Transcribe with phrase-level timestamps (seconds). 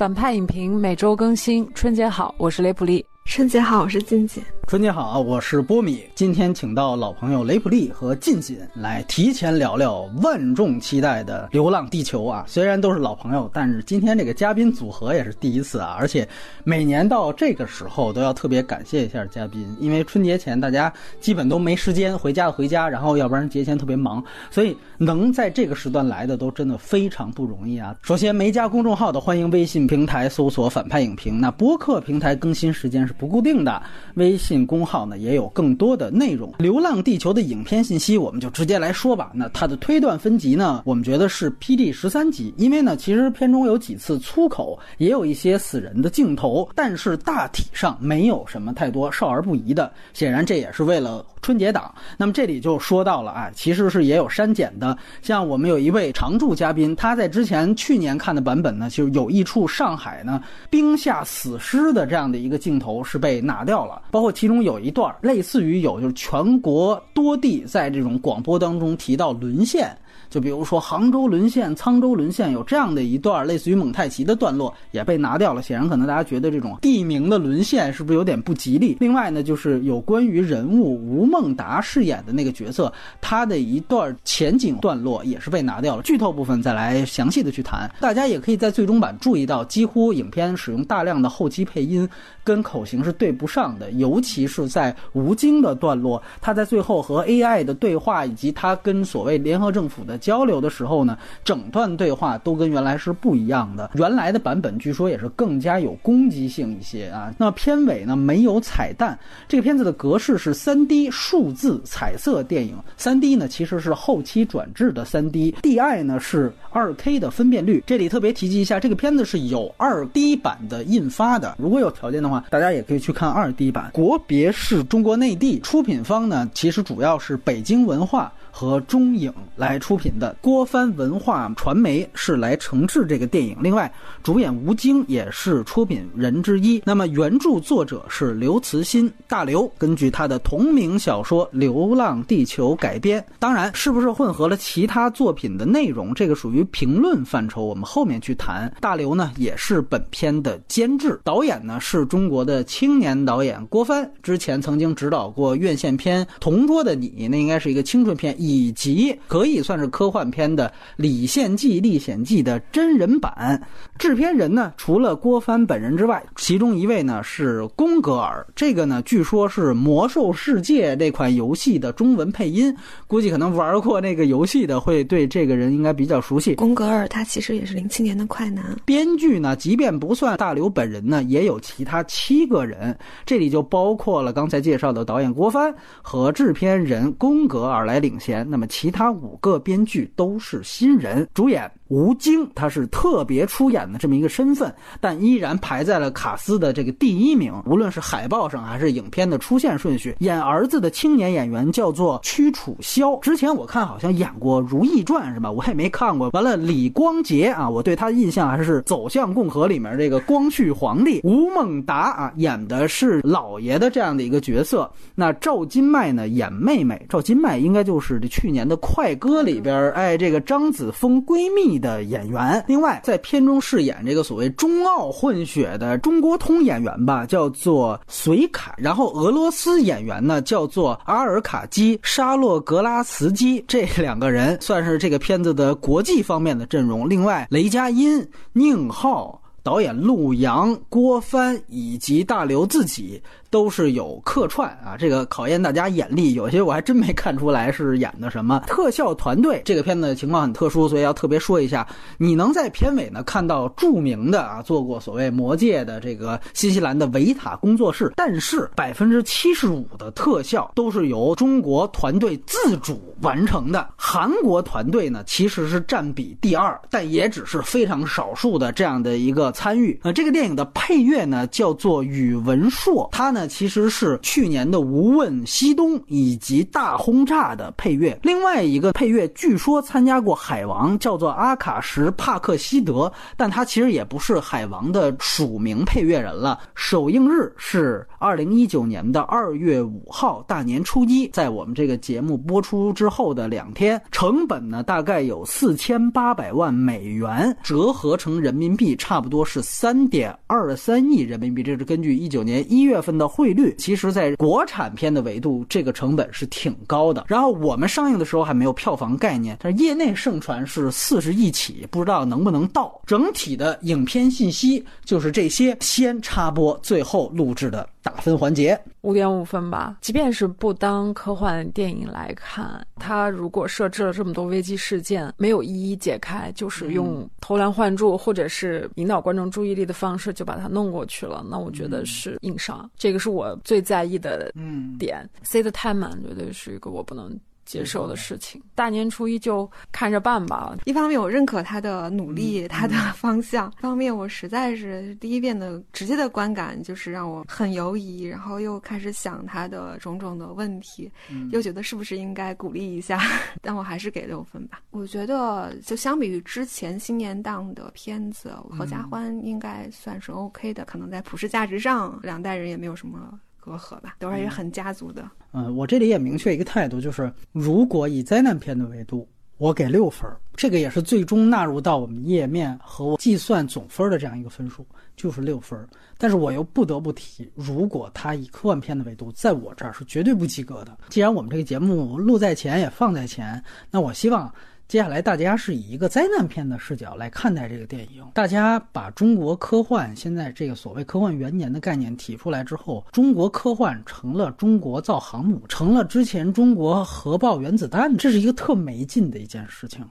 [0.00, 3.04] 反派影评每周更新，春节好，我是雷普利。
[3.26, 4.42] 春节好，我是静静。
[4.70, 6.04] 春节好啊，我是波米。
[6.14, 12.44] 今天请到老朋友雷普利和静静来提前聊聊万众期待的《流浪地球》啊。
[12.46, 15.96] 虽然都是老朋友，但是今天这个嘉宾组合也是第一次啊。
[15.98, 16.24] 而且
[16.62, 27.96] 每年到这个时候都要特别感谢一下嘉宾，因为春节前大家基本都没时间回家的回家，然后要不然节前特别忙，所以能在这个时段来的都真的非常不容易啊。
[28.02, 31.40] 首先没加公众号的，欢迎微信平台搜索“反派影评”。
[31.42, 33.82] 那播客平台更新时间是不固定的，
[34.14, 34.59] 微信。
[34.66, 39.30] 公号呢也有更多的内容，《流浪地球》的影片信息我们就直接来说吧。
[39.34, 49.92] 那它的推断分级呢，我们觉得是 PD 十三级，因为呢其实片中有几次粗口，也有一些死人的镜头，但是大体上没有什么太多少儿不宜的。
[50.12, 51.90] 显然这也是为了春节档。
[52.18, 54.94] 那么这里就说到了啊，其实是也有删减的。
[55.22, 64.50] 像我们有一位常驻嘉宾，他在之前去年看的版本呢，就有一处上海呢冰下死尸的这样的一个镜头是被拿掉了，包括其。
[64.50, 69.96] 中有一段类似于有，就是全国多地在这种广播当中提到沦陷。
[70.30, 75.60] 就比如说杭州沦陷、沧州沦陷，有这样的一段类似于蒙太奇的段落也被拿掉了。
[75.60, 78.96] 显然，可能大家觉得这种地名的沦陷是不是有点不吉利？
[79.00, 86.02] 另外呢，就是有关于人物吴孟达饰演的那个角色，他的一段前景段落也是被拿掉了。
[86.04, 87.90] 剧透部分再来详细的去谈。
[87.98, 92.08] 大家也可以在最终版注意到，几乎影片使用大量的后期配音，
[92.44, 93.90] 跟口型是对不上的。
[93.92, 100.19] 尤其是在吴京的段落，他在最后和 AI 的对话，以及他跟所谓联合政府的。
[100.20, 103.90] 交流的时候呢，整段对话都跟原来是不一样的。
[103.94, 107.34] 原来的版本据说也是更加有攻击性一些啊。
[107.38, 109.18] 那片尾呢没有彩蛋，
[109.48, 112.76] 这个片子的格式是三 D 数字彩色电影。
[112.96, 117.82] 三 D 呢其实是后期转制的三 D，DI 呢是二 K 的分辨率。
[117.86, 121.56] 这里特别提及一下，这个片子是有二 D 版的印发的。
[121.58, 123.90] 如果有条件的话，大家也可以去看二 D 版。
[123.92, 128.32] 国别是中国内地，出品方呢其实主要是北京文化。
[128.50, 136.82] 和中影来出品的郭帆文化传媒是来承制这个电影，另外主演吴京也是出品人之一。
[136.84, 143.24] 那么原著作者是刘慈欣，大刘根据他的同名小说《流浪地球》改编。
[143.38, 148.72] 当然，是不是混合了其他作品的内容，这个属于评论范畴，我们后面去谈。
[148.80, 158.34] 大刘呢也是本片的监制，导演呢是中国的青年导演郭帆，之前曾经指导过院线片《同桌的你》，那应该是一个青春片。
[158.40, 163.60] 以及可以算是科幻片的《李献计历险记》的真人版，
[163.98, 172.74] 制片人呢，除了郭帆本人之外，其中一位呢是宫格尔，这个呢据说是《魔兽世界》这款游戏的中文配音，
[173.06, 176.54] 估计可能玩过那个游戏的会对这个人应该比较熟悉。
[176.54, 178.64] 宫格尔他其实也是零七年的快男。
[178.86, 182.96] 编剧呢，即便不算大刘本人呢，也有其他七个人，
[183.26, 185.70] 这里就包括了刚才介绍的导演郭帆
[186.00, 188.29] 和制片人宫格尔来领衔。
[188.48, 191.70] 那么，其他五个编剧都是新人，主演。
[191.90, 197.52] 吴京他是特别出演的这么一个身份，但依然排在了卡斯的这个第一名。
[197.66, 203.16] 无论是海报上还是影片的出现顺序，演儿子的青年演员叫做屈楚萧。
[203.16, 205.50] 之前我看好像演过《如懿传》是吧？
[205.50, 206.30] 我也没看过。
[206.32, 211.20] 完了，李光洁啊，我对他的印象还是《走向共和》里面这个光绪皇帝。
[211.24, 214.88] 吴孟达啊，演的是老爷的这样的一个角色。
[215.16, 217.04] 那赵今麦呢，演妹妹。
[217.08, 221.79] 赵今麦应该就是去年的《快歌》里边，哎，这个张子枫闺蜜。
[221.80, 228.74] 的演员，另外在片中饰演这个所谓中澳混血的中国通演员吧，叫做隋凯。
[228.76, 233.64] 然后俄罗斯演员呢，叫做阿尔卡基沙洛格拉茨基。
[233.66, 237.08] 这两个人算是这个片子的国际方面的阵容。
[237.08, 243.22] 另外，雷佳音、宁浩、导演陆阳、郭帆以及大刘自己。
[243.50, 248.62] 都是有客串啊，这个考验大家眼力，有些我还真没看出来是演的什么。
[248.68, 251.84] 特效团队这个片子情况很特殊，所以要特别说一下。
[252.16, 263.88] 你能在片尾呢看到著名的啊，做过所谓魔界的这个新西兰的维塔工作室，但是百分之七十五的特效都是由中国团队自主完成的。
[263.96, 269.98] 韩国团队呢其实是占比第二，但也只是非常少数的这样的一个参与。
[270.04, 273.39] 呃，这个电影的配乐呢叫做宇文硕，他呢。
[273.40, 278.18] 呢其实是去年的《无问西东》以及《大轰炸》的配乐。
[278.22, 286.60] 另外一个配乐据说参加过《海王》，叫做阿卡什帕克西德，但他其实也不是《海王》的署名配乐人了。
[286.74, 301.62] 首映日是二零一九年的二月五号，大年初一，在我们这个节目播出之后的两天，成本呢大概有四千八百万美元，折合成人民币差不多是三点二三亿人民币。
[301.62, 303.74] 这是根据一九年一月份的汇率。
[303.78, 307.24] 其实，在国产片的维度，这个成本是挺高的。
[307.28, 313.00] 然后我们上映的时候还没有票房概念，但是业内盛传是四十亿起，不知道能不能到。
[313.06, 317.88] 整体的影片信息就是这些，先插播，最后录制的。
[318.02, 319.98] 打分环节五点五分吧。
[320.00, 332.90] 即便是不当科幻电影来看，它如果设置了这么多危机事件，没有一一解开，就是用偷梁换柱或者是引导观众注意力的方式就把它弄过去了，那我觉得是硬伤。
[332.96, 334.52] 这个是我最在意的
[334.98, 335.28] 点。
[335.42, 337.38] 塞得太满，绝对是一个我不能。
[337.70, 340.76] 接受的事情，大年初一就看着办吧。
[340.86, 351.08] 一方面我认可他的努力，他的方向；一方面我实在是第一遍的直接的观感就是让我很犹疑，然后又开始想他的种种的问题，
[351.52, 353.20] 又觉得是不是应该鼓励一下。
[353.62, 354.80] 但我还是给六分吧。
[354.90, 363.38] 我觉得就相比于之前新年档的片子，《合家欢》应该算是 OK 的，可能在普世价值上，两代人也没有什么。
[363.60, 365.30] 隔阂吧，都是很家族的。
[365.52, 369.28] 嗯，我这里也明确一个态度，就是如果以灾难片的维度，
[369.58, 374.86] 我给六分，这个也是最终纳入到我们页面和我计算总分的这样一个分数，
[375.16, 375.78] 就是六分。
[376.16, 380.96] 但是我又不得不提，如果他以科幻片的维度，在我这儿是绝对不及格的。
[381.08, 384.52] 既然我们这个节目录在前也放在前，那我希望。
[384.90, 388.26] 接下来，大家是以一个灾难片的视角来看待这个电影。
[388.34, 400.04] 大家把中国科幻现在这个所谓科幻元年的概念提出来之后，中国科幻成了中国造航母，成了之前中国核爆原子弹，这是一个特没劲的一件事情。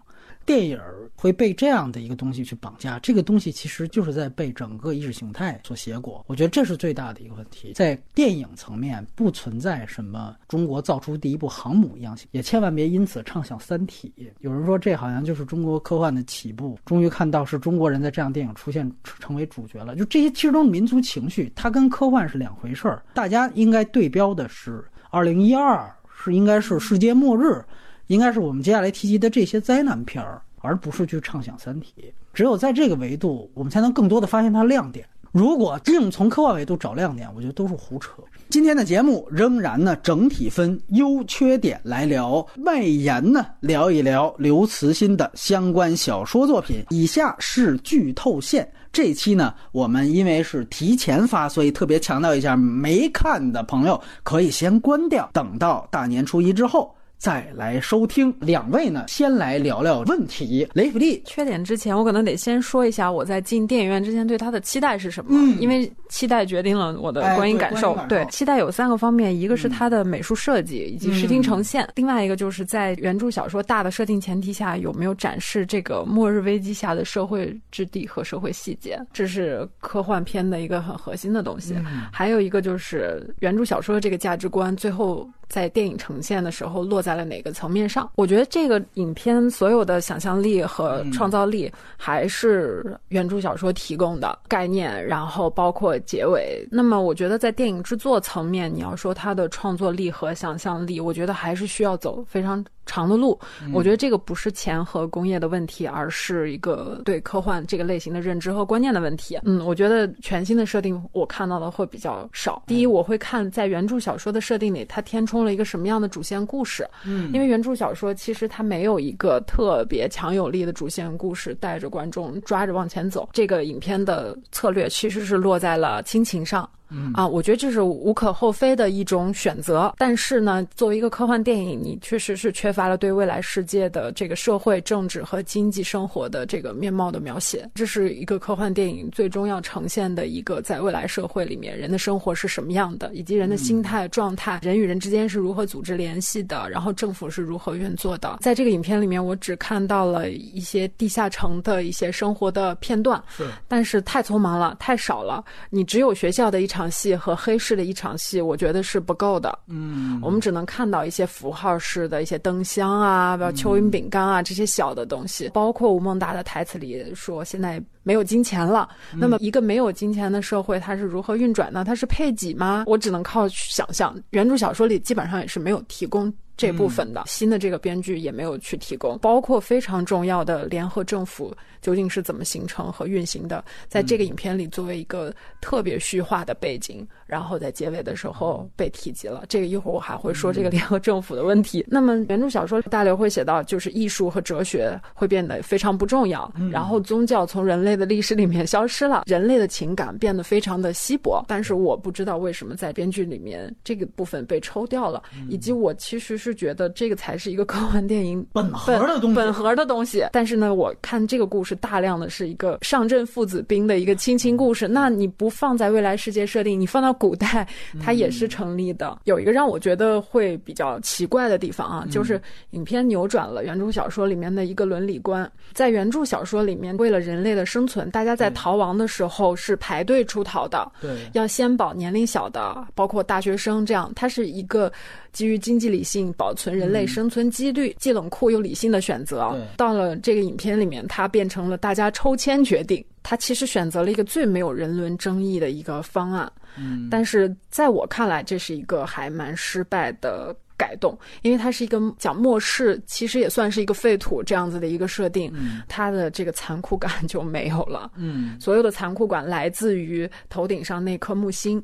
[0.46, 0.80] 电影
[1.22, 6.24] 会被这样的一个东西去绑架，这个东西其实就是在被整个意识形态所挟裹。
[6.28, 7.74] 我觉得这是最大的一个问题。
[7.74, 14.14] 在电影层面不存在什么中国造出第一部航母一样，也千万别因此畅想《三体》。
[14.40, 19.98] 有人说这好像就是中国科幻的起步，终于看到是中国人在这样电影出现成为主角了。
[19.98, 23.04] 就这些其实都是民族情绪，它跟科幻是两回事儿。
[23.14, 27.62] 大家应该对标的是二零一二，是应该是世界末日。
[28.08, 31.94] 应该是我们接下来提及的这些灾难片儿，而不是去畅想《三体》。
[32.34, 35.06] 只有在这个维度，我们才能更多的发现它亮点。
[35.32, 38.14] 如果硬从科幻维度找亮点，我觉得都是胡扯。
[38.50, 46.84] 今天的节目仍然呢，整体分优缺点来聊，外延呢聊一聊刘慈欣的相关小说作品。
[46.90, 48.68] 以下是剧透线。
[48.92, 56.92] 这期呢，我们因为是提前发，所以特别强调一下，没看的朋友可以先关掉，等到大年初一之后。
[57.20, 60.66] 再来收听两位呢，先来聊聊问题。
[60.74, 67.94] 雷普利缺点之前，我可能得先说一下我在进电影院之前对它的期待是什么，因为期待决定了我的观影感受。
[68.08, 81.76] 对，期待有三个方面，一个是它的美术设计以及视听呈现，另外一个就是在原著小说大的设定前提下有没有展示这个末日危机下的社会质地和社会细节，这是科幻片的一个很核心的东西。
[82.14, 85.30] 还有一个就是原著小说的这个价值观，最后。
[85.50, 88.10] 在电影呈现的时候落在了哪个层面上？
[88.16, 96.68] 我觉得这个影片所有的想象力和创造力还是原著小说提供的概念，然后包括结尾。
[96.72, 102.64] 那么，我觉得在电影制作层面，你要说它的创作力和想象力，我觉得还是需要走非常。
[102.90, 103.40] 长的路，
[103.72, 109.40] 我觉得这个不是钱和工业的问题，而是一个对科幻这个类型的认知和观念的问题。
[109.44, 112.64] 嗯，我觉得全新的设定我看到的会比较少。
[112.66, 116.90] 第一，我会看在原著小说的设定里，它填充了一个什么样的主线故事。
[117.06, 123.30] 嗯，因为原著小说其实它没有一个特别强有力的主线故事带着观众抓着往前走。
[123.32, 126.68] 这个影片的策略其实是落在了亲情上。
[126.92, 137.70] 嗯啊，我觉得这是无可厚非的一种选择，但是呢，作为一个科幻电影，你确实是缺乏了对未来世界的这个社会、政治和经济生活的这个面貌的描写。
[137.76, 148.40] 这是一个科幻电影最终要呈现的一个在未来社会里面人的生活是什么样的，以及人的心态状态、人与人之间是如何组织联系的，然后政府是如何运作的。
[148.42, 155.46] 在这个影片里面，我只看到了一些地下城的一些生活的片段，是，但是太匆忙了，太少了。
[155.70, 156.79] 你只有学校的一场。
[156.80, 159.60] 场戏和黑市的一场戏，我觉得是不够的。
[159.68, 167.84] 嗯，我们只能看到一些符号式的一些灯箱啊，比如蚯蚓饼干啊这些小的东西，包括吴孟达的台词里说，现在。
[168.10, 168.90] 没有金钱了。
[169.14, 171.84] 那么一个没有金钱的社会，它是如何运转呢？
[171.84, 172.86] 它是配给吗？
[172.88, 174.20] 我只能靠想象。
[174.32, 176.34] 原著小说里基本上也是没有提供。
[176.58, 189.46] 这部分的新的这个编剧也没有去提供，包括非常重要的联合政府究竟是怎么形成和运行的，在这个影片里作为一个特别虚化的背景，然后在结尾的时候被提及了。
[189.48, 191.86] 这个一会儿我还会说这个联合政府的问题。
[191.88, 201.42] 那么原著小说大刘会写到，就是艺术和哲学会变得非常不重要，然后宗教从人类的历史里面消失了，人类的情感变得非常的稀薄。
[201.48, 206.50] 但是我不知道为什么在编剧里面这个部分被抽掉了，以及我其实是。
[206.50, 210.26] 是觉得这个才是一个科幻电影本核的东西，本核的东西。
[210.32, 214.88] 但是呢，我看这个故事大量的是一个上阵父子兵的一个亲情故事。
[214.88, 217.68] 那你不放在未来世界设定，你放到古代，
[218.02, 219.20] 它也是成立的。
[219.26, 222.42] 有一个让我觉得会比较奇怪的地方啊，就是
[222.72, 225.48] 影片扭转了原著小说里面的一个伦理观。
[225.74, 234.12] 在原著小说里面，为了人类的生存，大家在逃亡的时候是排队出逃的，对，要先保年龄小的，包括大学生这样。
[234.16, 234.92] 它是一个。
[235.32, 243.06] 基于经济理性保存人类生存几率，既冷酷又理性的选择，到了这个影片里面，它变成了大家抽签决定。
[243.22, 255.54] 他其实选择了一个最没有人伦争议的一个方案，嗯，但是在我看来，这是一个还蛮失败的改动，因为它是一个讲末世，其实也算是一个废土这样子的一个设定，
[255.90, 261.84] 它的这个残酷感就没有了，嗯，所有的残酷感来自于头顶上那颗木星。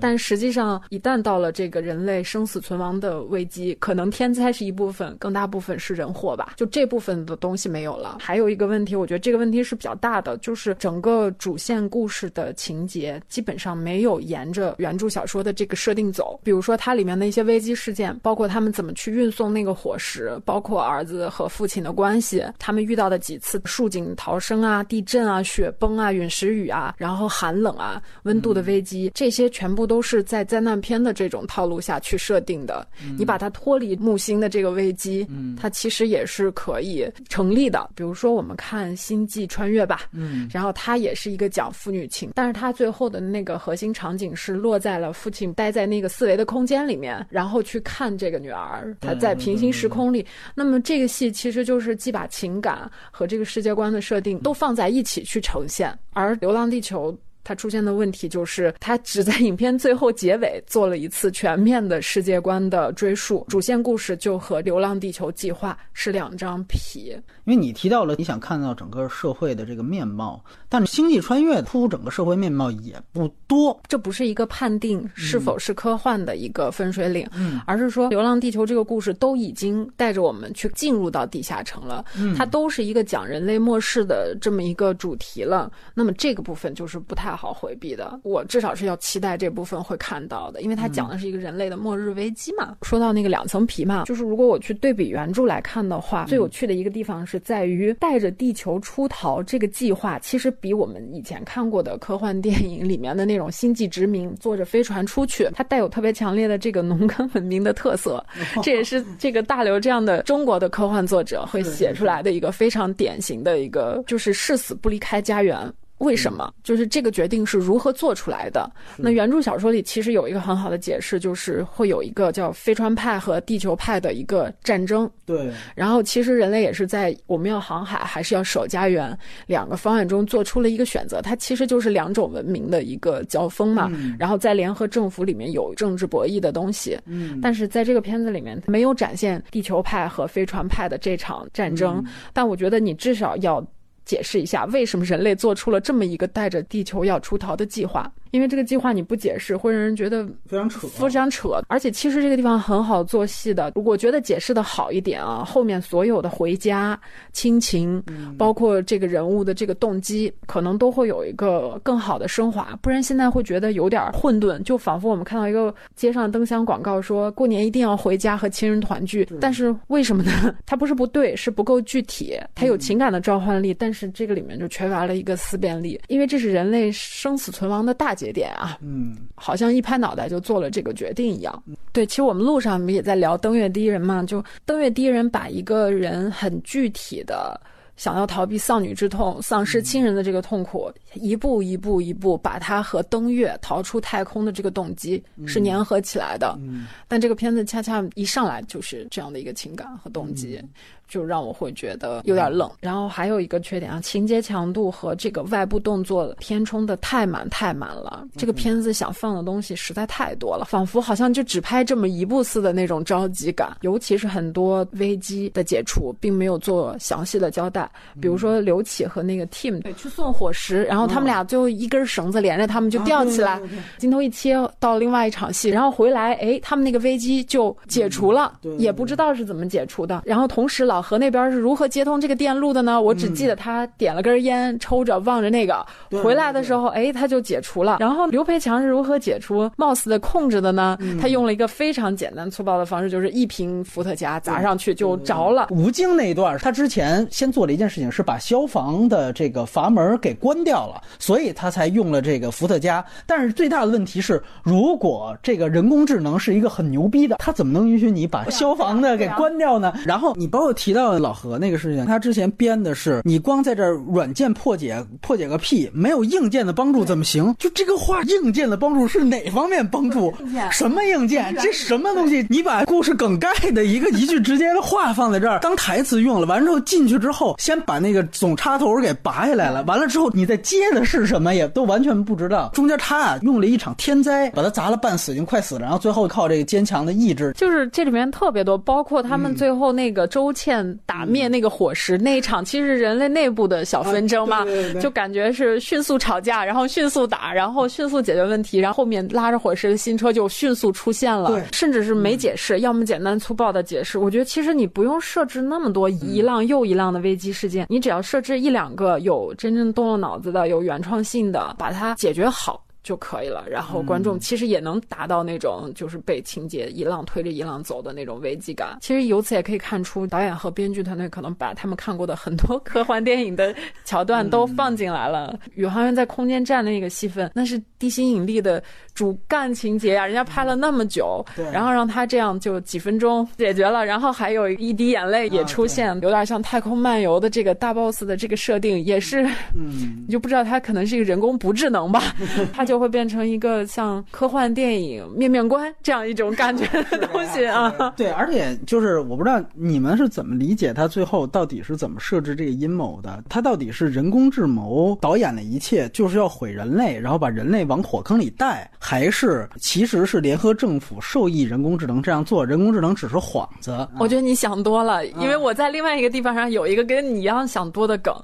[0.00, 6.54] 但实际上，一旦到了这个人类生死存亡的危机，可能天灾是一部分，更大部分是人祸吧。
[6.56, 8.18] 就这部分的东西没有了。
[8.20, 16.38] 还有一个问题，我觉得这个问题是比较大的，就是整个主线故事的情节基本上没有沿着原著小说的这个设定走。
[16.44, 29.71] 比如说，它里面的一些危机事件，包括他们怎么去运送那个伙食，包括儿子和父亲的关系，他们遇到的几次树井逃生啊、地震啊、雪崩啊、陨石雨啊，然后寒冷啊、温度的危机，这些全。
[29.72, 32.86] 全部都是在灾难片的这种套路下去设定的。
[33.16, 35.26] 你把它脱离木星的这个危机，
[35.58, 37.88] 它其实也是可以成立的。
[37.94, 50.26] 比如说，我们看《星际穿越》吧，嗯，然后它也是一个讲父女情，但是它最后的那个核心场景是落在了父亲待在那个四维的空间里面，然后去看这个女儿，她在平行时空里。
[50.54, 57.10] 那么这个戏其实就是既把情感和这个世界观的设定都放在一起去呈现，而《流浪地球》。
[57.44, 67.16] 它出现的问题就是，它只在影片最后结尾做了一次全面的世界观的追溯，主线故事就和《流浪地球》计划是两张皮。
[67.44, 92.76] 因为你提到了你想看到整个社会的这个面貌，但是《星际穿越》铺整个社会面貌也不多，这不是一个判定是否是科幻的一个分水岭，嗯，而是说《流浪地球》这个故事都已经带着我们去进入到地下城了，嗯，它都是一个讲人类末世的这么一个主题了，那么这个部分就是不太好回避的，我至少是要期待这部分会看到的，因为它讲的是一个人类的末日危机嘛。
[92.82, 97.32] 说到那个两层皮嘛，就是如果我去对比原著来看的话，最有趣的一个地方是。
[97.32, 108.22] 是在于带着地球出逃这个计划，其实比我们以前看过的科幻电影里面的那种星际殖民，坐着飞船出去，它带有特别强烈的这个农耕文明的特色。
[108.62, 115.56] 这也是这个大刘这样的中国的科幻作者会写出来的一个非常典型的一个，就是誓死不离开家园。
[116.02, 116.52] 为什么？
[116.64, 118.68] 就是这个决定是如何做出来的？
[118.98, 125.08] 那原著小说里其实有一个很好的解释，就是会有一个叫飞船派和地球派的一个战争。
[125.24, 125.52] 对。
[125.76, 129.16] 然后其实人类也是在我们要航海还是要守家园
[129.46, 131.22] 两个方案中做出了一个选择。
[131.22, 133.88] 它其实就是两种文明的一个交锋嘛。
[134.18, 136.98] 然后在联合政府里面有政治博弈的东西。
[137.06, 137.38] 嗯。
[137.40, 142.04] 但是在这个片子里面没有展现地球派和飞船派的这场战争。
[142.32, 143.64] 但我觉得你至少要。
[144.04, 148.12] 解释一下，为什么人类做出了这么一个带着地球要出逃的计划？
[148.32, 151.62] 因为这个计划你不解释，会让人觉得非常扯，非常扯。
[151.68, 156.98] 而且其实这个地方很好做戏的，我觉得解释的好一点啊，后面所有的回家、
[157.32, 158.02] 亲情，
[158.38, 162.74] 包括这个人物的这个动机，可能都会有一个更好的升华。
[162.80, 169.28] 不然现在会觉得有点混沌，就仿佛我们看到一个街上灯箱广告，说过年一定要回家和亲人团聚。
[169.42, 170.56] 但是为什么呢？
[170.64, 172.40] 它不是不对，是不够具体。
[172.54, 178.16] 它有情感的召唤力，但是这个里面就缺乏了一个思辨力，因为这是人类生死存亡的大。
[178.22, 181.62] 节点啊，嗯，好像一拍脑袋就做了这个决定一样。
[181.92, 187.60] 对，其实我们路上也在聊《登月第一人》嘛，就《登月第一人》把一个人很具体的。
[187.94, 196.58] 想要逃避丧女之痛、丧失亲人的这个痛苦，一步一步一步把他和登月、逃出太空的这个动机是粘合起来的。
[197.06, 200.60] 但这个片子恰恰一上来就是这样的一个情感和动机。
[201.08, 208.26] 就让我会觉得有点冷，然后还有一个缺点啊，情节强度和这个外部动作填充的太满太满了。
[208.36, 213.76] 这个片子想放的东西实在太多了，仿佛好像就只拍这么一部似的那种着急感。
[213.82, 217.90] 尤其是很多危机的解除，并没有做详细的交代。
[218.20, 223.60] 比如说刘启和那个 Team 去送伙食，然后他们俩最后一根绳子连着他们就吊起来，
[223.98, 230.22] 镜头一切到另外一场戏，然后回来，哎，他们那个危机就解除了，也不知道是怎么解除的。
[230.24, 231.02] 然后同时老。
[231.02, 233.00] 何那边是如何接通这个电路的呢？
[233.00, 235.84] 我只记得他点了根烟，抽着望着那个，
[236.22, 237.96] 回来的时候，哎，他就解除了。
[237.98, 240.96] 然后刘培强是如何解除 Mouse 的控制的呢？
[241.20, 245.68] 他用了一个非常简单粗暴的方式，就是一瓶伏特加砸上去就着了。
[245.70, 253.04] 吴京那一段，他之前先做了一件事情，是把消防的这个阀门给关掉了，所以他才用了这个伏特加。
[253.26, 259.92] 但是最大的问题是，如果这个人工智能是一个很牛逼的，他怎么能允许你把消防的给关掉呢？
[260.06, 260.92] 然后你包括提。
[260.92, 267.54] 到老何那个事情，他之前编的是你光在这软件破解破解个屁，没有硬件的帮助怎么行？
[267.58, 270.30] 就这个话，硬件的帮助是哪方面帮助？
[270.70, 271.56] 什么硬件？
[271.62, 272.46] 这什么东西？
[272.50, 282.70] 你把故事梗概的一个一句直接的话放在这儿当台词用了，完之后进去之后，先把那个总插头给拔下来了，完了之后你再接的是什么，也都完全不知道。
[282.74, 290.71] 中间他啊用了一场天灾把他砸了半死，已经快死了，然后最后靠这个坚强的意志，就是这里面特别多，包括他们最后那个周倩。
[291.04, 294.64] 打灭那个火石那一场，其实是人类内部的小纷争嘛，
[295.00, 304.18] 就感觉是迅速吵架，然后迅速打，然后迅速解决问题，然后后面拉着火石的新车就迅速出现了，甚至是没解释，要么简单粗暴的解释。
[304.18, 312.82] 我觉得其实你不用设置那么多一浪又一浪的危机事件，你只要设置一两个有真正动了脑子的、有原创性的，把它解决好。
[313.02, 318.96] 就可以了，然后观众其实也能达到那种就是被情节一浪推着一浪走的那种危机感。
[319.00, 325.58] 其实由此也可以看出，导演和编剧团队可能把他们看过的很多科幻电影的桥段都放进来了。
[325.74, 328.80] 宇航员在空间站的那个戏份，那是地心引力的
[329.14, 339.44] 主干情节呀，人家拍了那么久，然后让他这样就几分钟解决了，然后还有一滴眼泪也出现，有点像太空漫游的这个大 boss 的这个设定，也是，
[339.74, 342.32] 嗯，你 就不知道他可能是一个人工不智能吧，
[342.72, 342.91] 他就。
[342.92, 348.12] 就会变成一个像科幻电影面面观这样一种感觉 的东西啊！
[348.18, 353.42] 对，而且就是我不知道你们是怎么理解他最后到底是怎么设置这个阴谋的？
[353.48, 362.62] 他到底是人工智谋导演的一切就是要毁人类，然后把人类往火坑里带，还是其实是联合政府受益人工智能这样做？
[362.66, 364.06] 人工智能只是幌子？
[364.20, 368.34] 我觉得你想多了，因为我在另外一个地方上有一个跟你一样想多的梗，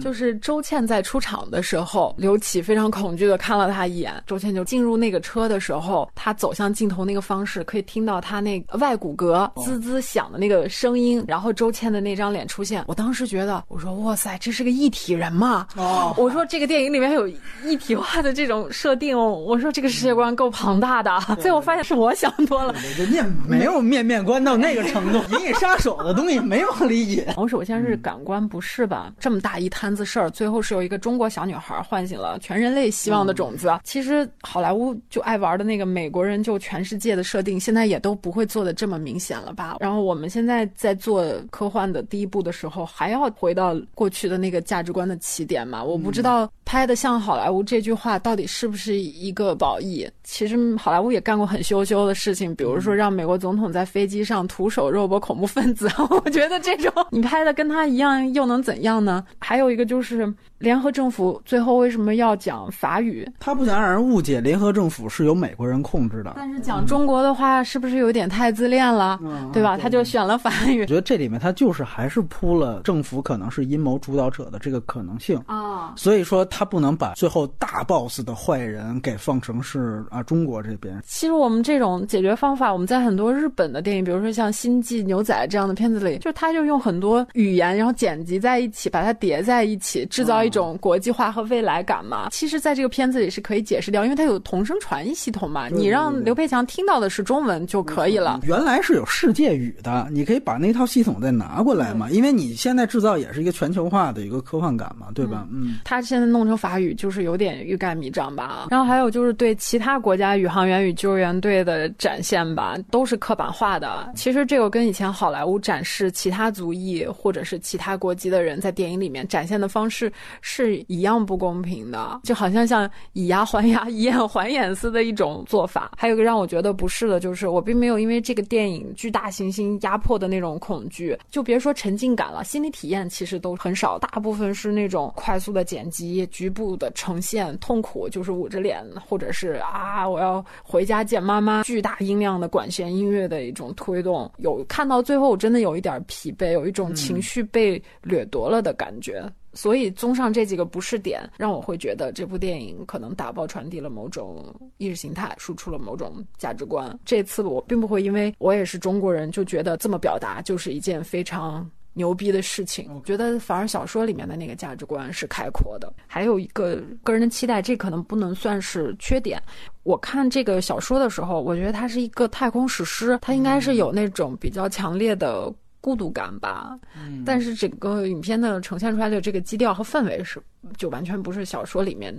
[0.00, 3.97] 就是周倩在出场的时候，刘启非常恐惧的看了他一。
[3.98, 12.84] 眼周倩就进入那个车的时候，她走向镜头那个方式，可以听到她那外骨骼滋滋响的那个声音，然后周倩的那张脸出现。
[12.86, 15.66] 我当时觉得，我说哇塞，这是个一体人嘛？
[15.76, 17.28] 哦，我说这个电影里面有
[17.64, 21.18] 一体化的这种设定，我说这个世界观够庞大的。
[21.40, 27.24] 最后发现是我想多了，人家没有面面观到那个程度， 银翼杀手的东西没往里引。
[27.36, 33.78] 我首先是感官不适吧，这么大一摊子事儿，最后是有一个中国小女孩唤醒了全人类希望的种子。
[33.88, 39.78] 其实好莱坞就爱玩的那个美国人就全世界的设定，现在也都不会做的这么明显了吧？
[39.80, 45.82] 然后我们现在在做科幻的第一部的时候，还要回到过去的那个价值观的起点嘛？
[45.82, 50.06] 我不知道拍的像好莱坞这句话到底是不是一个褒义？
[50.30, 55.88] 其实好莱坞也干过很羞羞的事情，比如说让美国总统在飞机上徒手肉搏恐怖分子。
[56.24, 59.24] 我觉得这种你拍的跟他一样又能怎样呢？
[59.38, 63.26] 还有一个就是联合政府最后为什么要讲法语？
[63.40, 64.18] 他不想让人误。
[64.18, 69.18] 解联合政府是由美国人控制的，但是讲中国的话是不是有点太自恋了，
[69.52, 69.78] 对吧？
[69.78, 70.82] 他就选了法语。
[70.82, 81.00] 我觉得这里面他就是还是铺了政府可能是阴谋主导者的这个可能性啊，所以说他不能把最后大 boss 的坏人给放成是啊中国这边。
[81.06, 92.28] 其实我们这种解决方法，我们在很多日本的电影，比如说像《星际牛仔》这样的片子里，就他就用很多语言，然后剪辑在一起，把它叠在一起，制造一种国际化和未来感嘛。
[92.30, 94.04] 其实，在这个片子里是可以解释掉。
[94.04, 98.40] 因为它有同声传译系统嘛，你让刘培强听到的是中文就可以了。
[98.44, 102.10] 原来是有世界语的，你可以把那套系统再拿过来嘛。
[102.10, 105.46] 因为你现在制造也是一个全球化的一个科幻感嘛，对吧？
[105.50, 108.66] 嗯，他现在弄成法语就是有点欲盖弥彰吧。
[108.70, 114.10] 然后还有就是对其其他国国家宇航员与救援队的展现吧，都是刻板化的。
[114.16, 125.92] 其实这个跟以前好莱坞展示其他族裔或者是其他国籍的人在电影里面展现的方式是一样不公平的，就好像像以牙还牙、以眼还眼似的一种做法。
[125.94, 149.24] 还有一个让我觉得不适的就是，我并没有因为这个电影巨大行星压迫的那种恐惧，就别说沉浸感了，心理体验其实都很少，大部分是那种快速的剪辑、局部的呈现，痛苦就是捂着脸，或者是啊我要回家见妈妈，巨大音量的管弦音乐的一种推动，有看到最后我真的有一点疲惫，有一种情绪被掠夺了的感觉。
[149.54, 156.96] 所以，综上这几个不是点，让我会觉得这部电影可能打包传递了某种意识形态，输出了某种价值观。
[157.04, 162.90] 这次我并不会因为我也是中国人，就觉得这么表达就是一件非常牛逼的事情。
[162.94, 165.92] 我觉得反而小说里面的那个价值观是开阔的。
[166.06, 169.42] 还有一个个人的期待，这可能不能算是缺点。
[169.82, 175.52] 我看这个小说的时候，我觉得它是一个太空史诗，它应该是有那种比较强烈的。
[175.80, 180.42] 孤独感吧，嗯但是整个影片的呈现出来的这个基调和氛围是，
[180.76, 182.14] 就完全不是小说里面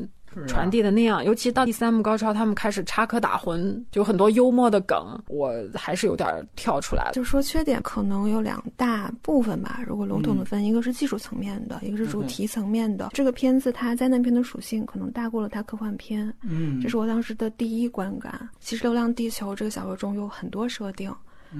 [0.47, 1.23] 传递的那样。
[1.25, 7.11] 尤其到第三幕高潮，他们开始插科打诨，就很多幽默的梗，我还是有点跳出来。
[7.13, 13.09] 就说缺点可能有两大部分吧，如果笼统的分，一个是技术层面的，一个是主题层面的。
[13.13, 18.49] 这个片子它灾难片的属性可能大过了它科幻片，嗯，这是我当时的第一观感。
[18.59, 21.13] 其实《流浪地球》这个小说中有很多设定。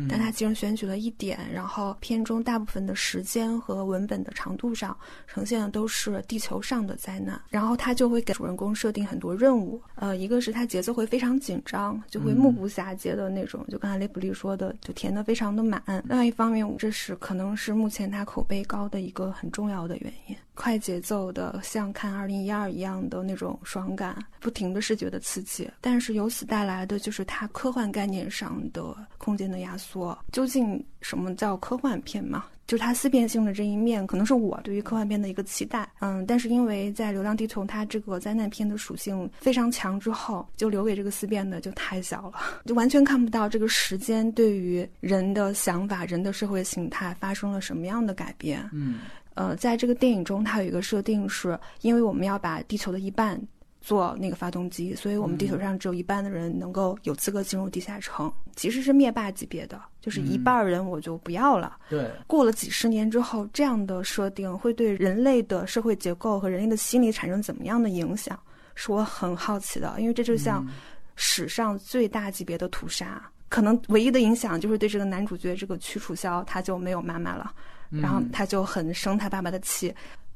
[0.08, 4.96] 但他其中选取了一点，然后片中大部分的时间和文本的长度上
[5.28, 15.82] 呈现的都是地球上的灾难，然后他就会给主人公设定很多任务，呃，一个是他节奏会非常紧张，就会目不暇接的那种，就刚才雷普利说的，就填的非常的满。
[16.08, 20.36] 另外一方面，这是可能是目前他口碑高的一个很重要的原因。
[20.60, 30.18] 快节奏的，像看《二零一二》一样的那种爽感，不停的视觉的刺激，但是由此带来的就是它科幻概念上的空间的压缩。
[30.34, 32.44] 究竟什么叫科幻片嘛？
[32.68, 35.90] 就是它思辨性的这一面，可能是我对于科幻片的一个期待。
[36.02, 42.34] 嗯，但是因为在《流浪地球》它这个灾难片的属性非常强之后，就留给这个思辨的就太小了，
[42.68, 48.70] 就完全看不到这个时间对于人的想法、人的社会形态发生了什么样的改变。
[48.72, 49.00] 嗯。
[49.40, 53.42] 呃，在这个电影中，它有一个设定，是因为我们要把地球的一半
[53.80, 61.78] 做那个发动机，所以我们地球上只有一半的人能够有资格进入地下城，其实是灭霸级别的，就是一半人我就不要了。
[61.90, 68.38] 对，过了几十年之后，这样的设定会对人类的社会结构和人类的心理产生怎么样的影响，
[68.76, 70.68] 是我很好奇的，因为这就像
[71.16, 77.54] 史上最大级别的屠杀，可能唯一的影响就是对这个男主角这个屈楚萧他就没有妈妈了。
[77.90, 79.94] 然后他就很生他爸爸的气。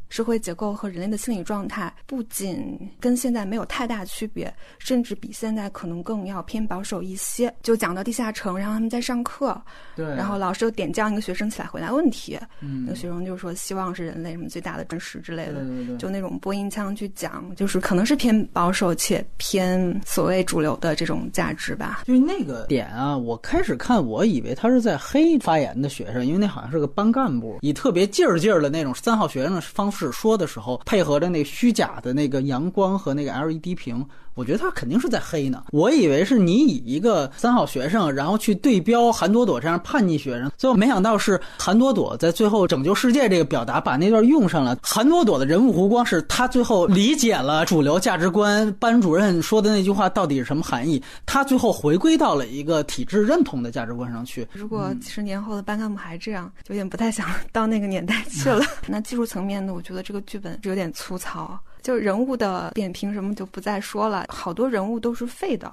[0.09, 7.53] 社会结构和人类的心理状态不仅跟现在没有太大区别，甚至比现在可能更要偏保守一些。
[7.61, 9.59] 就讲到地下城，然后他们在上课，
[9.95, 15.63] 对，然后老师又点将一个学生起来回答问题，嗯，那个学生就说希望是人类什么最大的真实之类的，
[15.97, 22.03] 就那种播音腔去讲，就是可能是偏保守且偏所谓主流的这种价值吧。
[22.05, 30.11] 就是那个点啊，我开始看我以为他是在黑发言的学生，因为那好像是个班干部，以特别劲儿劲儿的那种三好学生的方式。
[30.11, 34.03] 说的时候，配合着那虚假的那个阳光和那个 LED 屏。
[34.35, 35.63] 我觉得他肯定是在黑呢。
[35.71, 44.77] 我以为是你以一个三好学生，然后去对标韩朵朵这样叛逆学生，最后没想到是韩朵朵在最后拯救世界这个表达把那段用上了。
[44.81, 51.01] 韩朵朵的人物弧光是他最后理解了主流价值观，班主任说的那句话到底是什么含义？
[51.25, 54.47] 他最后回归到了一个体制认同的价值观上去。
[54.53, 58.63] 如果几十年后的班干部还这样，有点不太想 到那个年代去了。
[58.87, 59.73] 那技术层面呢？
[59.73, 61.59] 我觉得这个剧本是有点粗糙。
[61.83, 65.71] 就人物的点评什么就不再说了，好多人物都是废的。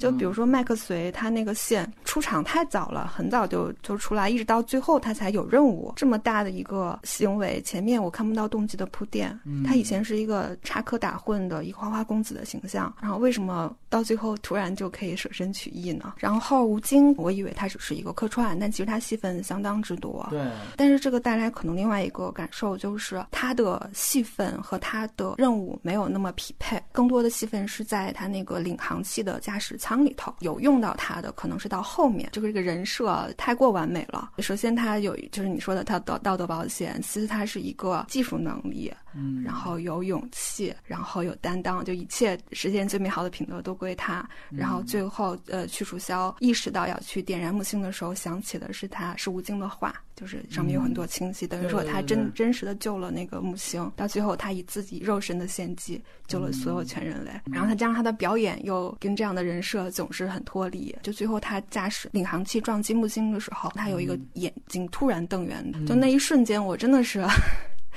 [0.00, 5.92] 就比如说麦克隋他那个线出场太早了，很早就就出来，一直到最后他才有任务。
[5.94, 9.38] 这么大的一个行为，前面我看不到动机的铺垫。
[9.66, 16.14] 他以前是一个插科打诨的一个花花公子的形象，然后为什么到最后突然就可以舍身取义呢？
[16.16, 20.26] 然后吴京，我以为他只是一个客串，但其实他戏份相当之多。
[20.30, 20.40] 对。
[20.76, 29.89] 但是这个带来可能另外一个感受就是他的戏份和他的任务没有那么匹配，更多的戏份是在他那个领航器的驾驶舱。
[29.90, 34.30] 舱里头有用到他的，可能是到后面，就是这个人设太过完美了。
[34.38, 38.92] 首先，他有就是你说的他的道德保险，其实他是一个技术能力。
[39.12, 44.24] 嗯，然后有勇气，然后有担当，就一切实现最美好的品德都归他。
[44.48, 57.30] 然后最后，呃，屈楚萧意识到要去点燃木星的时候，想起的是他是吴京的话，就是上面有很多清晰，等于说他真真实的救了那个木星，到最后他以自己肉身的献祭救了所有全人类。
[57.50, 67.20] 然后他加上他的表演又跟这样的人设总是很脱离，就最后他驾驶领航器撞击木星的时候，他有一个眼睛突然瞪圆，就那一瞬间我真的是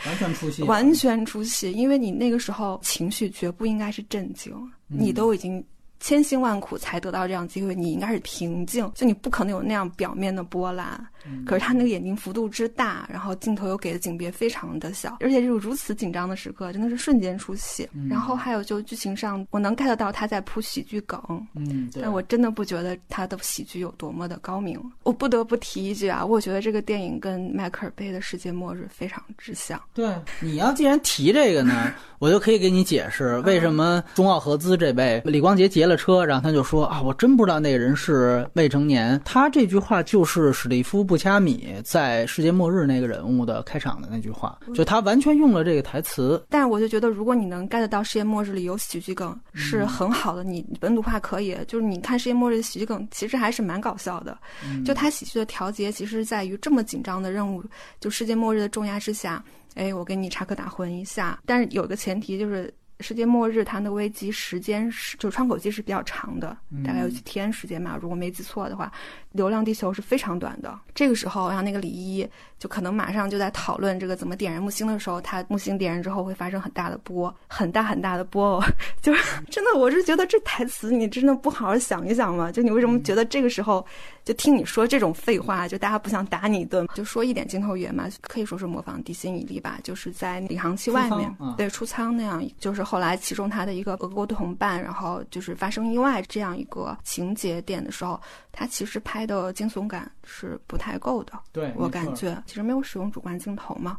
[0.06, 4.54] 完全出戏， 完全出戏，因为你那个时候情绪绝不应该是震惊，
[4.88, 5.62] 你都已经。
[6.00, 11.02] 千辛万苦才得到这样机会，你应该是平静，就你不可能有那样表面的波澜。
[11.46, 17.90] 可是他那个眼睛幅度之大，然后镜头又给的景别非常的小，而且这种如此紧张的时刻，真的是瞬间出戏。
[18.10, 21.20] 然后还有就剧情上，我能 get 到他在铺喜剧梗，
[21.56, 24.80] 嗯，但我真的不觉得他的喜剧有多么的高明。
[25.04, 29.82] 我不得不提一句啊，我觉得这个电影跟迈克尔贝的世界末日非常之像。
[29.94, 35.94] 对，你要既然提这个呢， 我就可以给你解释为什么中奥合资这位李光洁劫了。
[36.04, 39.22] 车，然后他就说啊，我真不知道那个人是未成年。
[39.24, 46.44] 他这句话就是史蒂夫·布恰米在《世界末日》那个人物的开场的那句话，就他完全用了这个台词。
[46.50, 50.44] 但是我就觉得，如果你能 get 到《世界末日》里有喜剧梗，是很好的。
[50.44, 54.36] 你本土化可以，就是你看《世界末日》的喜剧梗，其实还是蛮搞笑的。
[54.84, 57.64] 就他喜剧的调节，其实在于这么紧张的任务，
[58.00, 59.46] 就世界末日的重压之下，
[59.76, 61.40] 哎，我给你插科打诨一下。
[61.46, 62.74] 但是有个前提就是。
[63.04, 68.92] 世界末日，它的危机时间是，就窗口期是比较长的，大概有几天时间嘛，如果没记错的话。
[69.34, 70.80] 流浪地球是非常短的。
[70.94, 72.24] 这个时候，然后那个李一
[72.64, 78.56] 就可能马上就在讨论这个怎么点燃木星的时候，它木星点燃之后会发生很大的波，很大很大的波。
[78.56, 78.64] 哦。
[79.04, 79.22] 就是
[79.52, 82.50] 真的，我是觉得这台词你真的不好好想一想吗？
[82.54, 83.86] 就你为什么觉得这个时候
[84.24, 86.88] 就听你说这种废话，就大家不想打你一顿？
[86.94, 98.18] 就说一点镜头语言嘛，可以说是模仿地心引力吧，就是在领航器外面对出舱那样，就是后来其中他的一个俄国同伴，然后就是发生意外这样一个情节点的时候，
[98.54, 99.28] 他其实拍。
[99.28, 103.98] 的惊悚感是不太够的，对我感觉其实没有使用主观镜头嘛，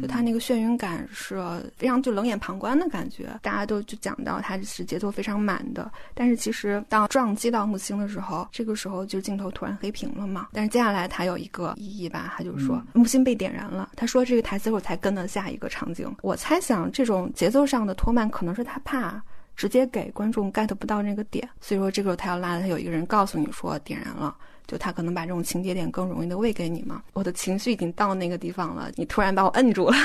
[0.00, 1.42] 就他那个眩晕感是
[1.76, 3.36] 非常就冷眼旁观的感觉。
[3.42, 10.46] 大家都就讲到它是节奏非常满的，但是其实当撞击到木星的时候，这个时候就镜头突然黑屏了嘛。
[10.52, 13.90] 但是接下来他有一个意义吧，他就说木星被点燃了。
[13.96, 16.14] 他说这个台词我才跟了下一个场景。
[16.22, 19.20] 我猜想这种节奏上的拖慢可能是他怕。
[19.56, 24.36] 直接给观众 get 不到那个点，所以说这个时候他要拉他有一个人告诉你说点燃了。
[24.66, 29.96] 就他可能把这种情节点更容易的喂给你嘛，我的情绪已经到那个地方了，你突然把我摁住了，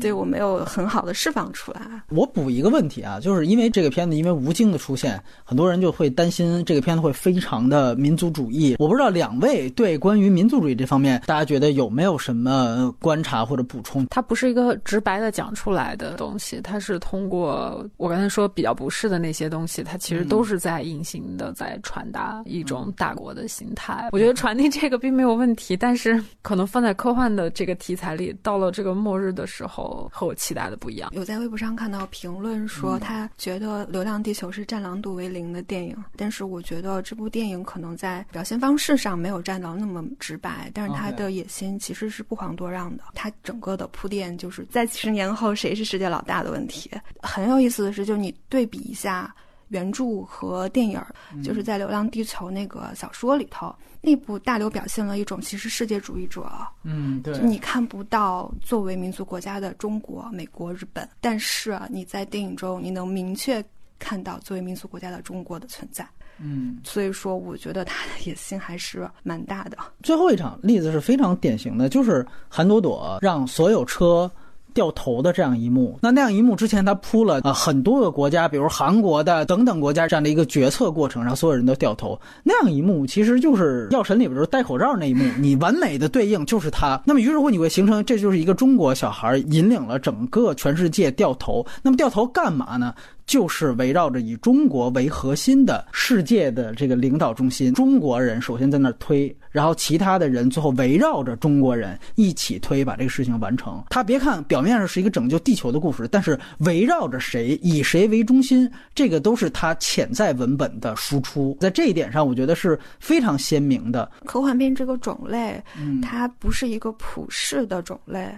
[0.00, 1.80] 对我没有很好的释放出来。
[2.08, 8.76] 我补一个问题啊，就是因为这个片子因为吴京的出现，很多人就会担心这个片子会非常的民族主义。
[8.78, 14.06] 我不知道两位对关于民族主义这方面，大家觉得有没有什么观察或者补充？
[14.06, 23.68] 它不是一个直白的讲出来的东西，它是通过我刚才说比较不适的那些东西，它其实都是在隐形的在传达一种大国的心。
[23.74, 31.10] 态，我觉得传递这个并没有问题，但是可能放在科幻的这个题材里，到了这个末日的时候，和我期待的不一样。
[31.12, 43.04] 有在微博上看到评论说，他觉得《流浪地球》是战狼度为零的电影，但是我觉得这部电影可能在表现方式上没有战狼那么直白，但是他的野心其实是不遑多让的。
[43.14, 46.90] 他整个的铺垫就是在几十年后谁是世界老大的问题。
[47.22, 49.34] 很有意思的是，就你对比一下。
[49.68, 51.00] 原著和电影，
[51.42, 56.46] 就是在《流浪地球》那个小说里头，那部大刘表现了一种其实世界主义者。
[56.82, 63.64] 嗯，对，你看不到作为民族国家的中国、美国、日本，但是你在电影中你能明确
[63.98, 66.06] 看到作为民族国家的中国的存在。
[66.38, 69.78] 嗯，所以说我觉得他的野心还是蛮大的。
[70.02, 74.30] 最后一场例子是非常典型的，就是韩朵朵让所有车。
[74.74, 82.20] 掉头的这样一幕，那那样一幕之前他铺了啊很多个国家，比如韩国的等等国家这样的一个决策过程，让所有人都掉头。
[82.42, 87.00] 那样一幕其实就是《药神》里边就是戴口罩那一幕， 你完美的对应就是他。
[87.06, 91.64] 那么于是乎你会形成这就是一个中国小孩引领了整个全世界掉头。
[91.80, 92.92] 那么掉头干嘛呢？
[93.26, 103.82] 就是围绕着以中国为核心的世界的这个领导中心，中国人首先在那儿推，然后其他的人最后围绕着中国人一起推，把这个事情完成。
[103.90, 111.56] 他别看表面上是一个拯救地球的故事，但是围绕着谁，以谁为中心，这个都是他潜在文本的输出。
[111.60, 114.10] 在这一点上，我觉得是非常鲜明的。
[114.26, 115.62] 科幻片这个种类，
[116.02, 118.28] 它不是一个普世的种类。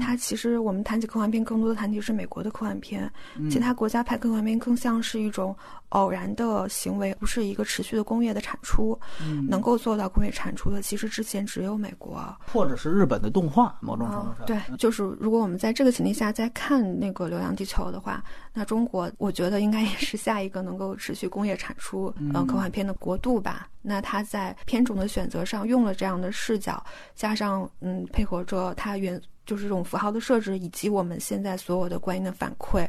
[0.00, 3.08] 它其实我们谈起科幻片，更多的谈起是美国的科幻片，
[3.48, 4.32] 其他国家拍科。
[4.32, 5.54] 幻片更像是一种
[5.90, 8.98] 偶然的行为，不是一个持续的工业的产出。
[9.20, 14.46] 嗯，能够做到工业产出的，其实之前只有美国，或者是日本的动画，某种程度上。
[14.46, 23.68] 对，就是如果我们在这个前提下再看那个《流浪地球》的话，那中国我觉得应该也是下一个能够持续工业产出嗯科幻片的国度吧。
[23.82, 26.82] 那它在片种的选择上用了这样的视角，
[27.14, 29.20] 加上嗯配合着它原。
[29.44, 32.88] 就是这种符号的设置，以及我们现在所有的观影的反馈，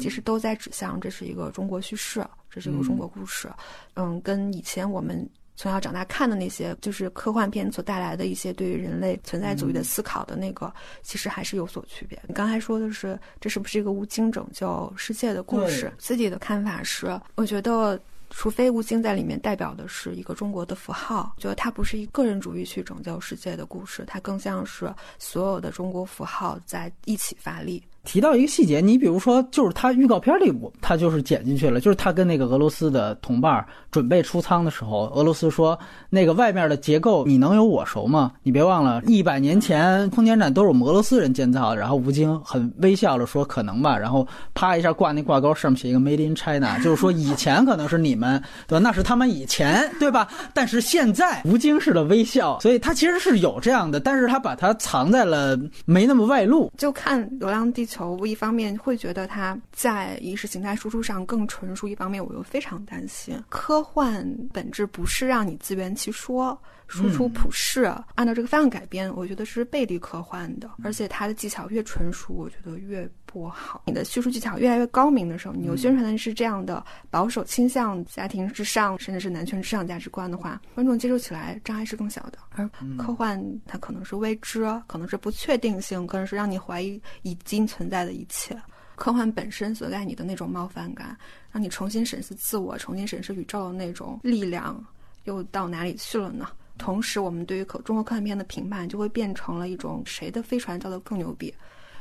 [0.00, 3.48] 其实都在指向这是一个中国叙事，这是一个中国故事。
[3.94, 12.20] 嗯，跟以前我们从小长大看的那些，就是科幻片所带来的一些对于人类存在主义的思考的那个，其实还是有所区别。
[12.26, 15.92] 你刚才说的是，这是不是一个无精拯救世界的故事？
[15.96, 18.00] 自己的看法是，我觉得。
[18.30, 27.82] 除非吴京在里面代表的是一个中国的符号，觉得它不是以个人主义去拯救世界的故事，他更像是所有的中国符号在一起发力。
[28.04, 35.78] 提到一个细节，你比如说，就是他预告片里，他就是剪进去了，就是他跟那个俄罗斯的同伴准备出舱的时候，俄罗斯说
[36.10, 38.32] ：“那个外面的结构你能有我熟吗？
[38.42, 48.82] 你别忘了，一百年前空间站都是我们俄罗斯人建造的。”然后吴京很微笑着说：“可能吧。”然后啪一下挂那挂钩，上面写一个 “Made in China”， 就是说以前可能是你们，对吧？
[48.82, 50.28] 那是他们以前，对吧？
[50.52, 56.70] 但是现在吴京式的微笑，所以他其实是有这样的，但是他把它藏在了没那么外露。
[56.76, 57.92] 就看《流浪地球》。
[57.94, 63.40] 球一方面会觉得它在意识形态输出上更纯熟，一方面我又非常担心。
[63.48, 66.58] 科幻本质不是让你自圆其说。
[66.86, 70.70] 输出普世，按照这个方向改编，我觉得是背离科幻的。
[70.84, 73.82] 而且它的技巧越纯熟，我觉得越不好。
[73.84, 82.38] 你的叙述技巧越来越高明的时候，你又宣传的是这样的保守倾向、家庭至上，甚至是男权至上价值观的话，观众接受起来障碍是更小的。
[82.50, 88.56] 而科幻它可能是未知，可能是不确定性，可能是让你怀疑已经存在的一切。
[88.94, 91.18] 科幻本身所带你的那种冒犯感，
[91.50, 94.80] 让你重新审视自我、重新审视宇宙的那种力量，
[95.24, 96.46] 又到哪里去了呢？
[96.76, 101.52] 同时，我们对于可中国科幻片的评判就会变成了一种谁的飞船造的更牛逼。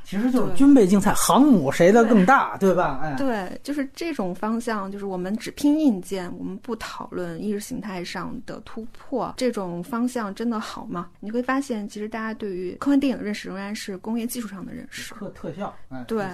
[0.04, 3.00] 其实就是军备竞赛，航母谁的更大，对吧？
[3.02, 9.34] 哎，对，就是这种方向，就是我们只拼硬件，我们不讨论意识形态上的突破。
[9.38, 11.10] 这种方向真的好吗？
[11.20, 15.74] 你会发现，其实大家对于科幻电影的认识仍然是工业技术上的认识，特特效，
[16.08, 16.26] 对，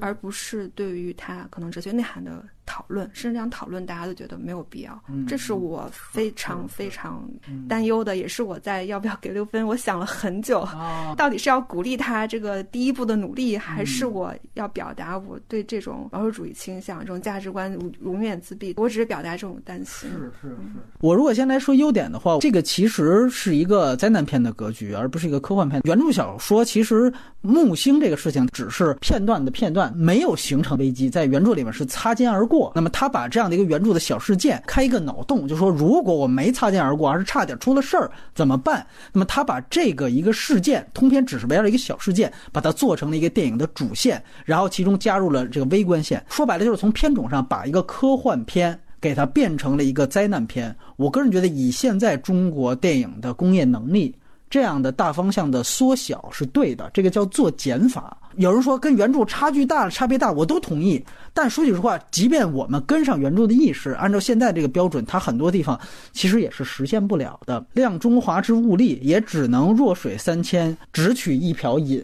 [0.00, 2.42] 而不是对于它可能哲学内涵的。
[2.68, 5.02] 讨论，甚至这样讨论，大家都觉得没有必要。
[5.26, 7.26] 这是我非常非常
[7.66, 10.68] 担忧的，也是我在要不要给六分，我想了很久，
[11.16, 18.74] 到底是要鼓励他这个第一步的努力，还是我要表达我对这种保守主义倾向、这种价值观永远自闭？
[18.76, 20.10] 我只是表达这种担心。
[20.10, 20.56] 是是是。
[21.00, 25.80] 我如果先来说优点的话，这个其实是一个灾难片的格局，而不是一个科幻片。
[25.84, 32.57] 原著小说其实木星这个事情只是片段的片段，没有形成危机，在原著里面是擦肩而过。
[32.74, 38.86] 那么他把这样的一个原著的小事件开一个脑洞，就说如果我没擦肩而过，而是差点出了事儿怎么办？
[39.12, 46.24] 那么他把这个一个事件通篇只是围绕一个小事件，把它做成了一个电影的主线，然后其中加入了这个微观线。
[46.28, 50.74] 说白了就是从片种上把一个科幻片给它变成了一个灾难片。
[50.96, 54.14] 我个人觉得以现在中国电影的工业能力，
[54.50, 58.16] 这样的大方向的缩小是对的，这个叫做减法。
[58.38, 61.04] 有人说跟原著差距大，差别大，我都同意。
[61.34, 65.78] 但说句实话，即便我们跟上原著的意识，按照现在这个标准，它很多地方
[66.12, 67.64] 其实也是实现不了的。
[67.72, 72.00] 量中华之物力，也只能弱水三千，只取一瓢饮。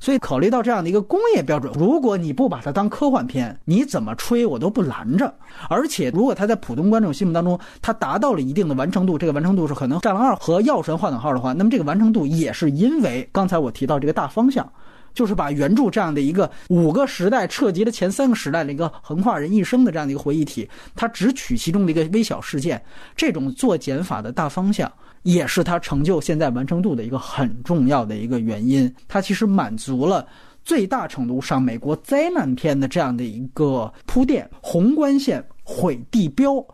[0.00, 5.34] 所以考虑到这样的一个工业标准，如果你不把它当科幻片，你怎么吹我都不拦着。
[5.68, 14.66] 而且，如果它在普通观众心目当中，它达到了一定的完成度，这个完成度是可能《战狼二》和《药神》划等号的话，那么这个完成度也是因为刚才我提到这个大方向。
[15.14, 22.84] 就是把原著这样的一个五个时代涉及了前三个时代的一个横跨人一生的这样的一个回忆体，它只取其中的一个微小事件，
[23.16, 28.92] 这种做减法的大方向，也是它成就现在完成度的一个很重要的一个原因。
[29.06, 30.26] 它其实满足了
[30.64, 36.64] 最大程度上美国灾难片的这样的一个铺垫，宏观线毁地标。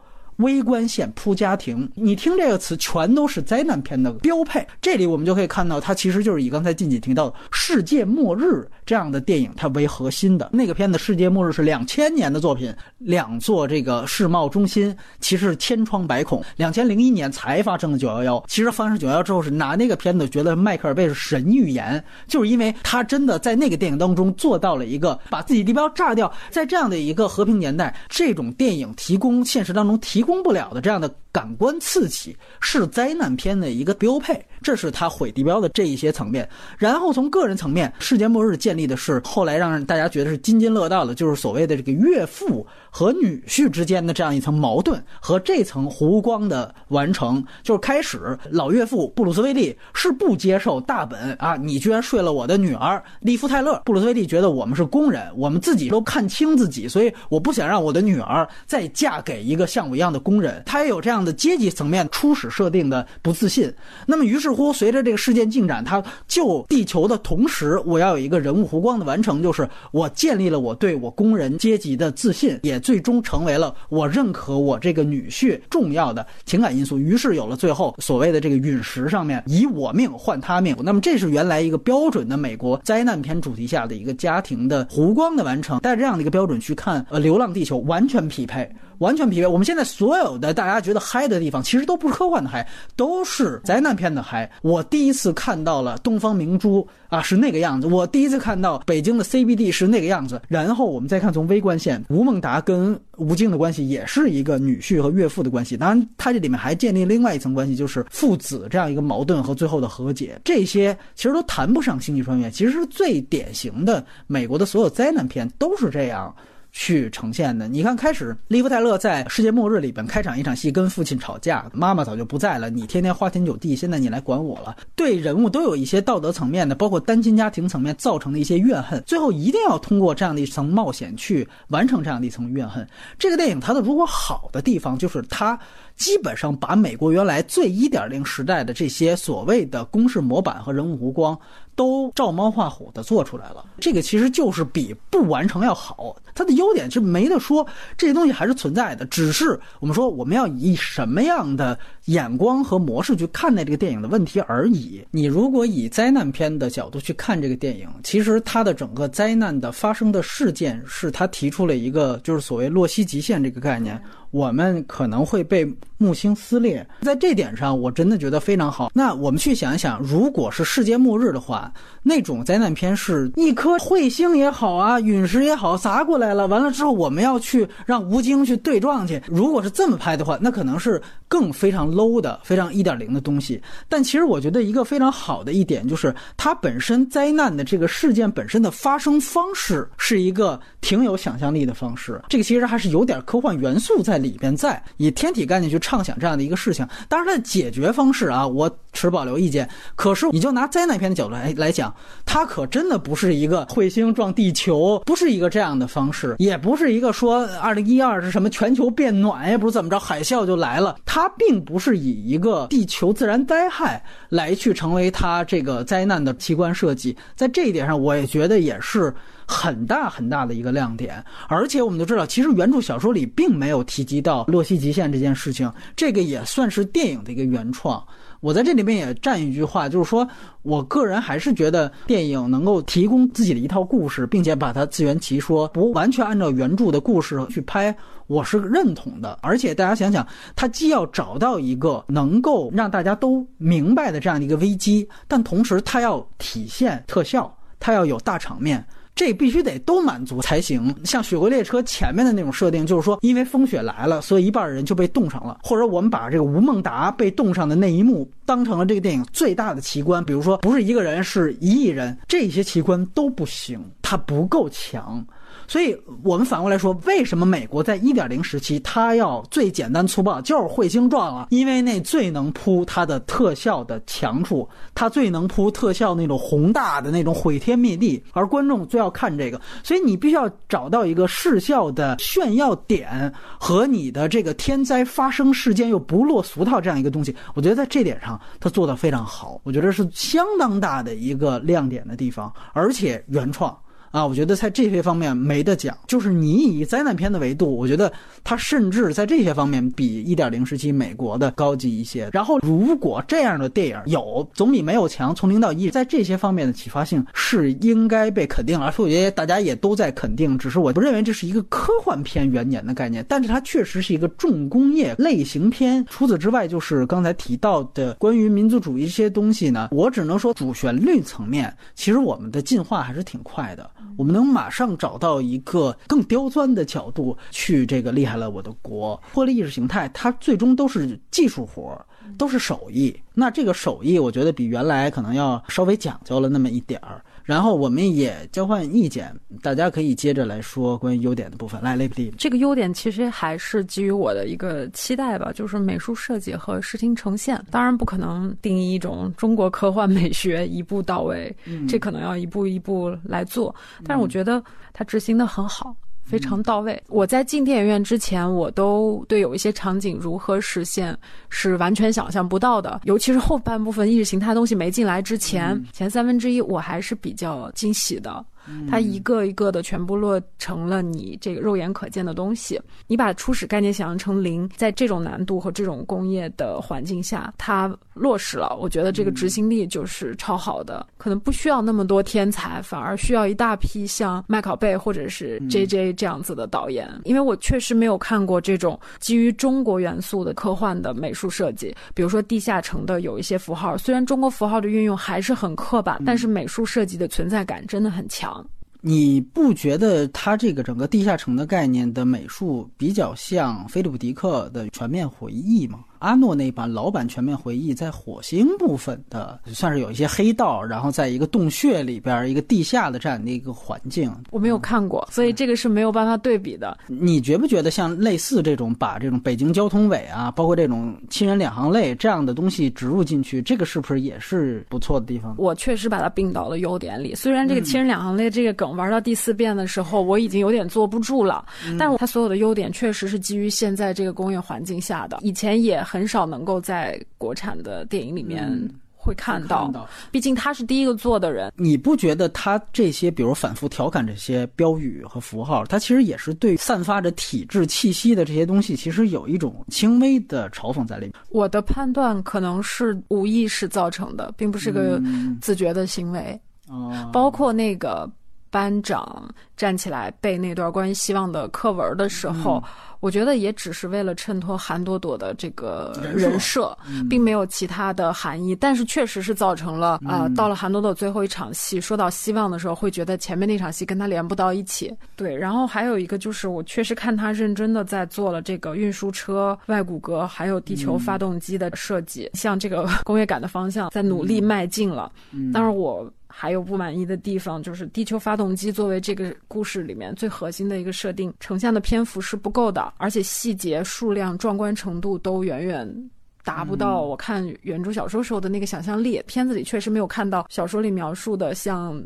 [0.41, 4.67] 微观线铺家庭，你听这个词，全都是灾难片的标配。
[4.81, 10.99] 这里我们就可以看到，它其实就是以刚才静姐提到的世界末日这样的电影它为核心的那个片子。
[10.99, 16.43] 世界末日是两千年的作品，两座这个世贸中心其实是千疮百孔。
[16.57, 30.30] 两千零一年才发生的九幺幺，其实发生九幺幺之后是拿那个片子觉得迈克尔贝是神预言，就是因为他真的在那个电影当中做到了一个把自己地标炸掉，在这样的一个和平年代，这种电影提供现实当中提供。
[30.31, 36.49] 供不了的这样的感官刺激是灾难片的一个标配，这是他毁地标的这一些层面。
[36.77, 47.45] 然后从个人层面，世界末日建立的是后来让大家觉得是津津乐道的，就是所谓的这个岳父和女婿之间的这样一层矛盾和这层弧光的完成。
[47.63, 53.81] 就是开始老岳父布鲁斯威利是不接受大本啊，你居然睡了我的女儿利夫泰勒。
[53.85, 60.61] 布鲁斯威利觉得我们是工人，我们自己都看清自己，所以我不想让我的女儿再嫁给一个像我一样的工人。
[60.67, 61.20] 他也有这样。
[61.25, 63.73] 的阶级层面初始设定的不自信，
[64.07, 76.99] 那么于是乎，随着这个事件进展，他救地球的同时，我要有一个人物弧光的完成，就是我建立了我对我工人阶级的自信，也最终成为了我认可我这个女婿重要的情感因素。
[76.99, 80.77] 于是有了最后所谓的这个陨石上面以我命换他命。
[80.83, 88.71] 那么这是原来一个标准的美国灾难片主题下的一个家庭的弧光的完成，带着这样的一个标准去看呃《流浪地球》，完全匹配。
[89.01, 89.47] 完全匹配。
[89.47, 94.51] 我们现在所有的大家觉得嗨的地方，其实都不是科幻的嗨，都是灾难片的嗨。
[94.63, 100.41] 我第一次看到了东方明珠啊，是那个样子；我第一次看到北京的 CBD 是那个样子。
[100.49, 105.77] 然后我们再看从微观线，吴孟达跟吴京的关系也是一个女婿和岳父的关系。
[105.77, 110.41] 当然，他这里面还建立另外一层关系，就是父子这样一个矛盾和最后的和解。
[110.45, 116.35] 这些其实都谈不上星际穿越，其实最典型的美国的所有灾难片都是这样。
[116.73, 117.69] 去呈现的。
[117.69, 124.77] 你看，开始利夫泰勒在世界末日里边开场一场戏，跟父亲吵架，妈妈早就不在了，你天天花天酒地，现在你来管我了。
[124.95, 132.87] 对人物都有一些道德层面的，包括单亲家庭层面造成的一些怨恨，最后一定要通过这样的一层冒险去完成这样的一层怨恨。
[133.19, 135.59] 这个电影它的如果好的地方就是它。
[135.97, 141.39] 基本上把美国原来最一点零时代的这些所谓的公式模板和人物弧光，
[141.81, 143.65] 都照猫画虎的做出来了。
[143.81, 146.15] 这个其实就是比不完成要好。
[146.35, 147.67] 它的优点是没得说，
[147.97, 149.07] 这些东西还是存在的。
[149.07, 155.03] 只是我们说我们要以什么样的眼光和模式去看待这个电影的问题而已。
[155.11, 163.99] 你如果以灾难片的角度去看这个电影，其实它的整个灾难的发生的事件是他提出了一个就是所谓洛希极限这个概念。
[164.31, 165.67] 我们可能会被
[165.99, 168.91] 木星撕裂，在这点上，我真的觉得非常好。
[168.95, 171.71] 那我们去想一想，如果是世界末日的话，
[172.03, 179.21] 那种灾难片是一颗彗星也好啊，陨石也好砸过来了，完了之后我们要去让吴京去对撞去。
[179.27, 183.61] 如果是这么拍的话，那可能是更非常 low 的、非常一点零的东西。
[183.89, 192.23] 但其实我觉得一个非常好的一点就是，它本身灾难的这个事件本身的发生方式是一个挺有想象力的方式。
[192.29, 194.21] 这个其实还是有点科幻元素在。
[194.21, 199.67] 里边在以天体概念去畅想这样的一个事情，当然它的解决方式啊，我持保留意见。
[199.97, 201.95] 可是你就拿灾难片的角度来来讲，
[202.27, 210.97] 它可真的不是一个彗星撞地球，不是一个这样的方式，也不是一个说二零一二是什么全球变暖，也不是怎么着海啸就来了。
[211.07, 219.15] 它并不是以一个地球自然灾害来去成为它这个灾难的奇观设计，在这一点上，我也觉得也是。
[219.51, 228.01] 很大很大的一个亮点，而且我们都知道，其实原著小说里并没有提及到洛希极限这件事情，这个也算是电影的一个原创。
[228.39, 230.27] 我在这里面也站一句话，就是说
[230.63, 237.95] 我个人还是觉得电影能够提供自己的一套故事，并且把它自圆其说，不完全按照原著的故事去拍，
[238.29, 239.37] 我是认同的。
[239.43, 240.25] 而且大家想想，
[240.55, 248.83] 它既要找到一个能够让大家都明白的这样的一个危机，但同时它要体现特效，它要有大场面。
[249.21, 250.97] 这必须得都满足才行。
[251.05, 255.59] 像《雪国列车》前面的那种设定，就是说，因为风雪来了，所以一半人就被冻上了。
[255.63, 260.25] 或者我们把这个吴孟达被冻上的那一幕当成了这个电影最大的奇观。
[260.25, 265.23] 比如说，不是一个人，是一亿人，这些奇观都不行，它不够强。
[265.71, 287.33] 所以我们反过来说，为什么美国在一点零时期，它要最简单粗暴，就是彗星撞了，因为那最能铺它的特效的强处，它最能铺特效那种宏大的那种毁天灭地，而观众最要看这个，所以你必须要找到一个视效的炫耀点和你的这个天灾发生事件又不落俗套这样一个东西。
[287.55, 293.73] 我觉得在这点上，它做得非常好，我觉得是相当大的一个亮点的地方，而且原创。
[294.11, 302.29] 啊，我觉得在这些方面没得讲，就是你以灾难片的维度，我觉得它甚至在这些方面比一点零时期美国的高级一些。
[302.33, 305.33] 然后，如果这样的电影有，总比没有强。
[305.33, 310.59] 从零到一，在这些方面的启发性是应该被肯定了，而且我觉得大家也都在肯定。
[310.59, 316.05] 只是我不认为这是一个科幻片元年的概念，但是它确实是一个重工业类型片。
[316.11, 323.89] 除此之外，就是刚才提到的关于民族主义这些东西呢，我只能说主旋律层面，其实我们的进化还是挺快的。
[324.17, 329.21] 我们能马上找到一个更刁钻的角度去这个厉害了我的国。
[329.33, 332.05] 脱离意识形态，它最终都是技术活儿，
[332.37, 333.15] 都是手艺。
[333.35, 337.25] 那这个手艺，我觉得比原来可能要稍微讲究了那么一点儿。
[337.45, 341.81] 然后我们也交换意见，大家可以接着来说关于优点的部分。
[341.83, 347.61] 来，雷普利，这个优点其实还是基于我的一个期待吧，就是美术设计和视听呈现。
[347.71, 351.55] 当然不可能定义一种中国科幻美学一步到位，
[351.89, 353.75] 这可能要一步一步来做。
[354.05, 354.63] 但是我觉得
[354.93, 355.95] 它执行的很好。
[356.31, 357.03] 非常到位。
[357.09, 361.17] 我在进电影院之前，我都对有一些场景如何实现
[361.49, 363.01] 是完全想象不到的。
[363.05, 368.45] 尤其是后半部分意识形态东西没进来之前，前三分之一我还是比较惊喜的。
[368.89, 372.81] 它一个一个的全部落成了你这个肉眼可见的东西。
[373.07, 378.77] 你把初始概念想象成零，在这种难度和这种工业的环境下，它落实了。
[378.81, 387.09] 我觉得这个执行力就是超好的，可能不需要那么多天才，反而需要一大批像麦考贝或者是 J J 这样子的导演。
[387.25, 398.60] 因为我确实没有看过这种基于中国元素的科幻的美术设计，比如说地下城的有一些符号，虽然中国符号的运用还是很刻板，但是美术设计的存在感真的很强。
[399.03, 406.05] 你不觉得它这个整个地下城的概念的美术比较像菲利普迪克的全面回忆吗？
[406.21, 416.97] 阿诺那版老版全面回忆在火星部分的算是有一些黑道，然后在一个洞穴里边一个地下的这样的一个环境，我没有看过，所以这个是没有办法对比的。
[417.07, 425.55] 你觉不觉得像类似这种把这种北京交通委啊，包括这种亲人两行泪这样的东西植入进去，这个是不是也是不错的地方？
[425.57, 427.35] 我确实把它并到了优点里。
[427.35, 431.65] 虽然这个亲人两行泪这个梗玩到第四遍的时候，我已经有点坐不住了，
[431.99, 436.05] 但是它所有的优点确实是基于现在这个工业环境下的，以前也。
[436.11, 438.69] 很少能够在国产的电影里面
[439.15, 441.73] 会看到，毕竟他是第一个做的人。
[441.77, 451.35] 你不觉得他这些，比如反复调侃这些标语和符号，他其实也是对散发着体制气息的这些东西，其实有一种轻微的嘲讽在里面。
[451.51, 455.23] 我的判断可能是无意识造成的，并不是个
[455.61, 456.61] 自觉的行为。
[456.89, 458.29] 哦，包括那个
[458.71, 462.83] 班长站起来背那段关于希望的课文的时候。
[463.21, 466.97] 我觉得也只是为了衬托韩朵朵的这个人设，
[467.29, 468.75] 并没有其他的含义。
[468.75, 475.15] 但是确实是造成了啊，到了韩朵朵最后一场戏，说到希望的时候，会觉得前面那场戏跟他连不到一起。
[475.37, 485.31] 对，然后还有一个就是，我确实看他认真的在做了这个运输车外骨骼，还有地球发动机的设计，向这个 工业感的方向在努力迈进了。
[485.75, 486.27] 当然我。
[486.53, 496.31] 还有不满意的地方，就是地球发动机作为这个故事里面最核心的一个设定，呈现的篇幅是不够的，而且细节、数量、壮观程度都远远。
[496.65, 502.23] 达不到我看原著小说时候的那个想象力，片子里确实没有看到小说里描述的像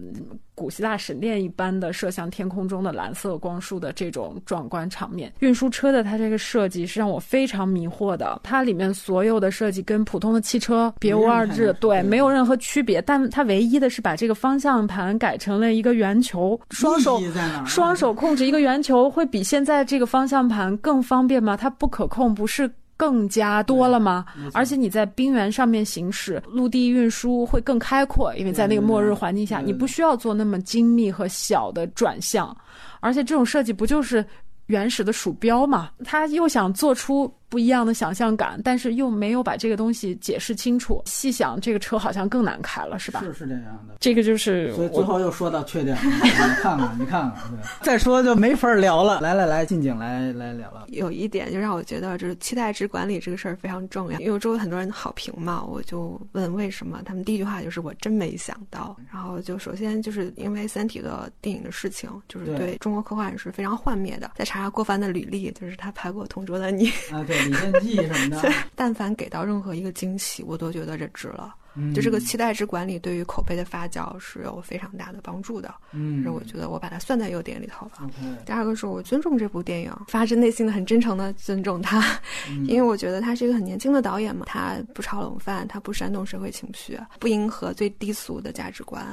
[0.54, 5.32] 古希腊神殿一般的射向天空中的蓝色光束的这种壮观场面。
[5.40, 13.00] 运输车的它这个设计是让我非常迷惑的，它里面所有的设计跟普通的汽车别无二致，对，没有任何区别。
[13.02, 17.20] 但它唯一的是把这个方向盘改成了一个圆球，双手
[17.66, 21.56] 双手控制一个圆球会比现在这个方向盘更方便吗？
[21.56, 22.70] 它不可控，不是。
[23.04, 24.24] 更加多了吗？
[24.54, 32.56] 而且你在冰原上面行驶，陆地运输会更开阔，因为在那个末日环境下，你不需要做那么精密和小的转向，
[33.00, 34.24] 而且这种设计不就是
[34.68, 35.90] 原始的鼠标吗？
[36.02, 37.30] 他又想做出。
[37.54, 41.00] 不一样的想象感，但是又没有把这个东西解释清楚。
[41.04, 43.20] 细想，这个车好像更难开了，是吧？
[43.20, 43.94] 是是这样的。
[44.00, 45.96] 这个就是，所以最后又说到缺点。
[46.02, 47.32] 你看看，你看看，
[47.80, 49.20] 再说就没法聊了。
[49.20, 50.84] 来来来，静静来来聊聊。
[50.88, 54.18] 有一点就让我觉得，就是期待值管理这个事儿非常重要。
[54.18, 58.96] 因为周围很多人好评嘛，我就问为什么，他们第一句话就是我真没想到。
[59.12, 64.32] 然后就首先就是因为《三体》的电影的事情，就是对中国科幻是非常幻灭的。
[64.34, 67.43] 再查查郭帆的履历，就是他拍过《同桌的你》啊，对。
[67.44, 71.54] 李献计什么的， 但凡给到任何一个惊喜，我都觉得这值了。
[71.94, 75.74] 就这个期待值管理对于口碑的发酵是有非常大的帮助的。
[75.92, 78.10] 嗯，是我觉得我把它算在优点里头了。
[78.46, 82.18] 第二个是我尊重这部电影，发自内心的很真诚的尊重他，
[82.68, 89.04] 因为我觉得他是一个很年轻的导演嘛，他不炒冷饭，他不煽动社会情绪，不迎合最低俗的价值观。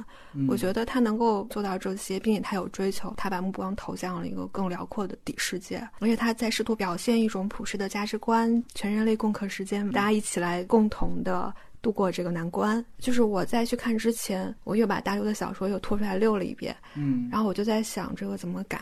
[0.48, 11.54] 我觉得他能够做到这些，并且他有追求，他把目光投向了一个更辽阔的底世界，而且他在试图表现一种普世的价值观，全人类共克时艰，大家一起来共同的。
[11.82, 18.80] 度过这个难关，就是我在去看之前，我又把大刘的小说又拖出来溜了一遍，嗯，然后我就在想这个怎么改，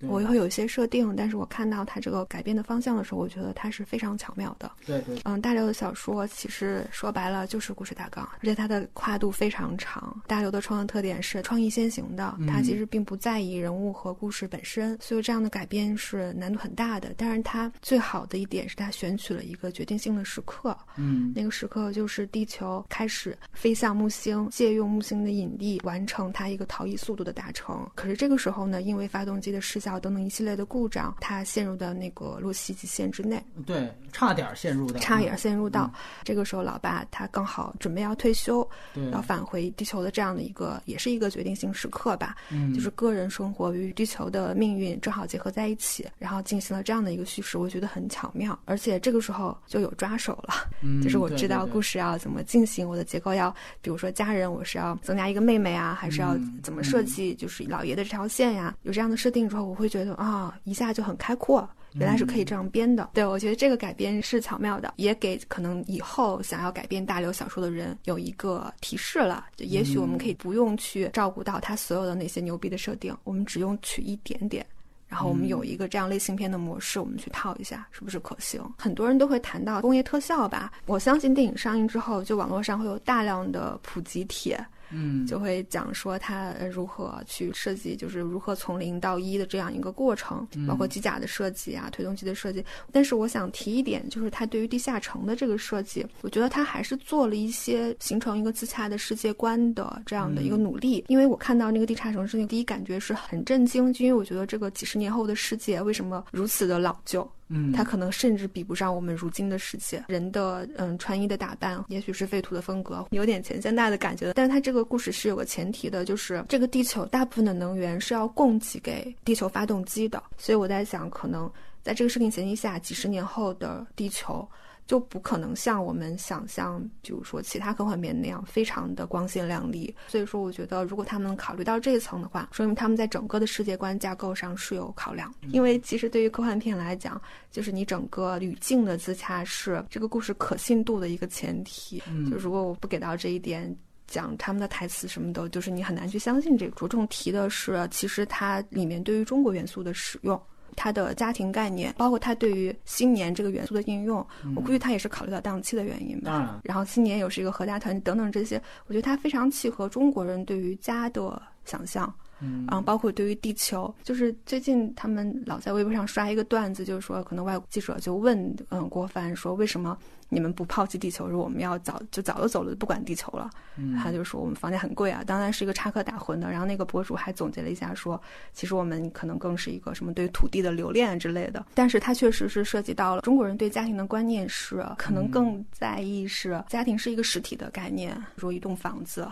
[0.00, 4.70] 我会有一些设定，但是我看到它这个改变的方向的时候，我觉得它是非常巧妙的。
[4.86, 10.20] 对对，嗯，大刘的小说其实说白了就是故事大纲，而且它的跨度非常长。
[10.26, 17.14] 大刘的创作特点是创意先行的，他其实并不在意人物和故事本身，所以这样的改编是难度很大的。
[17.16, 27.88] 但是他最好的一点是他选取了一个决定性的时刻，嗯，那个时刻就是地球开始飞向木星，借用木星的引力完成它一个逃逸速度的达成。
[27.94, 33.40] 可是这个时候呢，因为发动机的失效等等一系列的故障，他陷入到那个洛希极限之内。
[33.64, 35.88] 对，差点陷入到，差点陷入到。
[36.24, 38.68] 这个时候，老爸他刚好准备要退休，
[39.12, 42.34] 要返回地球的这样的一个，也是一个决定性时刻吧。
[42.50, 48.58] 嗯，就是个人生活与地球的命运正好结合在一起，然后进行了这样的一个叙事，我觉得很巧妙。
[48.64, 50.54] 而且这个时候就有抓手了，
[51.00, 58.74] 就是我知道故事要怎么进行，我的结构要，比如说家人，我是要增加一个妹妹啊，还是要怎么设计，就是老爷的这条线呀。
[58.82, 61.68] 有这样的设定之后，我会觉得啊，一下就很开阔。
[61.94, 69.46] 原来是可以这样编的，对我觉得这个改编是巧妙的，也给可能以后想要改编大刘小说的人有一个提示了。
[69.56, 74.64] 就也许我们可以不用去照顾到他所有的那些牛逼的设定，我们只用取一点点，
[75.08, 78.62] 然后我们有一个这样类型片的模式，我们去套一下，是不是可行？
[78.76, 84.62] 很多人都会谈到工业特效吧，我相信电影上映之后，就网络上会有大量的普及帖。
[84.90, 92.64] 嗯，就会讲说他如何去设计，就是如何从零到一的这样一个过程，包括机甲的设计啊，推动机的设计。
[92.90, 101.04] 但是我想提一点，就是他对于地下城的这个设计，我觉得他还是做了一些形成一个自洽的世界观的这样的一个努力。
[101.08, 107.28] 因为我看到那个地下城市，第一感觉是很震惊，就因为我觉得这个几十年后的世界为什么如此的老旧。
[107.48, 110.04] 嗯，它可能甚至比不上我们如今的世界。
[110.08, 114.32] 人的嗯穿衣的打扮，也许是废土的风格，有点前现代的感觉。
[114.34, 120.22] 但是它这个故事是有个前提的，就是这个地球大部分的能源是要供给给地球发动机的。
[120.36, 121.50] 所以我在想，可能
[121.82, 124.46] 在这个设定前提下，几十年后的地球。
[124.88, 129.94] 就不可能像我们想象，比如说其他科幻片那样非常的光鲜亮丽。
[130.06, 135.30] 所以说，我觉得如果他们能考虑到这一层的话，说明他们在整个的世界观架构上是有考量。
[135.52, 137.20] 因为其实对于科幻片来讲，
[137.50, 142.02] 就是你整个语境的自洽是这个故事可信度的一个前提。
[142.30, 143.76] 就如果我不给到这一点，
[144.06, 146.72] 讲他们的台词什么的，就是你很难去相信这个。
[146.74, 150.40] 着重提的是，其实它里面对于中国元素的使用。
[150.78, 154.24] 他的家庭概念，包括他对于新年这个元素的应用，
[154.54, 156.60] 我估计他也是考虑到档期的原因吧。
[156.62, 162.14] 然后新年又是一个合家团等等这些，我觉得他非常契合中国人对于家的想象。
[162.40, 169.96] 嗯，包括对于地球，就是最近他们老在微博上刷一个段子，就是说可能外国记者就问，嗯，郭帆说为什么
[170.28, 173.50] 你们不抛弃地球，说我们要早就早就走了，不管地球了。
[173.76, 176.48] 嗯，他就说我们房价很贵啊，当然是一个插科打诨的。
[176.50, 178.20] 然后那个博主还总结了一下说，
[178.52, 181.66] 其实我们可能更是一个什么对土地的留恋之类的。
[181.74, 189.26] 但是它确实是涉及到了中国人对家庭的观念是可能更在意是家庭是一个实体的概念，如一栋房子，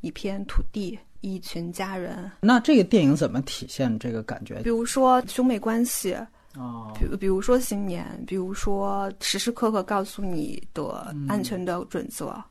[0.00, 0.98] 一片土地。
[1.20, 4.60] 一群家人，那这个电影怎么体现这个感觉？
[4.62, 6.16] 比如说兄妹关系，
[6.56, 12.42] 哦，比比如说新年，比如说时时刻刻告诉你的安全的准则。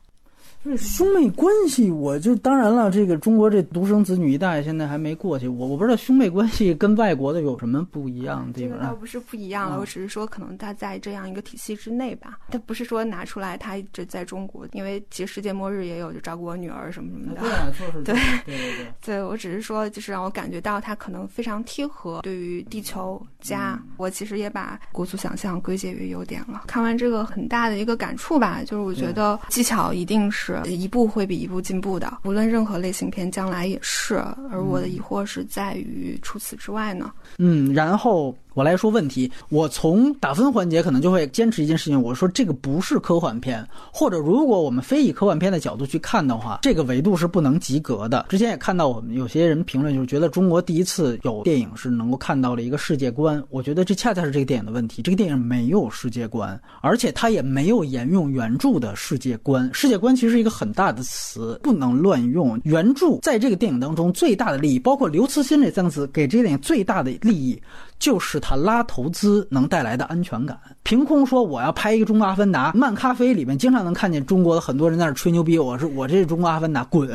[0.62, 2.90] 这兄妹关系，我就当然了。
[2.90, 8.78] 这个中国这独生子女一代现在还没过去，我我不知道兄妹关系跟外国的有什么不一样的地方。
[8.78, 17.40] 倒不是不一样了，我只是说可能他在这样一个体系之内吧，他不是说拿出来他就在中国，因为其实世界末日也有就照顾我女儿什么什么的。
[17.40, 19.22] 对啊，就是对 对对对。
[19.22, 23.80] 我只是说，就是让我感觉到他可能非常贴合对于地球家。
[23.96, 26.64] 我其实也把国足想象归结于优点了。
[26.66, 30.49] 看完这个很大的一个感触吧，就是我觉得技巧一定是。
[30.66, 34.16] 一步会比一步进步的，无论任何类型片，将来也是。
[34.50, 37.12] 而我的疑惑是在于，除此之外呢？
[37.38, 38.34] 嗯，然后。
[38.60, 48.26] 我来说问题，我从打分环节可能就会坚持一件事情，我说这个不是科幻片，或者如果我们非以科幻片的角度去看的话，这个维度是不能及格的。
[48.28, 55.00] 之前也看到我们有些人评论，就是觉得中国第一次有电影是能够看到了一个世界观，我觉得这恰恰是这个电影的问题。
[55.00, 59.70] 这个电影没有世界观，而且它也没有沿用原著的世界观。
[59.72, 62.60] 世界观其实是一个很大的词，不能乱用。
[62.64, 67.58] 原著在这个电影当中最大的利益，包括刘慈欣这三个字给这个电影最大的利益。
[68.00, 70.58] 就是他拉投资能带来的安全感。
[70.82, 77.06] 凭空说我要拍一个中国阿凡达，漫咖啡里面经常能看见中国的很多人在那吹牛逼，我是我这是中国阿凡达，滚，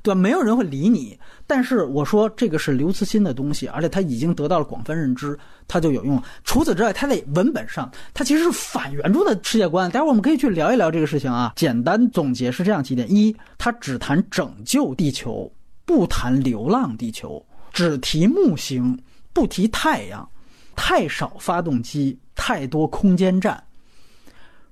[0.00, 0.18] 对吧？
[0.18, 1.18] 没有人会理你。
[1.46, 5.36] 但是我说这个是刘慈欣的东西，而且他已经得到了广泛认知，
[5.66, 6.22] 它就有用。
[6.44, 9.90] 除此之外，它在文本上，它其实是反原著的世界观。
[9.90, 11.54] 待会儿我们可以去聊一聊这个事情啊。
[11.56, 15.50] 简单总结是这样几点：一，它只谈拯救地球，
[15.84, 18.96] 不谈流浪地球，只提木星。
[19.38, 20.28] 不提太阳，
[20.74, 23.62] 太少发动机，太多空间站。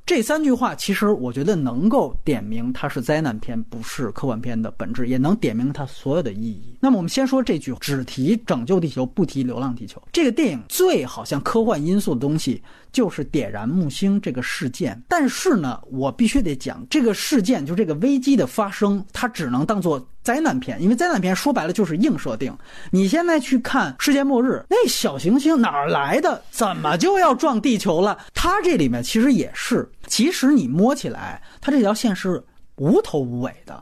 [0.04, 6.76] 这三句话其实我觉得能够点明它是灾难片，不是科幻片的本质，也能点明它所有的意义。
[6.80, 10.02] 那么我们先说这句，只提拯救地球，不提流浪地球。
[10.12, 12.60] 这个电影最好像科幻因素的东西
[12.96, 14.98] 就是点燃木星这个事件。
[15.06, 20.02] 但是呢，我必须得讲这个事件，就这个危机的发生，它只能当做。
[20.22, 22.52] 灾难片，因为灾难片说白了就是硬设定。
[22.90, 26.42] 你现在去看世界末日，那小行星哪儿来的？
[26.50, 28.18] 怎么就要撞地球了？
[28.34, 32.42] 它这里面其实也是，其实你摸起来，它这条线是
[32.74, 33.80] 无头无尾的。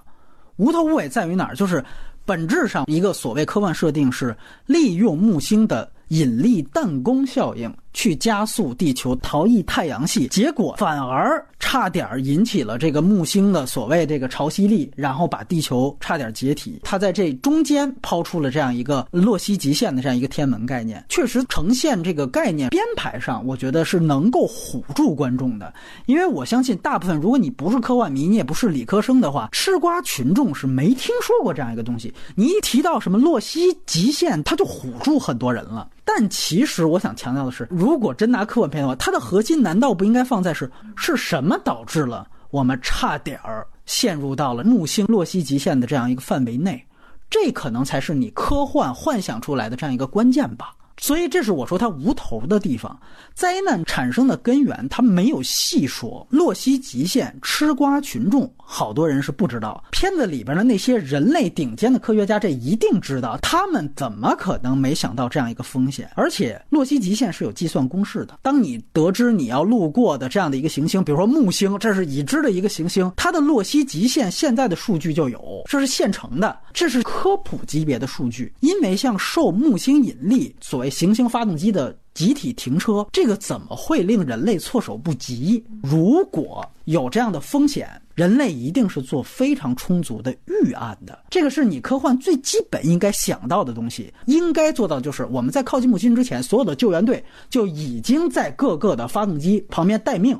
[0.56, 1.56] 无头无尾在于哪儿？
[1.56, 1.82] 就是
[2.26, 4.36] 本质上一个所谓科幻设定是
[4.66, 7.74] 利用木星的引力弹弓效应。
[7.94, 16.80] 去加速地球逃逸太阳系，结果反而差点引起了这个木星的所谓这个潮汐力，然后把地球差点解体。
[16.82, 25.72] 他在这中间抛出了这样一个洛希极限的这样一个天文概念，确实呈现这个概念编排上，我觉得是能够唬住观众的。
[26.06, 32.12] 因为我相信大部分，如果你不是科幻迷，你也不是理科生的话，吃瓜群众是没听说过这样一个东西。
[32.34, 35.88] 你一提到什么洛希极限，他就唬住很多人了。
[36.04, 46.82] 但其实我想强调的是，如果真拿科幻片的话，它的核心难道不应该放在是是什么导致了我们差点儿陷入到了木星洛希极限的这样一个范围内？
[47.28, 50.74] 这可能才是你科幻幻想出来的这样一个关键吧。
[50.96, 52.98] 所以，这是我说它无头的地方。
[53.34, 56.26] 灾难产生的根源，它没有细说。
[56.30, 59.82] 洛希极限，吃瓜群众好多人是不知道。
[59.90, 63.36] 片子里边的那些人类顶尖的科学家，这一定知道。
[63.42, 66.08] 他们怎么可能没想到这样一个风险？
[66.14, 68.38] 而且，洛希极限是有计算公式的。
[68.40, 78.52] 当你得知你要路过的这样的一个行星，比如说木星，这是已知的一个行星，它的洛希极限现在的数据就有，这是现成的，这是科普级别的数据。
[78.60, 85.64] 因为像受木星引力所谓行星发动机的集体停车，这个怎么会令人类措手不及？
[85.82, 91.18] 如果有这样的风险，人类一定是做非常充足的预案的。
[91.30, 100.38] 这个是你科幻最基本应该想到的东西，应该做到就是我们在靠近木星之前，所有的救援队就已经在各个的发动机旁边待命。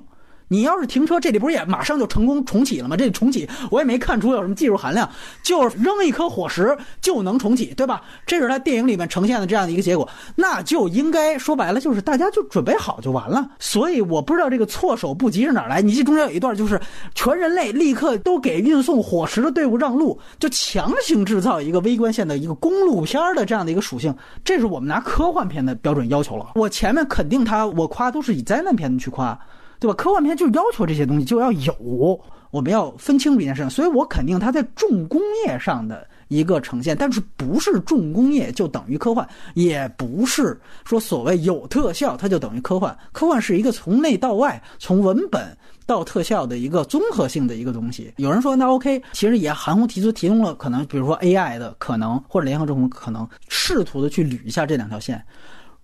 [0.49, 2.97] 你要是停车，这里不是也马上就成功重启了吗？
[2.97, 5.09] 这重启我也没看出有什么技术含量，
[5.43, 8.03] 就是扔一颗火石就能重启，对吧？
[8.27, 13.51] 这是他电影里面呈现的这样的一个结果，那就应该说白了就是大家就准备好就完了。
[13.59, 15.81] 所以我不知道这个措手不及是哪来。
[15.81, 16.81] 你这中间有一段就是
[17.15, 24.15] 全人类立刻都给运送火石的队伍让路，就强行制造一个微观线的一个公路片的这样的一个属性，
[24.45, 26.53] 这是我们拿科幻片的标准要求了。
[26.55, 29.39] 我前面肯定他我夸都是以灾难片去夸。
[29.85, 29.95] 对吧？
[29.95, 32.19] 科幻片就要求这些东西就要有，
[32.51, 33.69] 我们要分清楚一件事情。
[33.69, 42.97] 所以我肯定它在重工业上的一个呈现，但是不是重工业就等于科幻，也不是说所谓有特效它就等于科幻。
[43.13, 45.55] 科幻是一个从内到外，从文本
[45.85, 48.11] 到特效的一个综合性的一个东西。
[48.17, 55.23] 有人说那 OK，其实也含糊提出提供了可能，比如说 AI 的可能或者联合政府可能试图的去捋一下这两条线。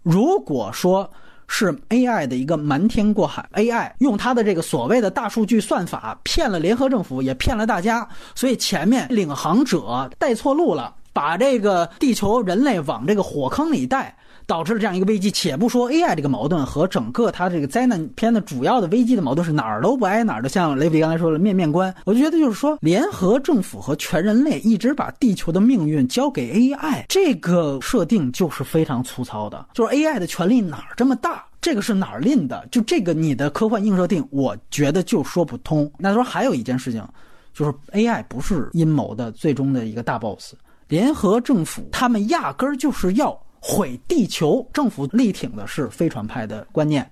[0.02, 1.06] 如果说。
[1.52, 14.16] 是 AI 的一个瞒天过海，AI 用它的这个所谓的大数据算法骗了联合政府，也骗了大家，所以前面领航者带错路了，把这个地球人类往这个火坑里带。
[14.46, 15.30] 导致了这样一个危机。
[15.30, 29.68] 且不说 AI 这个矛盾和整个它这个灾难片的主要的危机的矛盾是哪儿都不挨哪儿的，像雷比刚才说的面面观，我就觉得就是说，联合政府和全人类一直把地球的命运交给 AI，这个设定就是非常粗糙的。
[29.72, 31.44] 就是 AI 的权力哪儿这么大？
[31.60, 32.66] 这个是哪儿拎的？
[32.72, 35.88] 就这个你的科幻硬设定，我觉得就说不通。
[35.96, 37.06] 那说还有一件事情，
[37.54, 40.54] 就是 AI 不是阴谋的最终的一个大 boss，
[40.90, 43.34] 联合政府他们压根儿就是要。
[43.62, 47.06] 毁地球，政府力挺的是飞船派的观念，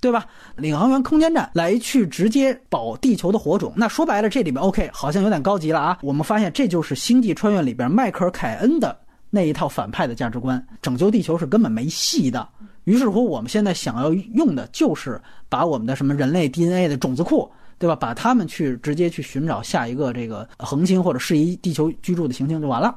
[0.00, 0.24] 对吧？
[0.56, 5.98] 领航员空间站来去直接保地球的火种，那说白了，这里面 OK 好像有点高级了啊。
[6.00, 8.98] 我们发现这就是《星际穿越》里边迈克尔凯恩的
[9.28, 12.48] 那一套反派的价值观，拯救地球是根本没戏的。
[12.84, 17.46] 于是乎，我们现在想要用的就是把我们的什么人类 DNA 的种子库，
[17.78, 17.94] 对吧？
[17.94, 22.96] 把他们去直接去寻找下一个这个恒星或者适宜地球居住的行星就完了。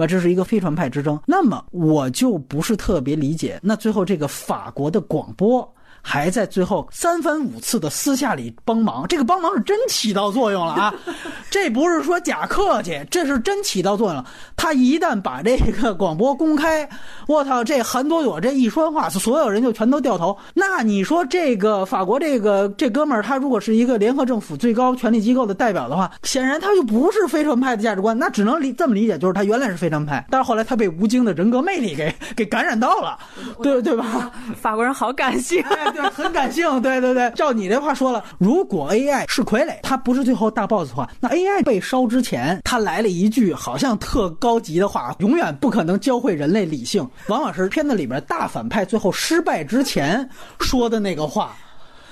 [0.00, 5.68] 那这是一个飞船派之争，那么我就不是特别理解，那最后这个法国的广播
[6.08, 10.94] 还在最后三番五次的私下里帮忙，这个帮忙是真起到作用了啊！
[11.50, 14.24] 这不是说假客气，这是真起到作用了。
[14.56, 16.88] 他一旦把这个广播公开，
[17.26, 20.34] 我操，这韩朵朵这一说话，所有人就全都掉头。
[20.54, 33.18] 那你说这个法国这个这哥们儿，他如果是一个联合政府最高权力机构的代表的话，显然他就不是非传派的价值观，那只能理这么理解，就是他原来是非传派，但是后来他被吴京的人格魅力给给感染到了，
[33.62, 34.32] 对对吧？
[34.58, 35.62] 法国人好感性。
[36.04, 50.28] 很感性，对对对，照你这话说了，如果 AI 是傀儡，它不是最后大 boss 的话，那 AI 被烧之前，他来了一句好像特高级的话，永远不可能教会人类理性，往往是片子里边大反派最后失败之前
[50.60, 51.54] 说的那个话。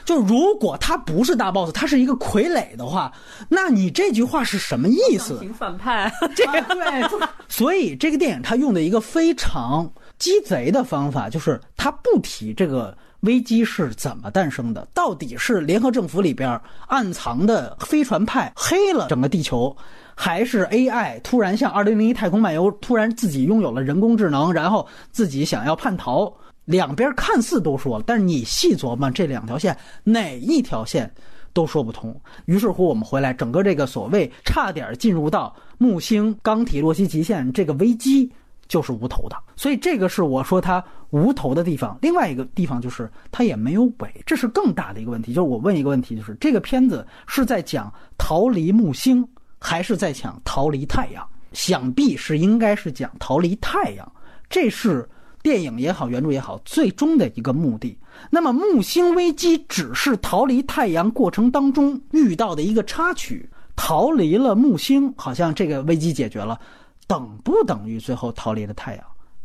[0.05, 3.11] 就如果他不是大 boss，他是一个傀儡的话，
[3.49, 5.45] 那你这句话是什么意思？
[5.59, 7.21] 反派，这个对。
[7.49, 12.97] 所以这个电影他用的一个非常鸡贼的方法，就是他不提这个。
[13.27, 14.89] 危机是怎么诞生的？
[14.95, 19.77] 到底是联合政府里边暗藏的飞船派黑了整个地球，
[20.15, 26.33] 还是 AI 突然像《二零零一太空漫游》突然自己拥有了人工智能，然后自己想要叛逃？
[26.65, 31.09] 两边看似都说了，但是你细琢磨这两条线，哪一条线
[31.53, 32.19] 都说不通。
[32.47, 38.33] 于是乎，我们回来，整个这个所谓差点进入到木星钢体洛希极限这个危机。
[38.69, 41.99] 就是无头的，所以这个是我说它无头的地方。
[42.03, 45.33] 另外一个地方就是它也没有尾，这是更大的一个问题。
[45.33, 49.27] 就是我问一个问题，就是这个片子是在讲逃离木星，
[49.59, 51.27] 还是在讲逃离太阳？
[51.53, 54.13] 想必是应该是讲逃离太阳，
[54.51, 55.09] 这是
[55.43, 57.97] 电影也好，原著也好，最终的一个目的。
[58.31, 66.59] 那么木星危机只是逃离太阳过程当中遇到的一个插曲，逃离了木星，好像这个危机解决了。
[67.07, 69.05] 等不等于最后逃离了太阳？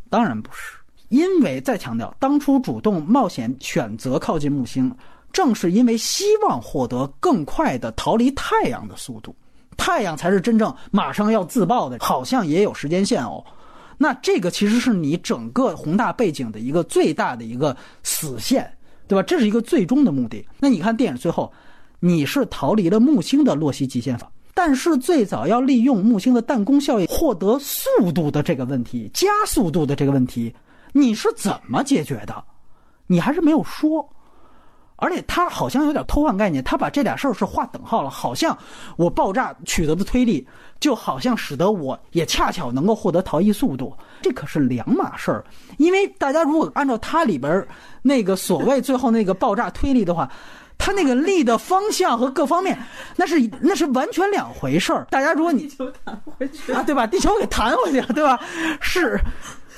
[0.10, 0.78] 当然不是，
[1.10, 4.94] 因为再强调，当初主动冒险选择靠近木星，
[5.32, 9.36] 正是因为希望获得更快的逃离太阳的速度。
[9.78, 13.44] 太阳才是真正马上要自爆的，好像也有时间线哦。
[13.98, 18.72] 那这个其实是你整个宏大背景的一个最大的一个死线，
[19.08, 19.24] 对吧？
[19.24, 20.46] 这是一个最终的目的。
[20.60, 21.52] 那你看电影最后，
[22.00, 24.30] 你是逃离了木星的洛希极限法。
[24.54, 30.54] 但是最早要利用木星的弹弓效应获得速度的这个问题，加速度的这个问题，
[30.92, 32.44] 你是怎么解决的？
[33.08, 34.08] 你还是没有说。
[34.98, 38.10] 而且他好像有点偷换概念，他把这俩事儿是划等号了。
[38.10, 38.56] 好像
[38.98, 40.48] 我爆炸取得的推力，
[40.80, 43.92] 就好像使得我也恰巧能够获得逃逸速度，
[44.22, 45.44] 这可是两码事儿。
[45.78, 47.68] 因为大家如果按照它里边
[48.04, 50.30] 那个所谓最后那个爆炸推力的话。
[50.84, 52.76] 它那个力的方向和各方面，
[53.16, 55.06] 那是那是完全两回事儿。
[55.12, 57.06] 大家如果你地球弹回去啊，对吧？
[57.06, 58.40] 地球给弹回去了，对吧？
[58.82, 59.20] 是，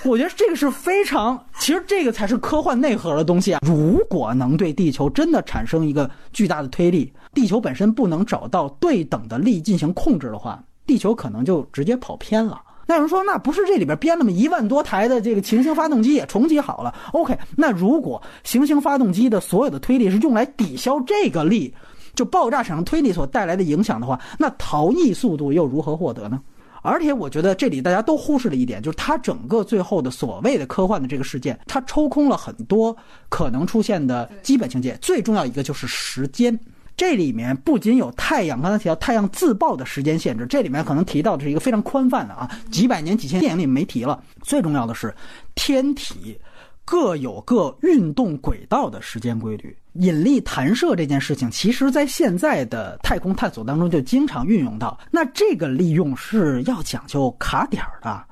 [0.06, 3.60] 我觉得这个是非常，其实这个才是科幻内核的东西啊。
[3.66, 12.62] 如果能对地球真的产生一个巨大的推力，地球本身不能找到对等的力进行控制的话，地球可能就直接跑偏了。
[12.86, 21.74] 那有人说，那不是这里边编那么一万多台的这个行星发动机也重启好了？OK，那如果行星发动机的所有的推力是用来抵消这个力，
[22.14, 26.42] 就爆炸产生推力所带来的影响的话，那逃逸速度又如何获得呢？
[26.82, 32.94] 而且我觉得这里大家都忽视了一点，就是它整个最后的所谓的科幻的这个事件，它抽空了很多
[33.30, 36.60] 可能出现的基本情节，最重要一个就是时间。
[36.96, 44.24] 这里面不仅有太阳，刚才提到太阳自爆的时间限制，这里面可能提到的是一个非常宽泛的啊，几百年、几千年里没提了。
[44.41, 45.14] 最重要的是，
[45.56, 46.39] 天体
[46.86, 49.76] 各有各运动轨道的时间规律。
[49.94, 55.00] 引力弹射这件事情，其实在现在的太空探索当中就经常运用到。
[55.12, 58.24] 那这个利用是要讲究卡点儿的，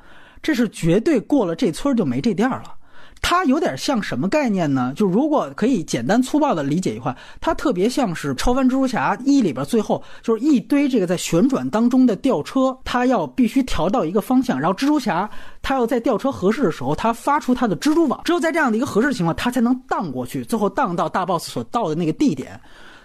[0.41, 2.76] 这是绝对过了这村就没这店了。
[3.22, 4.91] 它有点像什么概念呢？
[4.95, 15.30] 就如果可以简单粗暴的理解一块，它特别像是《超凡蜘蛛侠一》里边最后就是一堆这个在旋转当中的吊车，它要必须调到一个方向，然后蜘蛛侠
[15.61, 22.59] 他要在吊车合适的时候，他发出他的蜘蛛网，只有在这样的一个合适的情况，他才能荡过去，最后荡到大 boss 所到的那个地点。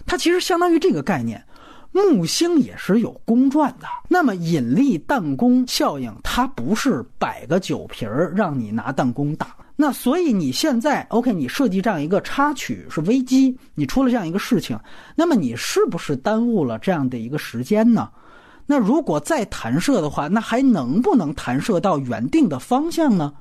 [0.06, 1.44] 它其实相当于这个概念。
[1.92, 9.46] 木星也是有公转的，那么引力弹弓效应，它不是摆个酒瓶儿让你拿弹弓打。
[9.78, 14.78] 那所以你现在 OK，你设计这样一个插曲是危机，你出了这样一个事情，
[15.14, 18.10] 那么你是不是耽误了这样的一个时间呢？
[18.64, 23.32] 那如果再弹射的话，那还能不能弹射到原定的方向呢？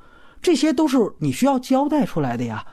[0.42, 2.64] 这些都是你需要交代出来的呀，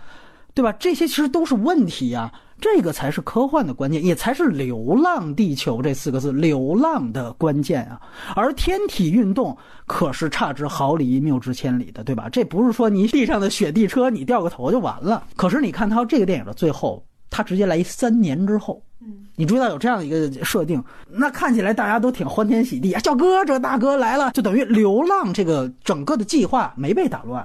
[0.53, 0.73] 对吧？
[0.73, 2.31] 这些其实都是问题呀。
[2.63, 8.01] 这个才是科幻的关键，也才是“流浪地球”这四个字“流浪”的关键啊！
[8.37, 9.55] 而天体运动
[9.85, 12.29] 可是差之毫厘、谬之千里的，对吧？
[12.31, 15.25] 这不是说你地上的雪地车你掉个头就完了。
[15.35, 18.81] 可是你看到这个电影的最后，他直接来一三年之后。
[19.05, 27.45] 嗯，你注意到有这样一个设定，那看起来大家都挺欢天喜地啊，小哥这大哥来了，就等于流浪这个整个的计划没被打乱，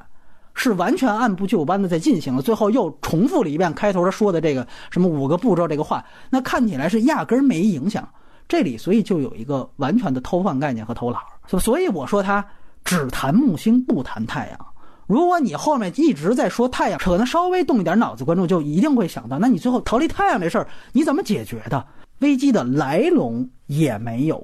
[0.58, 2.42] 是完全按部就班的在进行了。
[2.42, 8.06] 最后又重复了一遍开头他说的这个什么五个步骤这个话，那看起来是压根儿没影响。
[8.50, 11.22] 这里所以就有一个完全的偷换概念和偷懒，
[11.60, 12.44] 所以我说他
[12.84, 14.60] 只谈木星不谈太阳。
[15.06, 21.86] 如果你后面一直在说太阳，可能稍微动一点脑子，观众就一定会想到，那你最后逃离太阳这事儿你怎么解决的？
[22.20, 24.42] 危机的来龙也没有，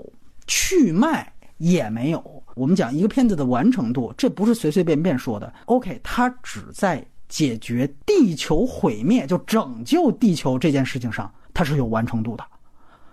[0.48, 2.43] 去脉也没有。
[2.56, 5.52] 我们讲一个片子的完成度，这不是随随便便说的。
[5.66, 12.44] OK，它只在解决地球毁灭，就拯救地球这件事情上，它是有完成度的。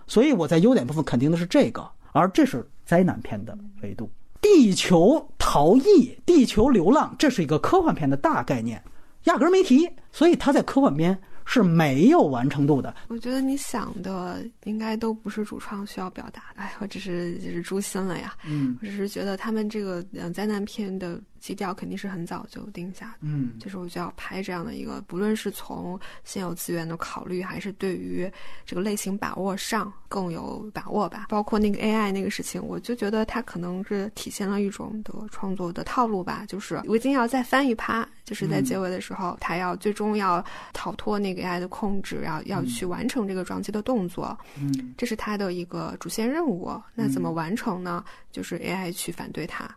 [0.07, 4.11] 所以我在优点部分肯定的是这个，而这是灾难片的维度。
[4.43, 8.82] 地球逃逸、地球流浪，这是一个科幻片的大概念，
[9.24, 11.18] 压根儿没提，所以它在科幻片
[11.51, 12.94] 是没有完成度的。
[13.09, 18.34] 我觉得你想的应该都不是主创需要表达的，哎，我只是就是诛心了呀。
[18.46, 20.01] 嗯，我只是觉得他们这个
[20.32, 21.20] 灾难片的。
[21.41, 28.30] 基调肯定是很早就定下的，嗯，就是我就要拍这样的一个，不论是从现有资源的考虑，还是对于
[28.66, 31.26] 这个类型把握上更有把握吧。
[31.30, 46.70] 包括那个 AI 那个事情，我就觉得它可能是体现了一种的创作的套路吧，就是我一定要再翻一趴，就是在结尾的时候，他要最终要逃脱那个 AI 的控制，要要去完成这个撞击的动作，嗯，这是他的一个主线任务。
[46.95, 48.05] 那怎么完成呢？
[48.30, 49.68] 就是 AI 去反对他。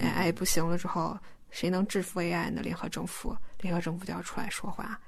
[0.00, 1.18] AI 不行了之后，
[1.50, 2.62] 谁能制服 AI 呢？
[2.62, 4.98] 联合政府，联合政府就要出来说话，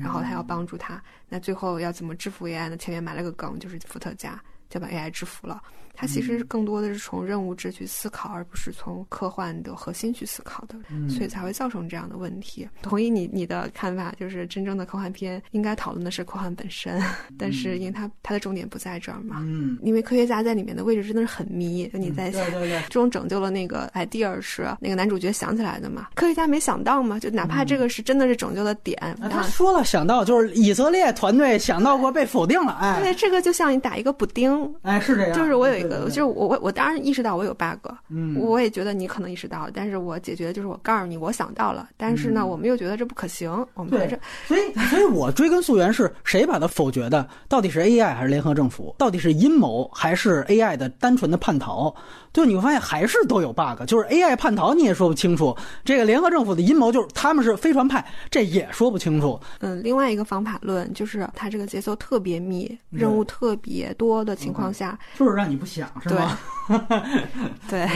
[0.00, 1.02] 然后他要帮助他。
[1.28, 2.76] 那最后要怎么制服 AI 呢？
[2.76, 5.62] 前面埋了个梗，就是伏特加就把 AI 制服了。
[5.94, 10.76] 它其实更多的是从任务制去思考，而不是从科幻的核心去思考的，
[11.08, 12.68] 所以才会造成这样的问题。
[12.82, 17.00] 同意你你的看法，就是真正的科幻片应该讨论的是科幻本身，
[17.38, 21.86] 但是因为它它的重点不在这儿嘛，嗯，因为科学家在里面的位置真的是很迷。
[21.92, 26.08] 就你在对对对，这种拯救了那个 idea 是那个男主角想起来的嘛？
[26.14, 27.18] 科学家没想到嘛？
[27.18, 28.96] 就哪怕这个是真的是拯救的点，
[29.30, 36.58] 他说了想到，就是以色列团队想到过被否定了，哎，对，这个就像你打一个补丁，哎，是这样，就是我有一个，就是我我。
[36.62, 44.16] 我当然意识到我有 bug，嗯，我也觉得你可能意识到，但是我解决的就是我告诉你我想到了，但是呢，我们又觉得这不可行，我们这，
[44.46, 47.28] 所以，所以我追根溯源是谁把它否决的？
[47.48, 48.94] 到底是 AI 还是联合政府？
[48.96, 51.92] 到底是阴谋还是 AI 的单纯的叛逃？
[52.32, 55.54] 就你会发现还是都有 bug，就是 AI 叛逃你也说不清楚，
[55.84, 59.38] 这个联合政府的阴谋就是他们是飞船派，这也说不清楚。
[59.58, 66.38] 嗯，另外一个方法论就是它这个节奏特别密，任务特别多的情况下，就是让你不想是吗？
[67.68, 67.88] 对，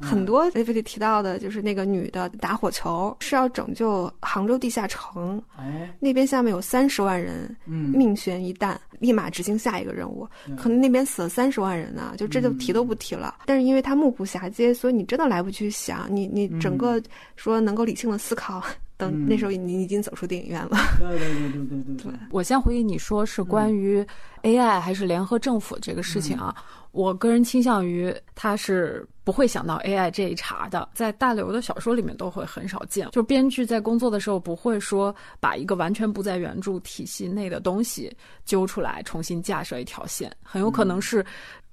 [0.00, 13.36] 很多 P P 提到的就是那个女的打火球是要拯救杭州地下城，哎，那边下面有三十万人，嗯，命悬一旦，立马执行下一个任务，可能那边死了三十万人呢，就这就提都不提了。
[13.46, 17.00] 但是因为他目不暇接，所以你真的来不及想，你你整个
[17.36, 18.62] 说能够理性的思考。
[19.00, 20.76] 等那时候你已经走出电影院了。
[20.98, 22.12] 对对对对对 对。
[22.30, 24.06] 我先回应你说是关于
[24.42, 26.54] AI 还是联合政府这个事情啊，
[26.92, 41.24] 我个人倾向于他是不会想到 AI 这一茬的，在大刘的小说里面都会很少见，就编剧在工作的时候不会说把一个完全不在原著体系内的东西揪出来重新架设一条线，很有可能是。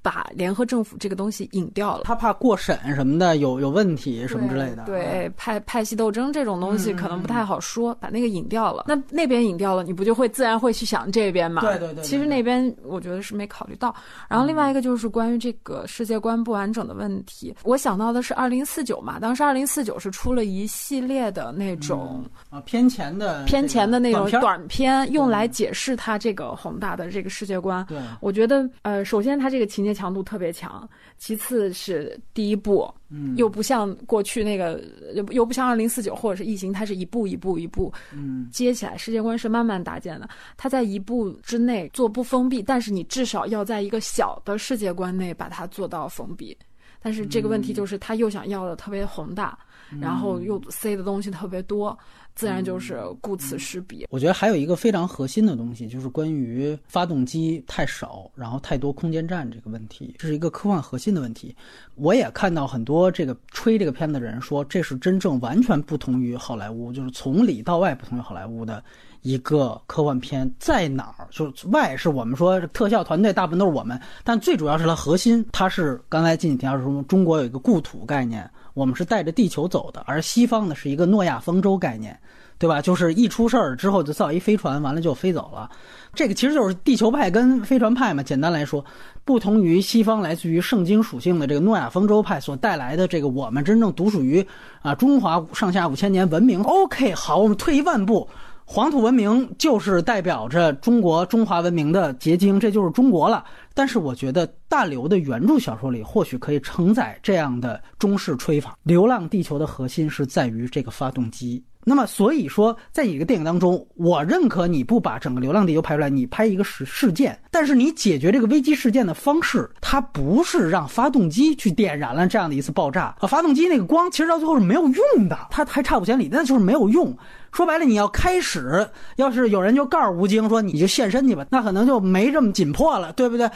[0.07, 4.85] 把联合政府这个东西引掉了，他怕过审什么的有有问题什么之类的。
[4.85, 8.85] 对派派系斗争这种东西可能不太好说，把那个引掉了。
[8.87, 11.61] 那那边引掉了，你不就会自然会去想这边嘛？
[11.61, 12.01] 对对对。
[12.05, 13.93] 其实那边我觉得是没考虑到。
[14.29, 27.85] 然后另外一个就是关于这个世界观不完整的问题，我想到的是二零四九嘛，当时二零四九是出了一系列的那种啊偏前的偏前的那种短片，用来解释他这个宏大的这个世界观。
[27.87, 29.96] 对，我觉得呃，首先他这个情节。
[29.97, 30.87] 强度特别强，
[31.17, 34.81] 其次是第一步，嗯，又不像过去那个，
[35.15, 40.29] 又又不像二零四九或者是异形，它是一步一步一步，嗯，接起来，世界观是慢慢搭建的。
[40.55, 46.55] 它在一步之内做不封闭，但是你至少要在一个小的世界观内把它做到封闭。
[46.99, 49.57] 但是这个问题就是，他又想要的特别宏大，
[49.99, 51.97] 然后又塞的东西特别多。
[52.35, 54.05] 自然就是顾此失彼。
[54.11, 61.55] 我觉得还有一个非常核心的东西，就是关于发动机太少，然后太多空间站这个问题，这是一个科幻核心的问题。
[61.95, 68.83] 我也看到很多这个吹这个片子的人说，这是真正完全不同于好莱坞，就是从里到外不同于好莱坞的
[69.23, 70.47] 一个科幻片。
[70.59, 71.27] 在哪儿？
[71.31, 78.47] 就是外是我们说特效团队大部分都是我们，但最主要是它核心，它是刚才近几天说中国有一个故土概念。
[78.77, 82.15] 我们是带着地球走的，而西方呢是一个诺亚方舟概念，
[82.59, 82.79] 对吧？
[82.79, 85.67] 就是一出事儿之后就造一飞船，完了就飞走了。
[86.13, 88.21] 这个其实就是地球派跟飞船派嘛。
[88.21, 88.85] 简单来说，
[89.25, 94.45] 不同于西方来自于圣经属性的这个诺亚方舟派所带来的这个我们真正独属于
[94.83, 96.61] 啊中华上下五千年文明。
[96.61, 98.29] OK，好，我们退一万步。
[98.69, 103.43] 黄土文明就是代表着中国中华文明的结晶，这就是中国了。
[103.77, 108.71] 但是我觉得大刘的原著小说里或许可以承载这样的中式吹法。
[108.81, 111.63] 《流浪地球》的核心是在于这个发动机。
[111.89, 123.15] 那么，所以说，在一个电影当中，我认可你不把整个《流浪地球》拍出来，你拍一个事事件，但是你解决这个危机事件的方式，它不是让发动机去点燃了这样的一次爆炸。
[123.21, 127.17] 啊，发动机那个光其实到最后是没有用的，它还差五千里，那就是没有用。
[127.53, 128.85] 说白了，你要开始，
[129.15, 133.49] 要是有人就告诉吴京说你就现身去吧，那可能就没这么紧迫了，对不对？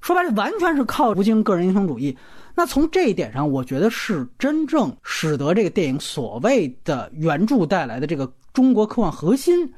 [0.00, 2.16] 说白了，完全是靠吴京个人英雄主义。
[2.54, 9.72] 那从这一点上，我觉得是真正使得这个电影所谓的原著带来的这个中国科幻核心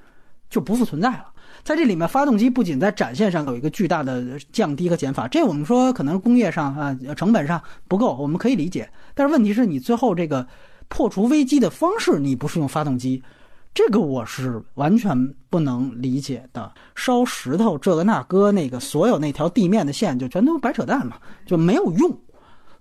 [0.51, 1.33] 就不复存在了。
[1.65, 8.89] 在这里面，发动机不仅在展现上有一个巨大的降低和减法，这我们说可能工业上啊成本上不够，我们可以理解。
[9.15, 10.47] 但是问题是你最后这个
[10.89, 13.21] 破除危机的方式，你不是用发动机，
[13.75, 16.71] 这个我是完全不能理解的。
[16.95, 21.17] 烧石头这个那个那个，所有那条地面的线就全都白扯淡嘛，
[21.47, 22.17] 就没有用。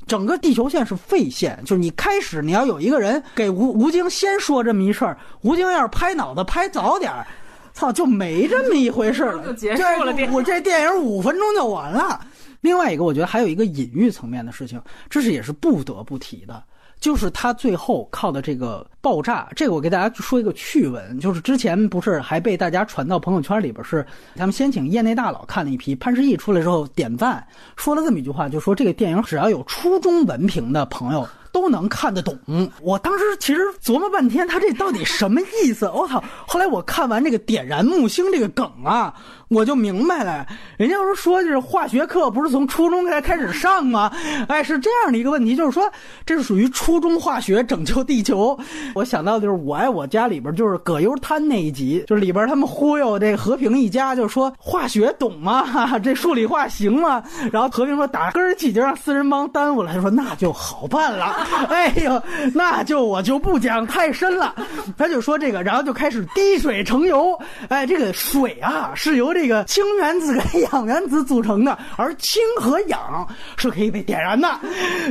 [0.07, 7.25] 整个地球线是废线，就是你开始你要有一个人给吴吴京先说这么一事儿，吴京要是拍脑子拍早点儿，
[7.73, 10.15] 操就没这么一回事了， 就结束了。
[10.31, 12.19] 我这电影五分钟就完了。
[12.61, 16.63] 另外一个，我觉得还有一个隐喻层面的事情，这是也是不得不提的。
[17.05, 24.03] 就是他最后靠的这个爆炸，这个我给大家说一个趣闻，就是之前不是还被大家传到朋友圈里边，是
[24.35, 27.45] 他们先请业内大佬看了一批，潘石屹出来之后点赞，
[27.75, 32.35] 说了这么一句话，就说这个电影只要有初中文凭的朋友都能看得懂。
[32.81, 35.85] 我当时其实琢磨半天，他这到底什么意思？
[35.93, 36.23] 我操！
[36.47, 39.13] 后来我看完这个点燃木星这个梗啊。
[39.55, 40.45] 我就明白了，
[40.75, 44.11] 人家说说就是化学课不是从初中才开始上吗？
[44.49, 45.89] 哎，是这样的一个问题，就是说
[46.25, 48.57] 这是属于初中化学拯救地球。
[48.93, 55.63] 我想到就是《我爱我家》里边就是葛优瘫那一集，就是里边他们忽悠这和平一家，就说化学懂吗？
[55.63, 57.23] 哈 哈这数理化行吗？
[57.49, 61.27] 然后和平说打根儿起就让四人帮耽误了，他说那就好办了。
[61.71, 62.21] 哎呦，
[62.53, 64.53] 那就我就不讲太深了。
[64.97, 67.39] 他就说这个，然后就开始滴水成油。
[67.69, 73.27] 哎，这个水啊是由这个氢原子跟氧原子组成的，而氢和氧
[73.57, 74.47] 是可以被点燃的，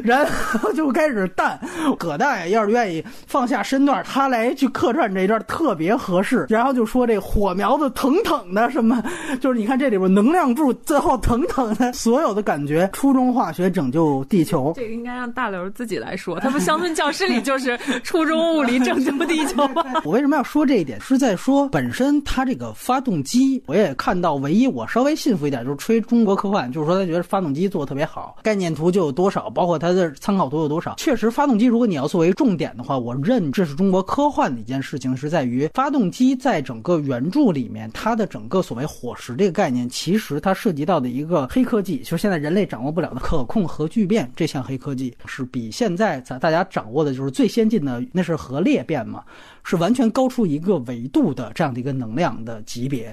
[0.02, 1.58] 然后就开始弹。
[1.98, 6.46] 葛大爷要是愿意放下身段，他来去客串这一段特别合适。
[6.48, 9.02] 然后就说这火苗子腾腾的什么，
[9.40, 14.72] 就是你看这里边能量柱最后腾腾的，所有的感觉，初中化学拯救地球。
[14.76, 19.68] 这个应该让大刘自己来说，他们乡村教师里就是初中物理拯救地球。
[20.04, 21.00] 我为什么要说这一点？
[21.00, 24.13] 是在说本身它这个发动机，我也看。
[24.14, 30.94] 看到唯一我稍微信服一点就是吹中国科幻，就是说他觉得发动机做的特别好，概念图就有多少，包括它的参考图有多少。
[30.98, 49.24] 确实，发动机如果你要作为重点的话，我认这是中国科幻的一件事情，是在于发动机在整个原著里面，它的整个所谓火石这个概念，其实它涉及到的一个黑科技，就是现在人类掌握不了的可控核聚变这项黑科技，是比现在咱大家掌握的就是最先进的，那是核裂变嘛，
[49.64, 53.12] 是完全高出一个维度的这样的一个能量的级别。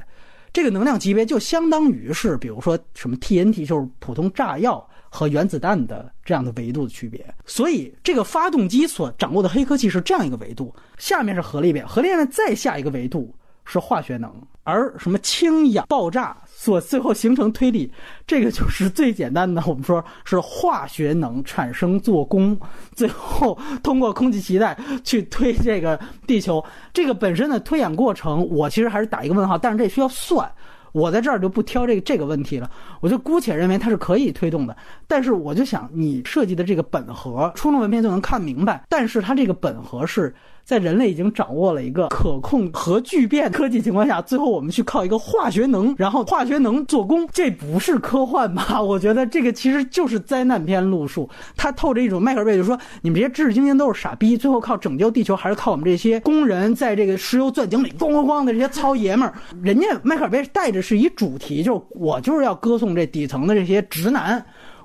[0.54, 7.26] 这个能量级别就相当于是，比如说什么 TNT，就是普通炸药和原子弹的这样的维度的区别。
[7.45, 13.34] 所以，这个发动机所掌握的黑科技是这样一个维度，下面是核裂变，核裂变再下一个维度
[13.64, 14.30] 是化学能，
[14.64, 16.38] 而什么氢氧爆炸。
[16.45, 17.91] 所最后形成推力，
[18.28, 19.64] 这个就是最简单的。
[19.66, 22.55] 我们说是化学能产生做功，
[22.93, 26.64] 最后通过空气脐带去推这个地球。
[26.93, 29.57] 这个本身的推演过程，我其实还是打一个问号。
[29.57, 30.47] 但是这需要算，
[30.91, 32.70] 我在这儿就不挑这个这个问题了。
[32.99, 34.78] 我就姑且认为它是可以推动的。
[35.07, 38.86] 但是我就想，你设计的这个本核，初中文凭就能看明白。
[38.88, 40.32] 但是它这个本核是。
[40.72, 48.76] 在人类已经掌握了一个可控核聚变科技情况下，最后我们去靠一个化学能，然后化学能做功，这不是科幻吧？
[48.82, 51.30] 我觉得这个其实就是灾难片路数。
[51.57, 64.41] 它透着一种迈克尔贝就说：“你们这些知识精英都是傻逼，最后靠拯救地球还是靠我们这些工人在这个石油钻井里咣咣咣的这些糙爷们儿。”人家迈克尔贝带着是一主题，就是我就是要歌颂这底层的这些直男。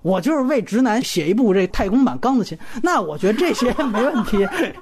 [0.07, 4.39] 我就是为直男写一部这太空版钢子琴，那我觉得这些 没问题，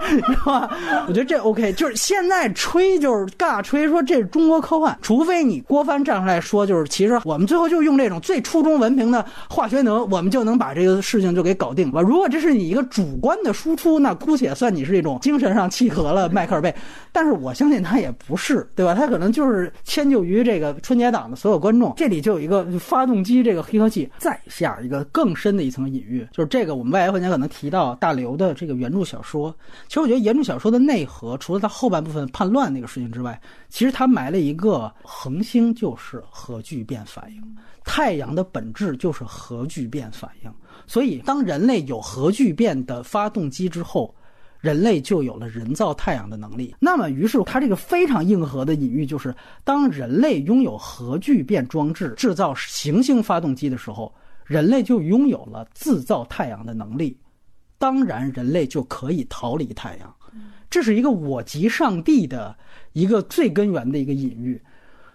[0.07, 0.71] 是吧？
[1.09, 1.73] 我觉得这 OK。
[1.73, 12.03] 就是现在吹就是尬吹，说这是中国科幻，除非你郭帆站出来说，就是其实我们最后就用这种最初中文凭的化学能，我们就能把这个事情就给搞定了。
[12.03, 16.75] 如果这是你一个主观的输出，那姑且算你是一种精神上契合了迈克尔贝。
[17.13, 18.95] 但是我相信他也不是，对吧？
[18.95, 21.95] 他可能就是迁就于这个春节档的所有观众。
[21.97, 25.03] 这里就有一个发动机这个黑科技，再下一个。
[25.15, 26.75] 更深的一层隐喻，就是这个。
[26.75, 29.55] 我们外来环节可能提到大刘的这个原著小说。
[29.87, 37.41] 其实我觉得原著小说的内核，除了它后半部分叛乱那个事情之外，其实它埋了一个恒星就是核聚变反应，
[37.85, 40.53] 太阳的本质就是核聚变反应。
[40.85, 44.13] 所以，当人类有核聚变的发动机之后，
[44.59, 46.75] 人类就有了人造太阳的能力。
[46.81, 54.13] 那么，于是它这个非常硬核的隐喻就是，当人类拥有核聚变装置制造行星发动机的时候。
[54.45, 57.19] 人类就拥有了制造太阳的能力，
[57.79, 60.15] 当然，人类就可以逃离太阳。
[60.71, 62.57] 这是一个我即上帝的
[62.93, 64.61] 一个最根源的一个隐喻。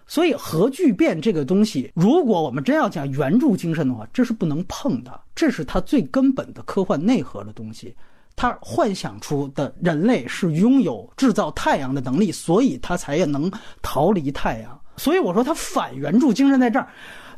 [0.06, 5.20] 所以，核聚变这个东西，如果我们真要讲原著精神的话，这是不能碰的。
[5.36, 7.94] 这是它最根本的科幻内核的东西。
[8.34, 13.50] 他幻想出的人类是拥有制造太阳的能力，所以他才能
[13.82, 14.80] 逃离太阳。
[14.96, 16.88] 所以我说，他反原著精神在这儿。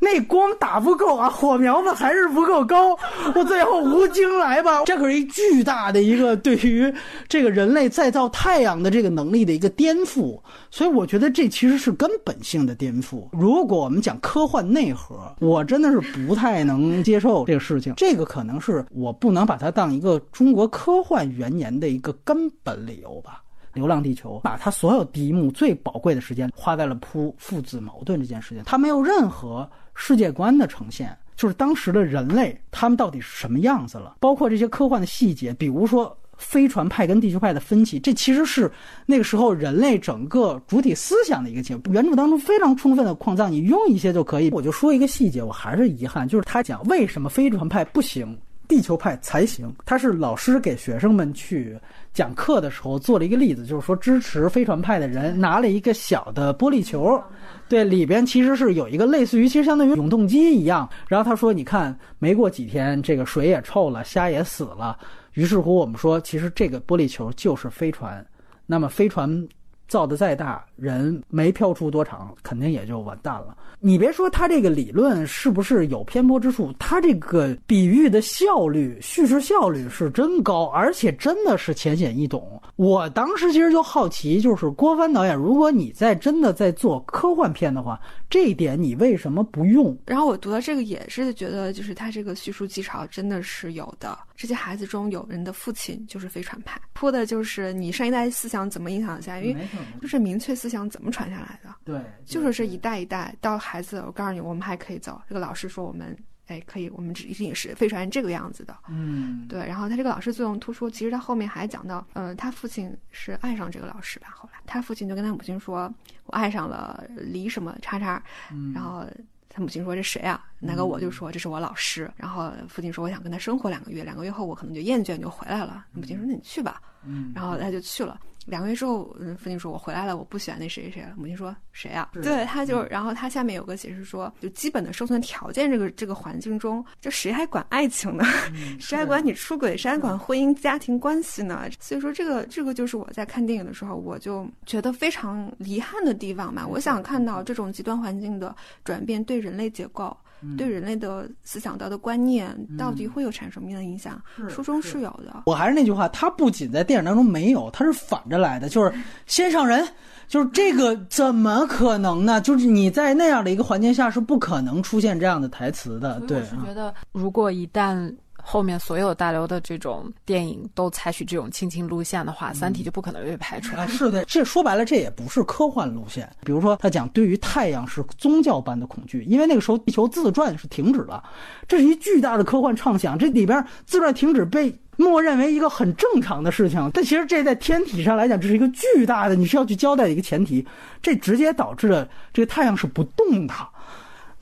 [0.03, 2.99] 那光打不够啊，火苗子还是不够高。
[3.37, 6.93] 我最后吴京来吧，这可是一巨大的一个对于
[7.29, 10.41] 这个人类再造太阳的这个能力的一个颠覆。
[10.73, 13.29] 所以我觉得这其实是根本性的颠覆。
[13.31, 17.95] 如果我们讲科幻内核，我真的是不太能接受这个事情。
[17.97, 23.39] 这个可能是我不能把它当一个中国科幻元年的一个根本理由吧。
[23.75, 38.71] 《流浪地球》把他所有第一幕最宝贵的时间花在了铺父子矛盾这件事情，他没有任何世界观的呈现，就是当时的人类他们到底是什么样子了，包括这些科幻的细节，比如说飞船派跟地球派的分歧，这其实是
[39.07, 41.93] 那个时候人类整个主体思想的一个结果。
[41.93, 44.51] 原著当中非常充分的矿藏，你用一些就可以。
[44.51, 48.37] 我就说一个细节，我还是遗憾，就是他讲为什么飞船派不行。
[48.69, 51.79] 地球派才行，他是老师给学生们去
[52.13, 57.23] 讲课的时候做了一个例子，就是说支持飞船派的人拿了一个小的玻璃球，
[57.69, 60.89] 对，里边其实是有一个类似于其实相当于永动机一样。
[61.09, 64.99] 然后他说：“你看，没过几天，这个水也臭了，虾也死了。
[65.35, 68.25] 于是乎，我们说，其实这个玻璃球就是飞船。
[68.67, 69.49] 那么飞船
[69.93, 73.55] 造的再大，人没飘出多长，肯定也就完蛋了。”
[73.85, 82.63] 你别说他这个理论是不是有偏颇之处，他这个比喻的效率、叙事效率是真高，而且真的是浅显易懂。
[82.77, 88.01] 我当时其实就好奇，就是郭帆导演，如果你在真的在做科幻片的话，
[88.31, 89.95] 这一点你为什么不用？
[90.07, 94.17] 然后我读到这个也是觉得，就是他这个叙述技巧真的是有的。
[94.37, 99.63] 这些孩子中有人的父亲就是飞船派，铺的就是你上一代思想怎么影响下，因为
[100.01, 101.75] 就是明确思想怎么传下来的。
[101.85, 103.63] 对，就是这一代一代到。
[103.63, 105.23] 孩子，我告诉你，我们还可以走。
[105.29, 106.19] 这个老师说，我们
[106.49, 108.77] 哎可以，我们一定是飞船这个样子的。
[108.89, 109.65] 嗯，对。
[109.65, 114.29] 然后他这个老师作用突出，其实他后面还讲到，呃，他父亲是爱上这个老师吧？
[114.35, 115.93] 后来他父亲就跟他母亲说
[116.27, 119.07] ：“我爱上了李什么叉叉。”嗯然后
[119.49, 128.19] 他母亲说：“这谁啊？”那个我就说：“这是我老师。”然后父亲说：“我想跟他生活两个月，两个月后我可能就厌倦，就回来了。”母亲说：“那你去吧。”嗯，然后他就去了。
[128.47, 129.05] 两个月之后，
[129.39, 138.25] 父亲说：“我回来了，我不喜欢那谁谁谁了。”母亲说：“谁啊？”对，他就，然后他下面有个解释说，就基本的生存条件，这个这个环境中，就谁还管爱情呢？
[138.81, 139.77] 谁还管你出轨？
[139.77, 141.69] 谁还管婚姻家庭关系呢？
[141.79, 146.67] 所以说，这个这个就是我在看电影的时候，我就觉得非常遗憾的地方嘛。
[146.67, 148.55] 我想看到这种极端环境的
[148.85, 150.17] 转变对人类结构。
[150.57, 154.21] 对人类的思想道德观念到底会有产生什么样的影响？
[154.49, 155.43] 书中是有的。
[155.47, 158.93] 我还是那句话，它不仅在电影当中没有，它是反着来的，就是
[159.27, 159.87] 先上人，
[160.29, 162.41] 就是这个 怎么可能呢？
[162.41, 166.21] 就是你在那样的一个环境下是不可能出现这样的台词的。
[166.21, 168.15] 对，我是觉得如果一旦。
[168.45, 173.87] 后面所有大刘的这种电影都采取这种亲情路线的话，《三体》就不可能被拍出来。
[173.87, 176.29] 是的，这说白了，这也不是科幻路线。
[176.45, 181.23] 比如说，他讲对于太阳是宗教般的恐惧，因为那个时候地球自转是停止了，
[181.69, 183.17] 这是一巨大的科幻畅想。
[183.17, 190.67] 这里边自转停止被默认为一个很正常的事情，但其实这在天体上来讲，这是一个巨大的，你是要去交代的一个前提。
[191.01, 193.55] 这直接导致了这个太阳是不动的。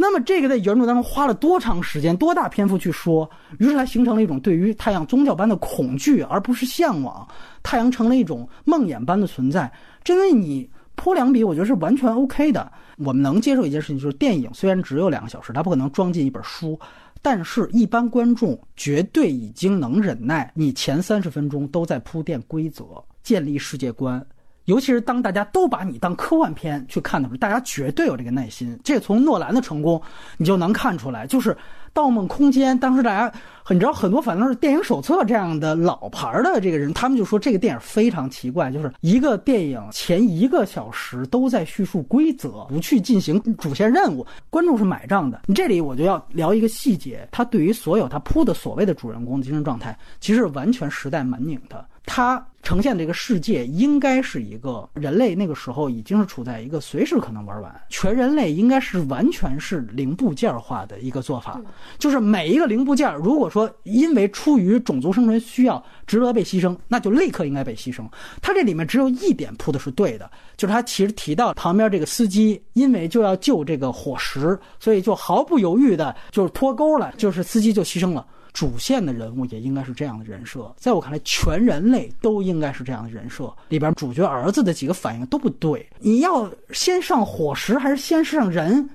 [0.01, 3.29] 那么这个在原著当中花了多长时间、多大篇幅去说？
[3.59, 7.29] 于是它形成了一种对于太阳宗教般的恐惧，而不是向往。
[7.63, 9.71] 太阳成了一种梦魇般的存在，
[10.07, 10.71] 因为你。
[10.97, 12.71] 铺两笔，我觉得是完全 OK 的。
[12.99, 16.79] 我们能接受一件事情，就是电影虽然只有两个小时，它不可能装进一本书，
[17.23, 22.85] 但是一般观众绝对已经能忍耐你前三十分钟都在铺垫规则、
[23.23, 24.23] 建立世界观。
[24.71, 28.79] 尤其是当大家都把你当科幻片去看的时候，大家绝对有这个耐心。
[28.85, 30.01] 这从诺兰的成功，
[30.37, 31.27] 你就能看出来。
[31.27, 31.51] 就是
[31.93, 33.33] 《盗梦空间》，当时大家，
[33.65, 45.43] 很知道很多反正是电影手册这样的老牌的这个人，他们就说这个电影非常奇怪，就是一个电影前一个小时都在叙述规则，不去进行主线任务，观众是买账的。
[45.47, 51.85] 你这里我就要聊一个细节，他对于所有他铺的所谓的主人公的精神状态，其实完全时代蛮拧的。
[52.07, 61.61] 他呈现这个世界应该是一个人类那个时候已经是处在一个随时可能玩完，全人类应该是完全是零部件化的一个做法，
[61.99, 68.07] 就是每一个零部件，如果说因为出于种族生存需要值得被牺牲，那就立刻应该被牺牲。
[68.43, 78.27] 它这里面只有一点铺的是对的，就是他其实提到旁边这个司机因为就要救这个火石，所以就毫不犹豫的就是脱钩了，就是司机就牺牲了。
[78.53, 83.53] 主线的人物也应该是这样的人设，在我看来，全人类都应该是这样的人设。
[83.69, 88.89] 里边主角儿子的几个反应都不对，你要先上伙食还是先上人？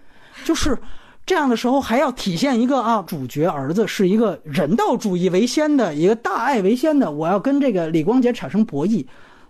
[0.44, 0.78] 就是
[1.26, 9.06] 这样的时候，还要体现一个啊，主角儿子是一个人道主义为先的一个大爱为先的，我要跟这个李光洁产生博弈。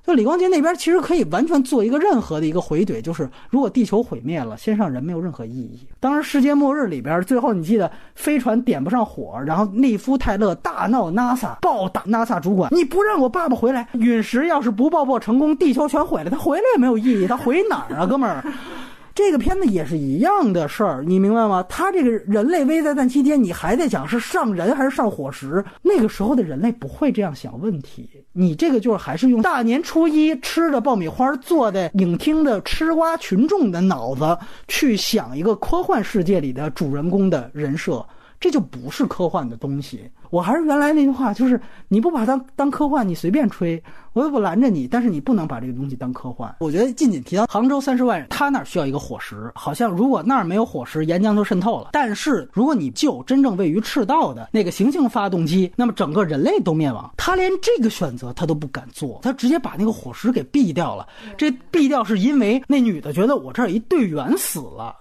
[0.06, 5.88] 就李光洁那边其实可以完全做一个任何的一个回怼，就是如果地球毁灭了，先上人没有任何意义。
[6.00, 18.44] 当然世界末日里边，最后你记得飞船点不上火，然后内夫泰勒大闹 NASA，暴打 NASA 主管，你不让我爸爸回来，陨石要是不爆破成功，地球全毁了，他回来也没有意义，他回哪儿啊，哥们儿？
[19.16, 21.66] 这个片子也是一样的事儿，你明白吗？
[21.70, 25.64] 他这个人类危在旦夕间，你还在讲是上人还是上伙食？
[25.82, 28.10] 那个时候的人类不会这样想问题。
[28.34, 34.38] 你这个就是还是用大年初一吃着爆米花坐在影厅的吃瓜群众的脑子
[34.68, 38.06] 去想一个科幻世界里的主人公的人设，
[38.40, 40.10] 这就不是科幻的东西。
[40.32, 43.82] 我还是原来那句话，就是你不把它当科幻，你随便吹，
[44.14, 44.88] 我又不拦着你。
[44.88, 46.54] 但是你不能把这个东西当科幻。
[46.60, 51.90] 我觉得近锦提到杭州三十万人，他那儿需要一个火石，好像如果那儿没有火石，岩浆就渗透了。
[51.94, 57.10] 但是如果你就真正位于赤道的那个行星发动机，那么整个人类都灭亡。
[57.16, 61.08] 他连这个选择他都不敢做，他直接把那个火石给毙掉了。
[61.38, 64.94] 这毙掉是因为那女的觉得我这儿一队员死了。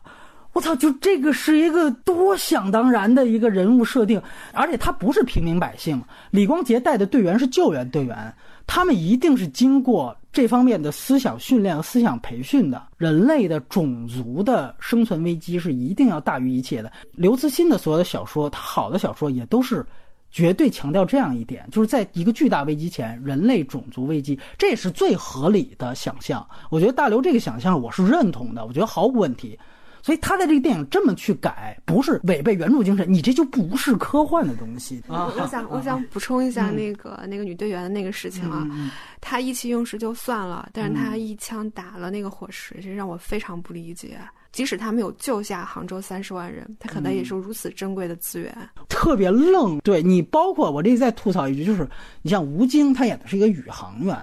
[0.55, 0.75] 我操！
[0.77, 4.23] 就这个是一个多想当然的一个人物设定，
[4.53, 6.01] 而且他不是平民百姓。
[6.31, 8.33] 李光洁带的队员是救援队员，
[8.65, 12.81] 他们一定是经过这方面的思想训练和思想培训的。
[12.97, 16.91] 人类的种族的生存危机是一定要大于一切的。
[17.13, 19.85] 刘慈欣的所有的小说，他好的小说也都是
[20.31, 26.47] 绝对强调这样一点：就是在一个巨大危机前，人类种族危机，这也是最合理的想象。
[26.71, 29.59] 我觉得大刘这个想象我是认同的，我觉得毫无问题。
[30.05, 35.33] 所以他在这个电影这么去改，不是违背原著精神，你这就不是科幻的东西啊！
[35.35, 38.69] 我想，我想补充一下那个那个女队员的那个事情啊，
[39.23, 44.19] 她意气用事就算了，但是她一枪打了那个伙食，这让我非常不理解。
[44.53, 48.55] 即使他没有救下杭州三十万人，他可能也是如此珍贵的资源，
[48.91, 49.79] 特别愣。
[49.79, 51.89] 对你，包括我这再吐槽一句，就是
[52.21, 54.15] 你像吴京，他演的是一个宇航员。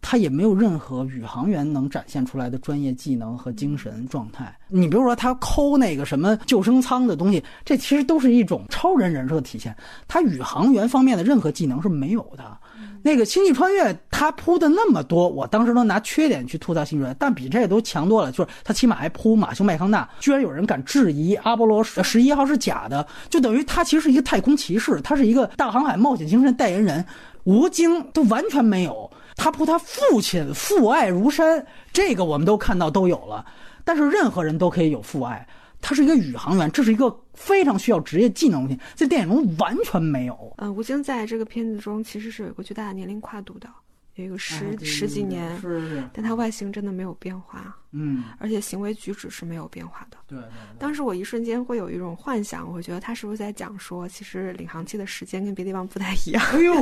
[0.00, 4.56] 他也没有任何宇航员能展现出来的专业技能和精神状态。
[4.68, 9.74] 你比如说，他抠那个什么救生舱的东西，这其实都是一种超人人设的体现。
[10.06, 12.56] 他宇航员方面的任何技能是没有的。
[13.02, 18.32] 那个星际穿越，他铺的那么多，我当时都拿缺点去吐槽星际穿越，但比这都强多了。
[18.32, 27.04] 就是他起码还铺马修麦康纳，居然有人敢质疑阿波罗十一号是假的，就等于他其实是一个太空骑士，他是一个大航海冒险精神代言人。
[27.44, 29.08] 吴京都完全没有。
[29.36, 33.46] 他扑他父亲父爱如山，这个我们都看到都有了。
[33.84, 35.46] 但是任何人都可以有父爱。
[35.80, 40.54] 他是一个宇航员，这是一个非常需要职业技能的，在电影中完全没有。
[40.56, 43.68] 嗯，吴京在这个片子中其实是有一个巨大的年龄跨度的。
[44.16, 50.16] 有一个十十几年，是是是，但它外形真的没有变化，嗯，而且行为举止是没有变化的。
[50.26, 50.48] 对对。
[50.78, 56.42] 当时我一瞬间会有一种幻想，我会觉得他是不是在讲说，其实领航器的时间跟别的地方不太一样。
[56.52, 56.74] 哎呦，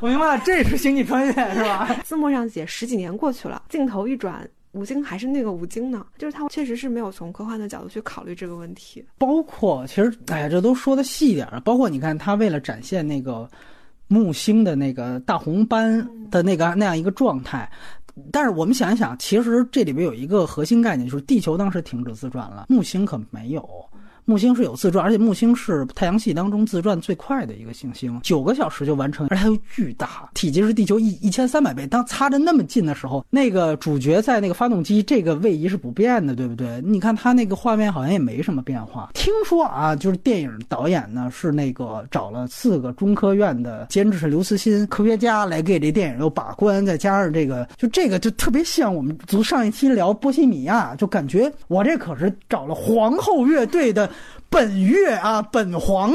[0.00, 1.94] 我明白了，这是星际穿越是吧？
[2.04, 9.02] 字幕上写十几年过去了，镜头一转，吴京还是那个吴京呢，就是他确实是没有从科幻的角度去考虑这个问题。
[9.16, 11.60] 包括其实，哎呀，这都说的细一点了。
[11.60, 13.48] 包括你看，他为了展现那个。
[14.08, 17.70] 木星的那个大红斑的那个那样一个状态，
[18.30, 23.68] 但是我们想一想，其实这里边有一个核心概念，就是地球当时停止自转了，木星可没有。
[24.26, 31.86] 木星是有自转，而且木星是太阳系当中自转最快的一个行星，九个小时就完成，而且它又巨大，体积是地球一一千三百倍。
[31.86, 36.80] 当擦着那么近的时候，那个主角在那个发动机这个位移是不变的，对不对？
[36.82, 39.10] 你看他那个画面好像也没什么变化。
[39.12, 54.10] 听说啊，就是电影导演呢是那个找了四个中科院的监制是刘慈欣科学家来给这电影又把关，再加上这个，就这个就特别像我们从上一期聊波西米亚，就感觉我这可是找了皇后乐队的。
[54.48, 56.12] 本月啊，本皇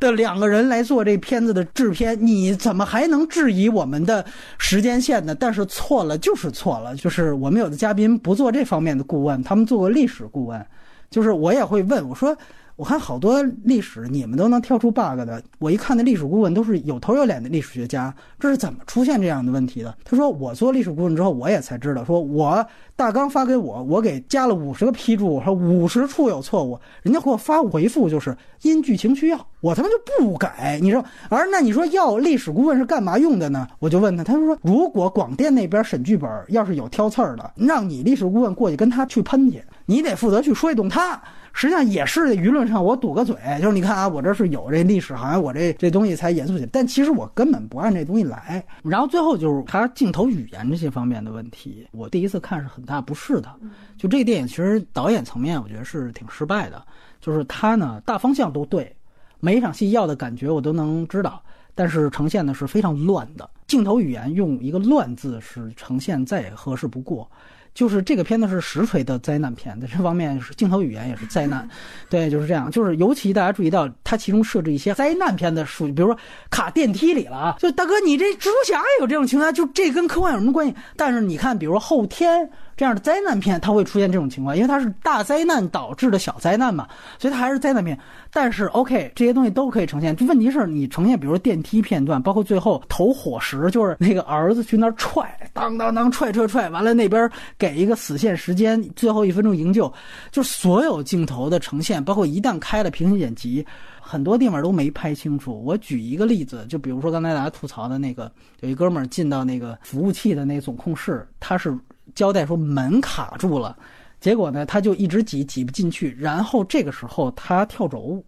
[0.00, 4.24] 的两个人来做这片子的制片，你怎么还能质疑我们的
[4.58, 5.34] 时间线呢？
[5.34, 10.66] 但是错了就是错了，就是我们有的嘉宾不做这方面的顾问，他们做过历史顾问，
[11.10, 12.36] 就是我也会问我说。
[12.76, 15.42] 我看好多历史，你们都能挑出 bug 的。
[15.58, 19.96] 我一看那历史顾问都是有头有脸的历史学家，这是怎么出现这样的问题的？
[20.04, 30.78] 他说我做历史顾问之后，我也才知道，说我大纲发给我，我给加了五十个批注，说五十处有错误，人家给我发回复就是因剧情需要，我他妈就不改。
[30.82, 33.66] 你说，而那你说要历史顾问是干嘛用的呢？
[33.78, 41.18] 我就问他，他说如果广电那边审剧本要是有挑刺儿的，让你历史顾问过去跟他去喷去，你得负责去说动他。
[41.56, 46.68] 实际上也是舆论上我堵个嘴，就是你看啊，我这是有这历史，好像我这这东西才严肃起来。
[46.70, 48.62] 但其实我根本不按这东西来。
[48.82, 53.50] 然后最后就是他镜头语言这些方面的问题，我第一次看是很大不适的。
[53.96, 56.84] 就这个电影，其实导演层面我觉得是挺失败的。
[57.22, 58.94] 就是他呢大方向都对，
[59.40, 61.42] 每一场戏要的感觉我都能知道，
[61.74, 63.48] 但是呈现的是非常乱的。
[63.66, 67.28] 镜头语言用一个“乱”字是呈现再合适不过。
[67.76, 71.68] 就是这个片子是实锤的灾难片，在这方面是镜头语言也是灾难，
[72.08, 72.70] 对，就是这样。
[72.70, 80.74] 就是尤其大家注意到，它其中设置一些灾难片的数据，比如说卡电梯里了啊，就大哥你这蜘蛛侠也有这种情况，就这跟科幻有什么关系？
[80.96, 82.50] 但是你看，比如说后天。
[82.76, 86.86] 这样的灾难片，它会出现这种情况，因为它是大灾难导致的小灾难嘛，
[87.18, 87.98] 所以它还是灾难片。
[88.30, 90.14] 但是，OK，这些东西都可以呈现。
[90.14, 99.90] 就问题是你呈现，比如说电梯片段，包括最后投火石，就是那个儿子去那儿踹，当当当踹踹踹，完了那边给一个死线时间，最后一分钟营救，
[100.30, 103.66] 就所有镜头的呈现，包括一旦开了平行剪辑，
[104.02, 105.62] 很多地方都没拍清楚。
[105.64, 108.30] 我举一个例子，就比如说刚才大家吐槽的那个，
[108.60, 111.74] 有一哥们儿进到那个服务器的那个总控室，他是。
[112.14, 113.76] 交代说门卡住了，
[114.20, 116.16] 结果呢，他就一直挤挤不进去。
[116.18, 118.22] 然后这个时候他跳轴，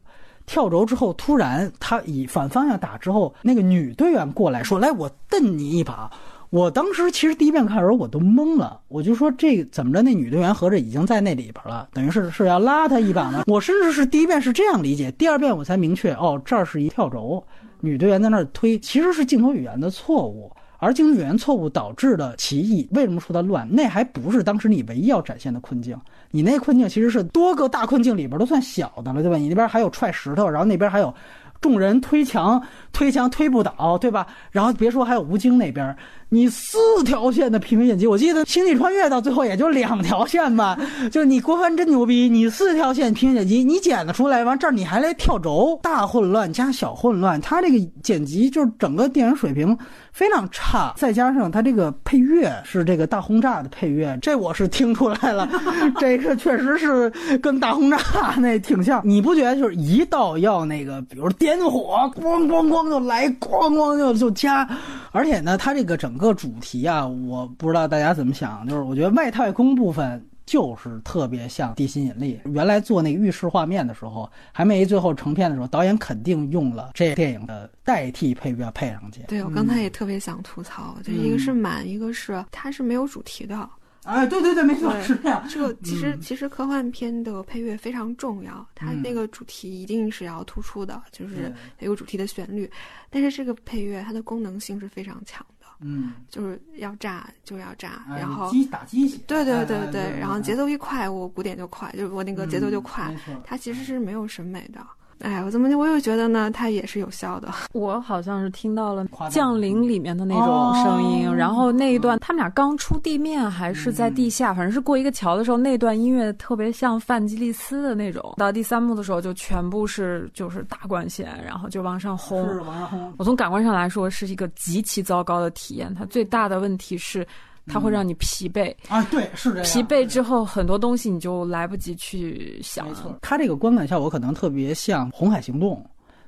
[0.47, 6.11] 跳轴之后突然他以反方向打之后，那个女队员过来说：“来，我蹬你一把。”
[6.51, 10.01] 我当时其实第一遍看的时候我都懵了，我就说这怎么着？
[10.01, 13.45] 那女队员合着已经在那里边了，等于是是要拉他一把吗？
[13.47, 17.45] 我甚至是第一遍是这样理解，第二遍我才明确哦，这儿是一跳轴，
[17.81, 20.51] 女队员在那儿推，其实是镜头语言的错误。
[20.79, 23.69] 而镜头语言错误导致的歧义，为什么说它乱？
[23.71, 25.99] 那还不是当时你唯一要展现的困境。
[26.31, 29.37] 你那困境其实是多个大困境里边都算小的了，对吧？
[29.37, 31.13] 你那边还有踹石头，然后那边还有
[31.61, 34.27] 众人推墙，推墙推不倒，对吧？
[34.51, 35.97] 然后别说还有吴京那边。
[36.31, 40.79] 你四条线的平行剪辑，我记得《星际穿越》到最后也就两条线吧。
[41.11, 49.75] 就是你郭帆真牛逼，你四条线平行剪辑你剪得出来，完这儿你还来跳轴，大混乱加小混乱，他这个剪辑就是整个电影水平
[50.19, 55.49] 非常差，再加上它这个配乐是这个大轰炸的配乐，这我是听出来了，
[55.99, 57.09] 这个确实是
[57.39, 57.99] 跟大轰炸
[58.37, 59.01] 那挺像。
[59.05, 64.69] 你不觉得就是一到要那个，比如点火，咣咣咣就来，咣咣就就加，
[65.13, 66.19] 而且呢，它这个整。
[66.19, 72.41] 个主题啊，我不知道大家怎么想，就是我觉得外太空部分就是特别像地心引力。
[72.47, 79.21] 原来做那个浴室画面的时候，还没最后成片的时候，导演肯定用了这电影的代替配乐配上去。
[79.29, 83.69] 对我刚才也特别想吐槽，就一个是满，一个是它是没有主题的。
[84.05, 85.47] 哎，对对对，没错，是这样。
[85.51, 92.71] 这个其实其实科幻片的配乐非常重要，它那个主题一定是要突出的，就是有主题的旋律。
[93.11, 95.45] 但是这个配乐它的功能性是非常强。
[95.81, 98.85] 嗯，就是要炸就要炸，然后机打
[99.27, 103.15] 对对对对，然后节奏一快，我鼓点就快，就是我那个节奏就快，
[103.45, 104.85] 它其实是没有审美的。
[105.21, 106.51] 哎，我怎么我又觉得呢？
[106.51, 107.49] 它也是有效的。
[107.75, 118.35] 我好像是听到了《降临》里面的那种声音，然后那一段他们俩刚出地面还是在地下，反正是过一个桥的时候，那段音乐特别像范吉利斯的那种。
[118.37, 122.49] 到第三幕的时候，就全部是就是大管弦，然后就往上轰。
[122.49, 123.13] 是往上轰。
[123.19, 125.93] 我从感官上来说是一个极其糟糕的体验。
[125.95, 127.27] 它最大的问题是。
[127.69, 129.65] 它会让你疲惫啊，对，是这样。
[129.65, 132.89] 疲惫之后，很多东西你就来不及去想。
[132.89, 135.77] 没错，它这个观感效果可能特别像《红海行动》，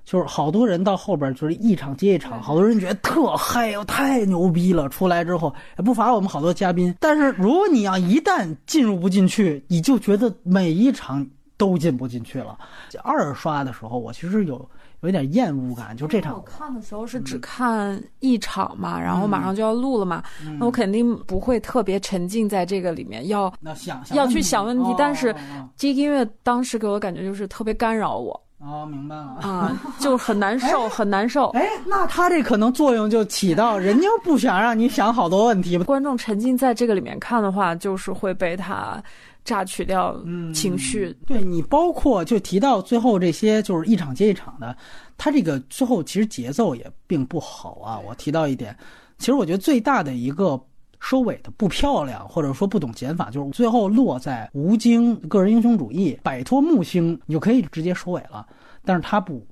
[0.05, 4.89] 就是好多人到后边就是一场接一场，好多人觉得特嗨哟，太牛逼了。
[4.89, 11.27] 出来之后也不乏我们好多嘉宾，但是如果你要一旦进入不进去，你就觉得每一场。
[11.61, 12.57] 都进不进去了。
[13.05, 14.67] 二刷的时候，我其实有
[15.01, 20.23] 有一点厌恶感，就这场我看的时候是只看一场嘛，然后马上就要录了嘛，
[20.59, 24.95] 那我肯定不会特别沉浸在这个里面，要想要去想问题。
[24.99, 25.35] 但是
[25.77, 28.39] 这个音乐当时给我感觉就是特别干扰我。
[28.59, 31.47] 哦，明白了啊，就很难受，很难受。
[31.53, 35.79] 哎，那他这可能作用就起到，人家不想让你想好多问题。
[35.79, 39.03] 观众沉浸在这个里面看的话，就是会被他
[39.45, 40.17] 榨取掉
[40.55, 41.17] 情绪。
[41.27, 44.77] 对你，包括就提到最后这些，就是一场接一场的，
[45.17, 47.99] 他这个最后其实节奏也并不好啊。
[47.99, 48.77] 我提到一点，
[49.19, 50.61] 其实我觉得最大的一个。
[51.03, 58.47] 收尾的不漂亮，或者说不懂减法，就是最后落在吴京个人英雄主义摆脱木星，你就可以直接收尾了。
[58.85, 59.43] 但是他不，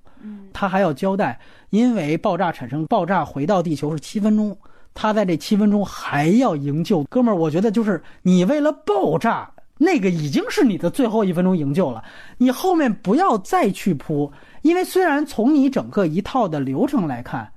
[0.53, 1.41] 他还要交代，
[1.71, 4.55] 因为爆炸产生爆炸回到地球是七分钟，
[4.93, 7.39] 他在这七分钟还要营救哥们儿。
[7.39, 12.05] 我觉得就是你为了爆炸，那个已经是你的最后一分钟营救了，
[12.37, 14.31] 你后面不要再去扑，
[14.63, 17.51] 因为虽然从你整个一套的流程来看。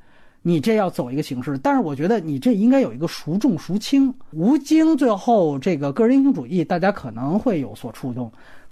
[0.43, 4.11] 你这要走一个形式，但是我觉得你这应该有一个孰重孰轻。
[4.31, 8.31] 吴京最后这个个人英雄主义，大家可能会有所触动，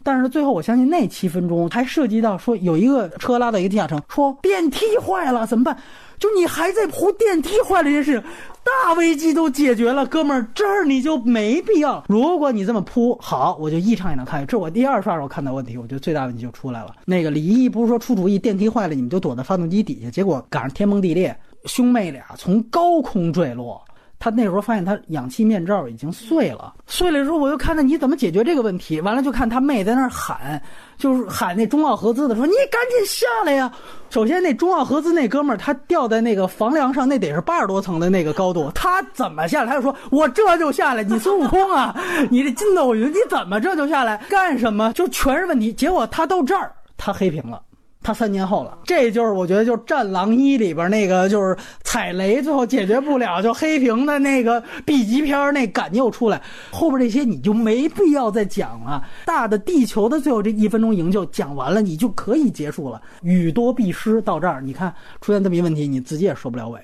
[0.09, 5.77] 但是最后我相信那七分钟还涉及到说有一个车拉到一个地下城，说电梯坏了怎么办？
[6.17, 8.23] 就你还在铺电梯坏了这件事，
[8.63, 12.03] 大危机都解决了，哥们儿这儿你就没必要。
[12.07, 14.45] 如果你这么铺好，我就一场也能看。
[14.47, 16.95] 这我第二刷时候看到问题，我觉得最大问题就出来了。
[17.05, 21.37] 那个李一不是说出主意电梯坏了，你们就躲在发动机底下，结果赶上天崩地裂。
[21.65, 23.79] 兄妹俩从高空坠落，
[24.19, 26.73] 他那时候发现他氧气面罩已经碎了。
[26.85, 28.99] 碎了之后，我就看他你怎么解决这个问题。
[28.99, 30.61] 完了就看他妹在那儿喊，
[30.97, 33.71] 就是喊那中奥合资的说：“你赶紧下来呀！”
[34.11, 39.69] 首先那中奥合资那哥们儿他吊在那个房梁上，那得是八十多层的那个高度，他怎么下来？
[39.69, 41.95] 他就说：“我这就下来。”你孙悟空啊，
[42.29, 44.17] 你这筋斗云，你怎么这就下来？
[44.29, 44.91] 干什么？
[44.93, 45.71] 就全是问题。
[45.71, 47.61] 结果他到这儿，他黑屏了。
[48.01, 59.05] 他三年后了，这就是我觉得就是《战狼一》里边那个就是踩雷最后解决不了就黑屏的那个 B 级片那感又出来，后边这些你就没必要再讲了。
[59.25, 63.01] 大的地球的最后这一分钟营救讲完了，你就可以结束了。
[63.21, 66.79] 语多必失到这儿，你看出现这么一问题，你自己也收不了尾。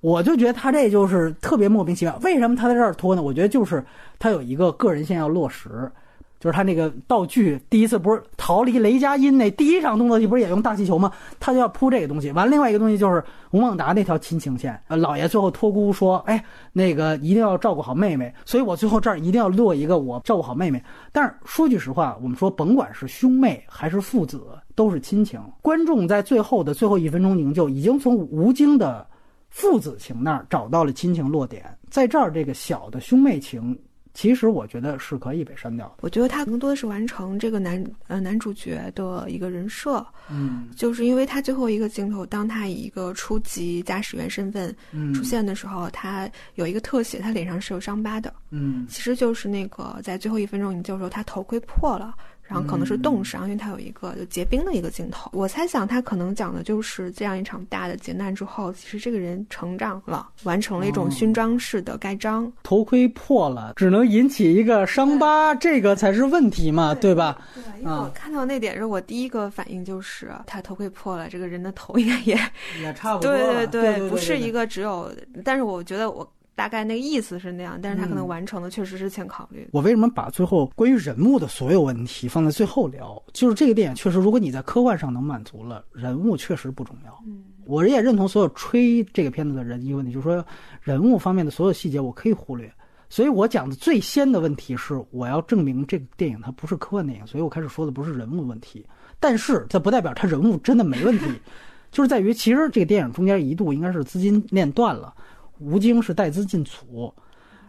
[0.00, 2.18] 我就觉得他这就是特别莫名其妙。
[2.22, 3.22] 为什么他在这儿拖呢？
[3.22, 3.84] 我觉得就是
[4.18, 5.92] 他有一个个人线要落实。
[6.40, 11.12] 就是他那个道具，第一次不是逃离雷佳音那第一场动作戏，不是也用大气球吗？
[11.38, 12.32] 他就要铺这个东西。
[12.32, 14.80] 完，另外一个东西就是吴孟达那条亲情线。
[14.88, 16.42] 呃，老爷最后托孤说：“哎，
[16.72, 20.82] 那个一定要照顾好妹妹。”所以我最后这儿一定要落一个我照顾好妹妹。
[21.12, 24.42] 但是说句实话，我们说甭管是兄妹还是父子，
[24.74, 25.38] 都是亲情。
[25.60, 29.06] 观众在最后的最后一分钟营救，已经从吴京的
[29.50, 33.78] 父子情那儿找到了亲情落点，在这儿这个小的兄妹情。
[34.12, 35.94] 其实我觉得是可以被删掉的。
[36.00, 44.74] 我觉得他更多的是完成这个男呃男主角的一个人设，嗯，就是因为他最后一个镜头，当他以一个初级驾驶员身份
[45.14, 52.14] 出现的时候，他有一个特写，他脸上是有伤疤的，嗯，其实就是那个在最后一分钟营救时候，他头盔破了。
[52.50, 55.30] 然后可能是冻伤，因为它有一个就结冰的一个镜头。
[55.32, 62.52] 我猜想他可能讲的就是这样一场大的劫难之后，其实这个人成长了，完成了一种勋章式的盖章。
[62.64, 67.40] 头盔破了，只能引起一个伤疤，这个才是问题嘛，对吧？
[67.54, 72.36] 对，因为我看到那点时，我第一个反应就是他头盔破了，这个人的头应该也
[72.82, 73.30] 也差不多。
[73.30, 75.08] 对对对，不是一个只有，
[75.44, 76.28] 但是我觉得我。
[76.54, 79.68] 大概那个意思是那样，但是他可能完成的确实是欠考虑。
[79.72, 83.22] 我为什么把最后关于人物的所有问题放在最后聊？
[83.32, 87.18] 就是这个电影确实，如果你在科幻上能满足了，人物确实不重要。
[87.26, 90.44] 嗯，我也认同所有吹这个片子的人一个问题，就是说
[90.82, 92.70] 人物方面的所有细节我可以忽略。
[93.08, 98.86] 所以我讲的最先的问题是，我要证明这个电影它不是科幻电影，所以我开始说的不是人物问题。
[99.18, 101.24] 但是这不代表他人物真的没问题，
[101.90, 105.12] 就是在于其实这个电影中间一度应该是资金链断了。
[105.60, 107.12] 吴京是带资进组，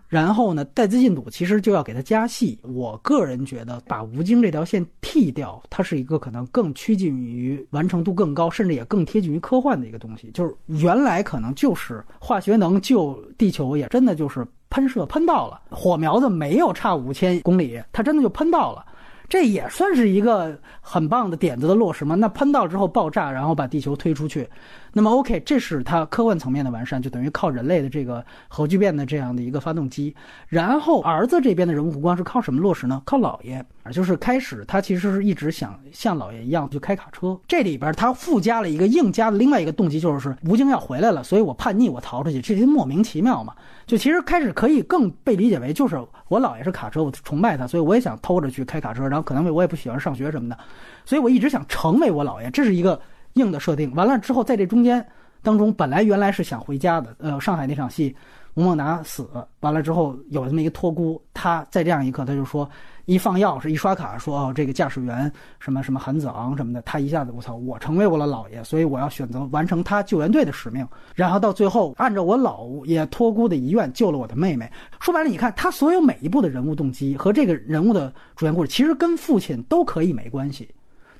[0.07, 2.57] 然后呢，带资进组其实就要给他加戏。
[2.63, 10.31] 我个人觉得，把吴京这条线剃掉，它是一个可能更趋近于完成度更高，甚至也更贴近于科幻的一个东西。
[10.33, 18.85] 就是原来可能就是化学能救地球，也真的就是喷射喷到了火苗子，没有差五千公里，它真的就喷到了。
[19.31, 22.15] 这也算是一个很棒的点子的落实吗？
[22.15, 24.45] 那喷到之后爆炸，然后把地球推出去，
[24.91, 30.13] 那么 OK，这是它科幻层面的完善，就等于靠人类的这个核聚变的这样的一个发动机。
[30.49, 33.01] 然后儿子这边的人物弧光是靠什么落实呢？
[33.05, 33.65] 靠姥爷。
[33.93, 43.55] 就是开始他其实是一直想像老爷一样去开卡车，这里边他附加了一个硬加的另外一个动机，就是吴京要回来了，所以我叛逆，我逃出去，这些莫名其妙嘛。
[43.91, 45.99] 就其实开始可以更被理解为，就是
[46.29, 50.57] 我姥爷是卡车，我崇拜他，所以我也想偷着去开卡车，然后可能我也不喜欢上学什么的，
[51.03, 52.97] 所以我一直想成为我姥爷，这是一个
[53.33, 53.93] 硬的设定。
[53.93, 55.05] 完了之后，在这中间
[55.41, 58.15] 当中，本来原来是想回家的，呃，上海那场戏。
[58.53, 62.69] 吴孟达死完了之后，有这么一个托孤，他在这样一刻，他就说，
[63.11, 65.29] 一放钥匙，一刷卡，说哦，这个驾驶员
[65.59, 74.71] 什么什么韩子昂什么的，他一下子我操，我成为我的姥爷，所以我要选择完成他救援队的使命，然后到最后按照我姥爷托孤的遗愿救了我的妹妹。
[75.01, 80.69] 说白了，你看他所有每一步的人物动机和这个人物的主线故事，其实跟父亲都可以没关系。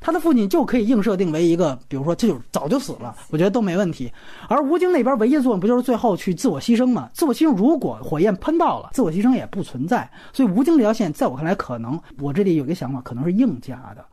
[0.01, 4.11] 他的父亲就可以硬设定为一个，比如说这就早就死了，我觉得都没问题。
[4.49, 7.07] 而吴京那边唯一的作用不就是最后去自我牺牲吗？
[7.13, 10.09] 自我牺牲，如果火焰喷到了，自我牺牲也不存在。
[10.33, 14.03] 所以吴京这条线，在我看来，可能我这里有一个想法，可能是硬加的。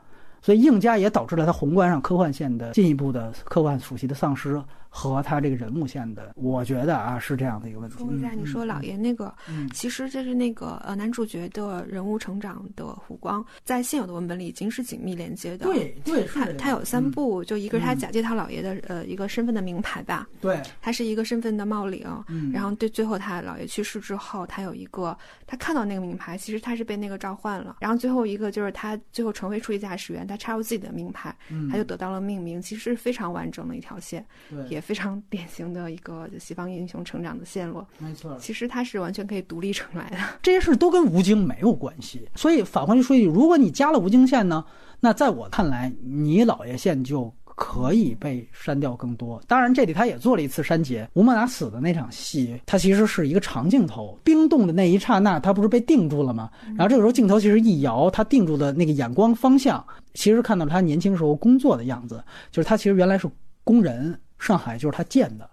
[0.42, 4.62] 所以硬加也导致了他宏观上科幻线的进一步的科幻属性的丧失。
[4.88, 7.98] 和他这个人物线的，我觉得啊是这样的一个问题。
[7.98, 9.32] 说一下，你说老爷那个，
[9.72, 15.66] 其实就是那个呃男主角的人物成长的弧光，在现有的文本里已经是紧密连接的。
[15.66, 22.06] 对对，他他有三部，就一个是他假借他姥爷的呃一个身份的名牌吧，对，他是一个身份的冒领。
[22.52, 25.16] 然后对最后他姥爷去世之后，他有一个
[25.46, 27.76] 他看到那个名牌，其实他是被那个召唤了。
[27.80, 31.34] 然后最后一个就是他最后成为初级驾驶员，他插入自己的名牌，
[31.70, 34.24] 他就得到了命名，其实是非常完整的一条线，
[34.68, 34.77] 也。
[34.80, 38.36] 非常典型的一个西方英雄成长的线路，没错。
[38.40, 42.28] 其实他是完全可以独立成来的， 这些事都跟吴京没有关系。
[42.34, 44.64] 所以反过来说一句，如果你加了吴京线呢，
[45.00, 49.42] 那在我看来，你老爷线就可以被删掉更多。
[49.48, 51.08] 当然，这里他也做了一次删节。
[51.14, 56.50] 吴孟达死的那场戏，它其实是一个长镜头，冰冻的那一刹那，他不是被定住了吗？
[56.76, 59.84] 然后这个时候镜头其实一摇，他定住的那个眼光方向，
[60.14, 62.22] 其实看到他年轻时候工作的样子，
[62.52, 63.28] 就是他其实原来是
[63.64, 64.16] 工人。
[64.38, 65.48] 上海就是他建的，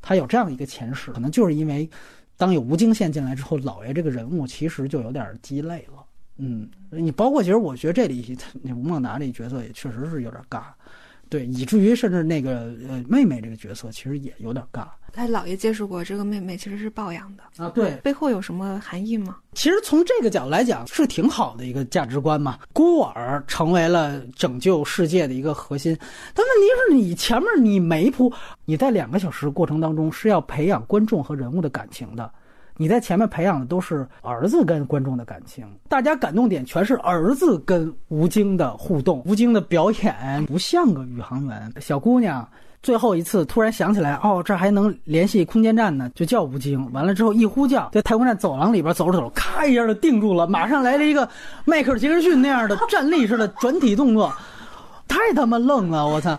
[0.00, 1.88] 他有这样一个前世，可能就是因为，
[2.36, 6.04] 当有吴京宪进来之后，老爷这个人物其实就有点鸡肋了。
[6.36, 10.62] 嗯，你包括其实我觉得这里吴孟达这角色也确实是有点尬。
[11.28, 14.86] 对，以至于甚至那个呃妹妹这个角色其实也有点尬。
[15.12, 17.70] 他姥爷接触过这个妹妹，其实是抱养的啊。
[17.70, 19.36] 对，背后有什么含义吗？
[19.54, 22.58] 其实从这个角度来讲，是挺好的一个价值观嘛。
[22.72, 25.96] 孤儿成为了拯救世界的一个核心，
[26.34, 28.32] 但问题是你前面你没铺，
[28.64, 32.30] 你在两个小时过程当中是要培养观众和人物的感情的。
[32.80, 39.20] 你在前面培养的都是儿子跟观众的感情，大家感动点全是儿子跟吴京的互动。
[39.26, 42.48] 吴京的表演不像个宇航员，小姑娘
[42.80, 46.88] 最后一次突然想起来，哦，这还能联系空间站呢，就叫吴京。
[46.92, 51.28] 完了之后一呼叫，在太空站走廊里边走着走着，咔一下就定住了，马上来了一个
[51.64, 54.32] 迈克尔杰克逊那样的站立式的转体动作。
[55.08, 56.38] 太他妈愣了，我操！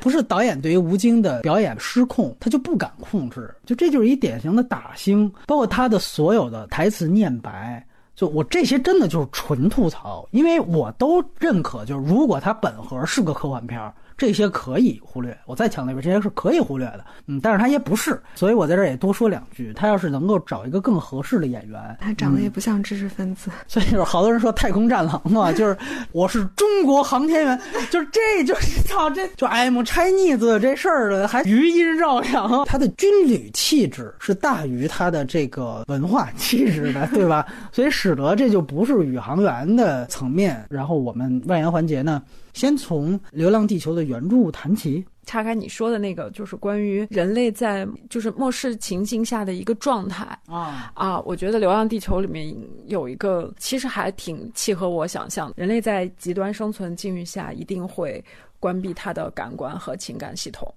[0.00, 5.32] 不是导演对于吴京的表演失控，他就不敢控制，就这就是一典型的打星。
[5.46, 7.84] 包括他的所有的台词念白，
[8.14, 13.92] 就我这些真的就是纯吐槽，因为我都认可，就是如果他本核是个科幻片儿。
[14.18, 17.04] 这些可以忽略，我再强调一遍，这些是可以忽略的。
[17.28, 19.72] 嗯，但是他也不是，所以我在这儿也多说两句。
[19.74, 25.78] 他要是能够找一个更合适的演员，他长得也不像知识分子， 所以就是好多人说太空战狼嘛，就是
[26.10, 32.64] 我是中国航天员， 就是这就是操这就 I'm Chinese 这事儿了，还余音绕梁。
[32.66, 37.46] 他的军旅气质是大于他的这个文化气质的， 对吧？
[37.70, 40.66] 所以使得这就不是宇航员的层面。
[40.68, 42.20] 然后我们外延环节呢？
[42.58, 50.24] 先从《流浪地球》的原著谈起，岔开你说的那个，就是关于人类在就是末世情境下的一个状态。
[50.48, 50.90] 啊。
[50.94, 51.20] 啊！
[51.20, 52.52] 我觉得《流浪地球》里面
[52.88, 58.24] 有一个，其实还挺契合我想象，人类在极端生存境遇下一定会
[58.58, 60.74] 关闭他的感官和情感系统，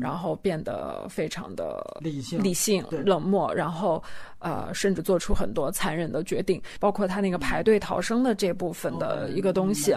[0.00, 4.00] 然后变得非常的理性、理性、冷漠，然后
[4.38, 9.96] 呃，甚至做出很多残忍的决定，包括他那个排队逃生的这部分的一个东西，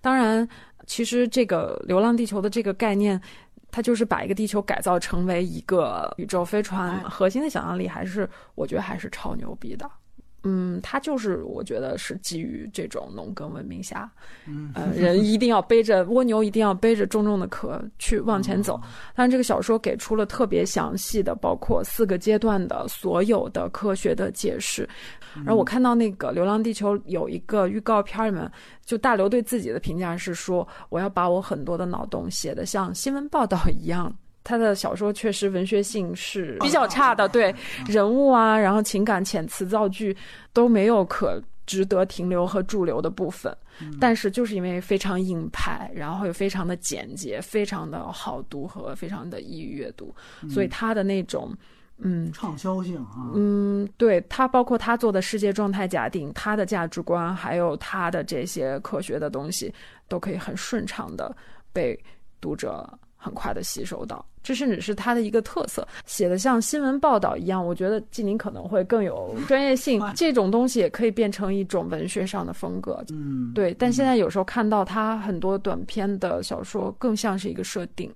[0.00, 0.48] 当然。
[0.86, 3.20] 其实这个《流浪地球》的这个概念，
[3.70, 9.88] 它就是把一个地球改造成为一个宇宙飞船，核心的想象力还是我觉得还是超牛逼的。
[10.42, 14.10] 嗯，它就是我觉得是基于这种农耕文明下，
[14.74, 18.80] 呃，人一定要背着蜗牛，一定要背着重重的壳去往前走。
[19.14, 24.88] 但是这个小说给出了特别详细的，包括四个阶段的所有的科学的解释。
[25.44, 28.50] 然后我看到那个《流浪地球》有一个预告片里面，
[28.84, 34.12] 就大刘对自己的评价是说：“我要把我很多的脑洞写的像新闻报道一样。”
[34.42, 37.54] 他的小说确实文学性是比较差的，对
[37.86, 40.16] 人物啊，然后情感、遣词造句
[40.52, 41.42] 都没有可。
[41.66, 43.56] 值得停留和驻留的部分，
[44.00, 50.12] 但是就是因为非常硬派，然后又非常的简洁，非常的好读和非常的易于阅读，
[50.48, 51.56] 所以他的那种
[51.98, 59.72] 嗯畅销性啊，嗯，对他包括他做的世界状态假定，他的价值观，还有他的这些科学的东西，
[60.08, 61.32] 都可以很顺畅的
[61.72, 61.96] 被
[62.40, 62.84] 读者。
[63.22, 67.64] 很快的吸收到，这甚至是他的一个特色，写的像新闻报道一样。
[67.64, 73.04] 我觉得纪宁可能会更有 专业性，这种东西也可以变成一种文学上的风格。
[73.10, 73.74] 嗯，对。
[73.74, 78.10] 但现在有时候看到他很多短篇的小说，更像是一个设定。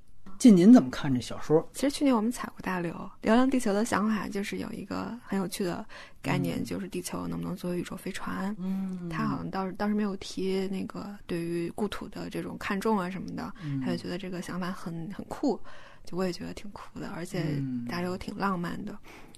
[0.45, 1.67] 晋，您怎么看这小说？
[1.73, 2.93] 其实去年我们采过大流，
[3.23, 5.83] 《流浪地球》的想法就是有一个很有趣的
[6.21, 8.55] 概念，就是地球能不能作为宇宙飞船。
[8.59, 13.51] 嗯，他好像倒是倒是没有提那个对于故土的这种看重啊什么的，
[13.83, 15.59] 他就觉得这个想法很很酷，
[16.05, 17.43] 就我也觉得挺酷的，而且
[17.89, 18.95] 大刘挺浪漫的。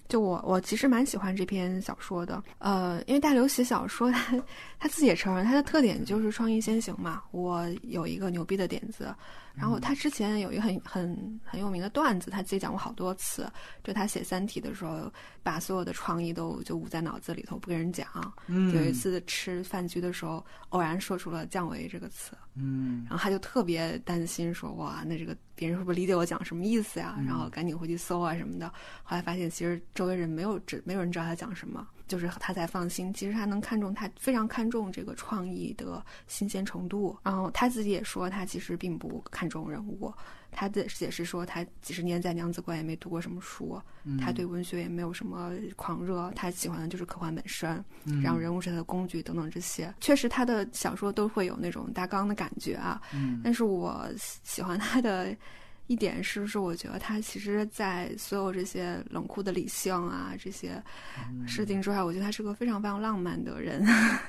[0.09, 4.37] 就我我其实蛮喜欢这篇小说的，呃，因为大刘写小说，他
[4.77, 7.23] 他自己也承认，他的特点就是创意先行嘛。
[7.31, 9.15] 我有一个牛逼的点子。
[9.57, 13.51] 然后他之前有一个很很很有名的段子，他自己讲过好多次。
[13.83, 15.11] 就他写《三体》的时候，
[15.43, 18.07] 把所有的创意都就捂在脑子里头，不跟人讲。
[18.47, 22.37] 嗯，有一次吃饭局的时候，偶然说出了“降维”这个词。
[22.55, 28.69] 嗯，然后他就特别担心，说：“哇，那这个别人会不会理解我讲什么意思呀？”然后赶紧回去搜啊什么的。
[29.03, 31.87] 后来发现，其实周围人没有知，没有人知道他讲什么。
[32.09, 37.17] 就是他才放心，其实他能看重他非常看重这个创意的新鲜程度。
[37.23, 40.13] 然后他自己也说，他其实并不看重人物。
[40.53, 43.81] 他的解释说，他几十年在娘子关也没读过什么书，
[44.19, 47.85] 他对文学也没有什么狂热，他喜欢的就是科幻本身，
[48.23, 49.93] 然后人物是他的工具等等这些。
[50.01, 53.03] 确实，他的小说都会有那种大纲的感觉啊。
[53.45, 55.37] 但是我喜欢他的。
[55.89, 60.83] 一点是不，是我觉得他其实，在所有这些冷酷的理性啊这些
[61.47, 63.85] 事情之外，我觉得他是个非常非常浪漫的人。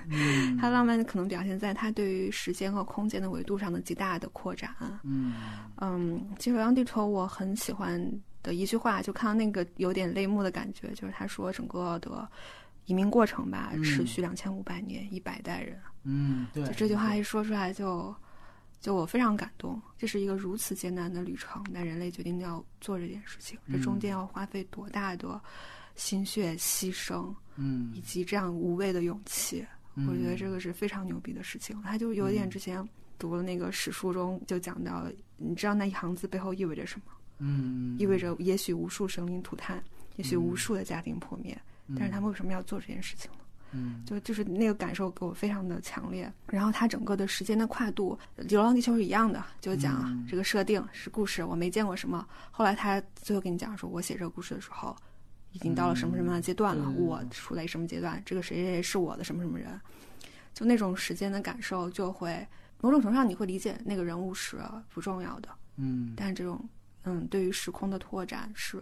[0.61, 4.69] 他浪漫可能表现在他对于时间和空间的维度上的极大的扩展。
[5.03, 5.33] 嗯
[5.77, 7.99] 嗯，其实《流浪地球》我很喜欢
[8.43, 12.29] 的一句话，就看到那个有点泪目的感觉，就是他说整个的
[12.85, 15.75] 移民过程吧，持续两千五百年，一百代人。
[16.03, 18.15] 嗯，对，就这句话一说出来就。
[18.79, 25.41] 就我非常感动，这是一个如此艰难的旅程，但人类决定要做这件事情，这中间要花费多大的
[25.95, 29.65] 心血牺牲，嗯，以及这样无畏的勇气，
[30.07, 31.81] 我觉得这个是非常牛逼的事情。
[31.81, 32.87] 他就有点之前
[33.17, 35.05] 读了那个史书中就讲到，
[35.37, 37.11] 你知道那一行字背后意味着什么？
[37.39, 39.83] 嗯，意味着也许无数生灵涂炭，
[40.15, 41.59] 也许无数的家庭破灭，
[41.95, 43.39] 但是他们为什么要做这件事情呢？
[43.71, 46.31] 嗯，就就是那个感受给我非常的强烈。
[46.47, 48.17] 然后它整个的时间的跨度，
[48.47, 52.25] 《流浪地球》是一样的，就讲这个设定是故事，我没见过什么。
[52.51, 54.95] 后来他最后跟你讲说，我写这个故事的时候，
[55.51, 59.79] 已经到了什么什么样的阶段了，我处在什么阶段，这个谁谁谁是我的什么什么人，
[60.53, 62.47] 就那种时间的感受，就会
[62.81, 66.63] 某种程度上你会理解那个人物是不重要的，嗯，但是这种
[67.03, 68.81] 嗯对于时空的拓展是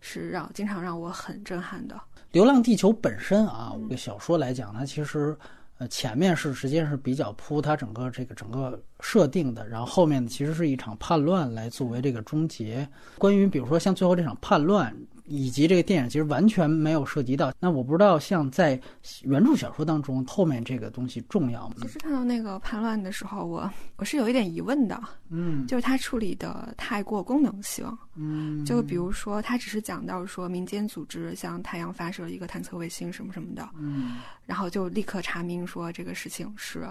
[0.00, 1.94] 是让经常让我很震撼的。
[2.32, 5.36] 《流浪地球》本身啊，这个小说来讲，它其实，
[5.78, 12.88] 呃，前面是实际上是比较铺它整个这个整个设定的，然后后面其实是一场叛乱来作为这个终结。
[13.18, 14.94] 关于比如说像最后这场叛乱。
[15.30, 17.52] 以及这个电影其实完全没有涉及到。
[17.60, 18.78] 那我不知道，像在
[19.22, 21.76] 原著小说当中，后面这个东西重要吗？
[21.82, 25.00] 其实看到那个叛乱的时候，我我是有一点疑问的。
[25.28, 27.86] 嗯，就是他处理的太过功能性。
[28.16, 33.68] 嗯，就比如说，他只是讲到说民间组织向太阳发射了一个探测卫星什么什么的。
[33.78, 34.16] 嗯，
[34.46, 36.88] 然后就立刻查明说这个事情是，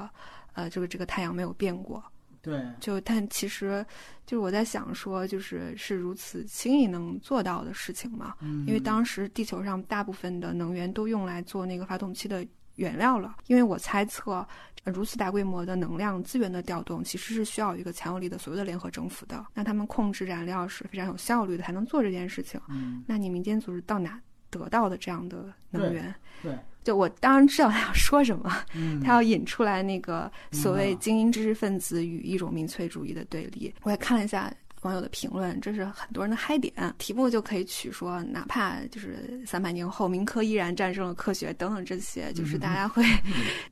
[0.54, 2.02] 呃，这个这个太阳没有变过。
[2.50, 3.86] 对，就但其实，
[4.26, 8.34] 就是我在想说，就是是如此轻易能做到的事情嘛？
[8.42, 12.46] 嗯，因为当时地球上大部分的能源都用来做那个发动机的
[12.76, 13.36] 原料了。
[13.48, 14.46] 因为我猜测，
[14.86, 19.46] 如此大规模的能量资源的调动，其实是需要一个强有力的所谓的联合政府的。
[19.54, 22.60] 那他们控制燃料是非常有效率的，才能做这件事情。
[22.70, 24.20] 嗯，那你民间组织到哪
[24.50, 26.14] 得到的这样的能源？
[26.42, 26.52] 对。
[26.82, 33.72] 就我当然知道他要说什么，嗯，他要引出来那个所谓精英知识分子与一种民粹主义的对立。
[33.84, 34.52] 我也看了一下
[34.82, 36.74] 网友的评论，这是很多人的嗨点。
[36.98, 43.04] 题目就可以取说，哪怕就是三百年后，民科依然战胜了科学等等这些，就是大家会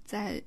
[0.05, 0.39] 在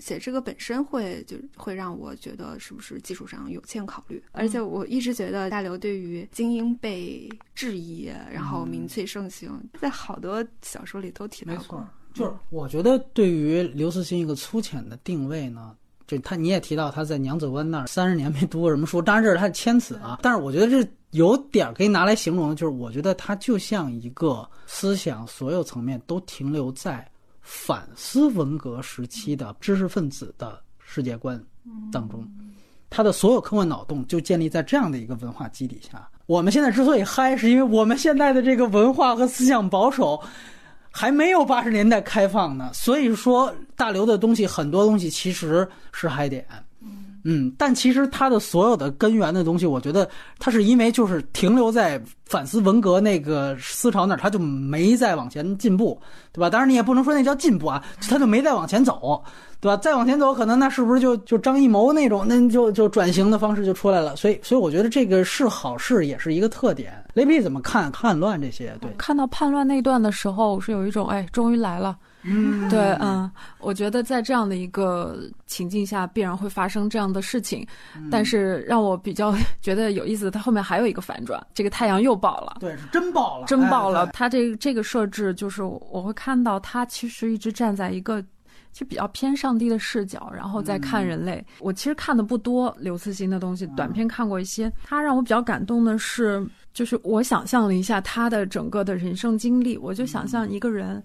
[0.00, 4.22] 写这个本身会就会让我觉得是不是技术上有欠考虑。
[4.32, 11.86] 而且我一直觉得大刘对于精英被质疑，然后民粹盛行，在好多小说里都提到过。
[12.14, 15.76] 就是我觉得，对于刘慈欣一个粗浅的定位呢，
[16.06, 20.18] 就他你也提到他在娘子关那儿三十年没读过什么书，当然这是他的谦词啊。
[20.22, 27.08] 但是我觉得这有点可以拿来形容，就是我觉得他就像一个思想所有层面都停留在
[27.50, 31.42] 反思文革时期的知识分子的世界观
[31.90, 32.30] 当中，
[32.90, 36.06] 他的所有科幻脑洞就建立在这样的一个文化基底下。
[36.26, 40.22] 我们现在之所以嗨，是因为我们现在的这个文化和思想保守。
[40.90, 46.44] 还没有八十年代开放呢，所以说大刘的东西很多东西其实是嗨点，
[47.30, 56.00] 嗯，但其实他的所有的根源的东西，我觉得他是因为就是停留在反思文革那个思潮那儿，他就没再往前进步，
[56.32, 56.48] 对吧？
[56.48, 59.22] 当然你也不能说那叫进步啊，他就没再往前走。
[59.60, 59.76] 对吧？
[59.78, 64.14] 再往前走，可能那是不是就就张艺谋那种，那就就转型的方式就出来了。
[64.14, 66.92] 所以，所以我觉得这个是好事，也是一个特点。
[67.12, 68.72] 雷皮怎么看叛乱这些？
[68.80, 71.98] 对，看到叛乱那段的时候，是有一种哎，终于来了。
[72.22, 73.30] 嗯，对，嗯，
[73.60, 77.66] 我觉得在这样的一个情境下，必然会发生这样的事情。
[78.10, 82.56] 但是让我比较 觉得有意思的，它后面还有一个反转，这个太阳又爆了。
[82.60, 84.06] 对，是真爆了，真爆了。
[84.08, 88.24] 它这个这个设置就是我会看到，它其实一直站在一个。
[88.70, 91.44] 就比较偏上帝的视角，然后再看人类。
[91.58, 94.70] 我其实看的不多刘慈欣的东西，短片看过一些。
[94.84, 101.02] 他让我比较感动的是，就是我想象了一下他的整个的人生经历，我就想象一个人，嗯，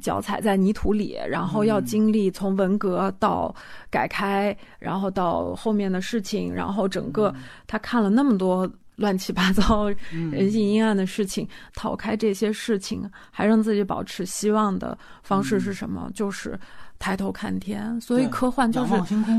[0.00, 3.54] 脚踩在泥土里，然后要经历从文革到
[3.90, 7.34] 改开，然后到后面的事情，然后整个
[7.66, 8.68] 他看了那么多。
[8.98, 16.10] 乱七八糟、人性阴暗的事情，逃开这些事情，还让自己保持希望的方式是什么？
[16.14, 16.58] 就是
[16.98, 18.00] 抬头看天。
[18.00, 18.94] 所以科幻就是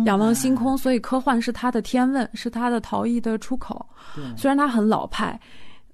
[0.06, 0.78] 仰望星空。
[0.78, 3.86] 所以科幻是他的天问，是他的逃逸的出口。
[4.38, 5.38] 虽然他很老派，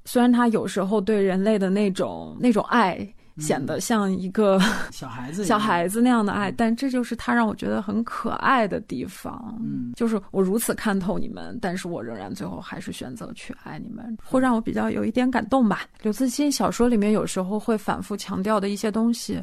[0.03, 2.95] 虽然他有时候对人类的那种那种爱。
[3.37, 4.59] 显得像一个
[4.91, 9.55] 小孩子、小孩子那样的爱，但这就是他让我觉得很可爱的地方。
[9.61, 15.81] 嗯，就是我如此看透你们，但是我仍然最后还是选择去爱你们，会让我比较有一点感动吧。
[16.01, 19.41] 刘慈欣小说里面有时候会反复强调的一些东西。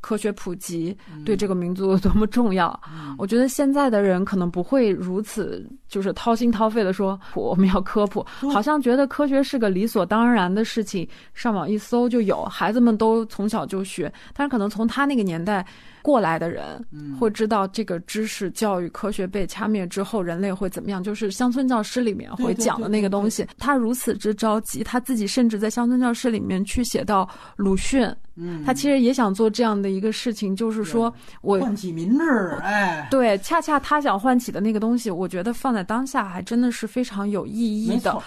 [0.00, 2.78] 科学普及对这个民族有多么重要？
[3.16, 14.12] 我觉得现在的人可能不会如此，就是掏心掏肺的说我们要科普，好像觉得科学是个理所当然的事情，上网一搜就有，孩子们都从小就学。
[14.32, 15.66] 但是可能从他那个年代
[16.08, 16.82] 过来的人，
[17.20, 21.02] 会知道这个知识、教育、科学被掐灭之后，人类会怎么样？
[21.02, 23.46] 就是乡村教师里面会讲的那个东西。
[23.58, 28.10] 他如此之着急，他自己甚至在乡村教师里面去写到鲁迅。
[28.36, 31.12] 嗯，他其实也想做这样的一个事情，就是说
[31.42, 32.24] 我唤起民智，
[32.62, 38.18] 哎，对，恰恰他想唤起的那个东西，我觉得放在当下还真的是非常有意义的。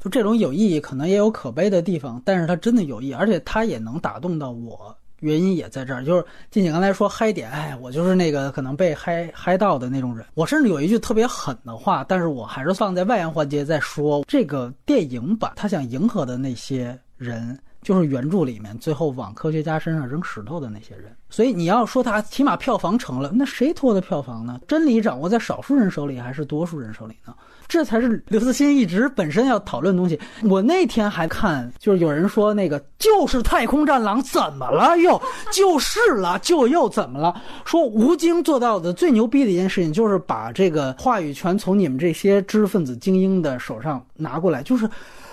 [0.00, 4.97] 就这种有意义，可能也有可悲的地方，但是它真的有意义，而且它也能打动到我。
[5.20, 10.24] 原因也在这儿，就是静姐刚才说嗨点，哎，我就是那个可能被嗨嗨到的那种人。
[10.34, 14.24] 我甚至有一句特别狠的话，但是我还是放在外延环节再说。
[14.28, 17.58] 这个电影版他想迎合的那些人。
[17.82, 24.60] 就是原著里面最后往科学家身上扔石头的那些人，所以你要说他起码票房成了，那谁拖的票房呢？
[24.66, 27.34] 真理掌握在少数人手里还是多数人手里呢？
[27.68, 30.18] 这才是刘慈欣一直本身要讨论的东西。
[30.44, 34.96] 我那天还看，就是有人说那个就是《太空战狼》怎么了？
[34.98, 35.20] 又
[35.52, 37.40] 就是了，就又怎么了？
[37.66, 44.88] 说吴京做到的最牛逼的一件事情，就是把这个话语权从你们这些知识分子精英的手上拿过来，就是。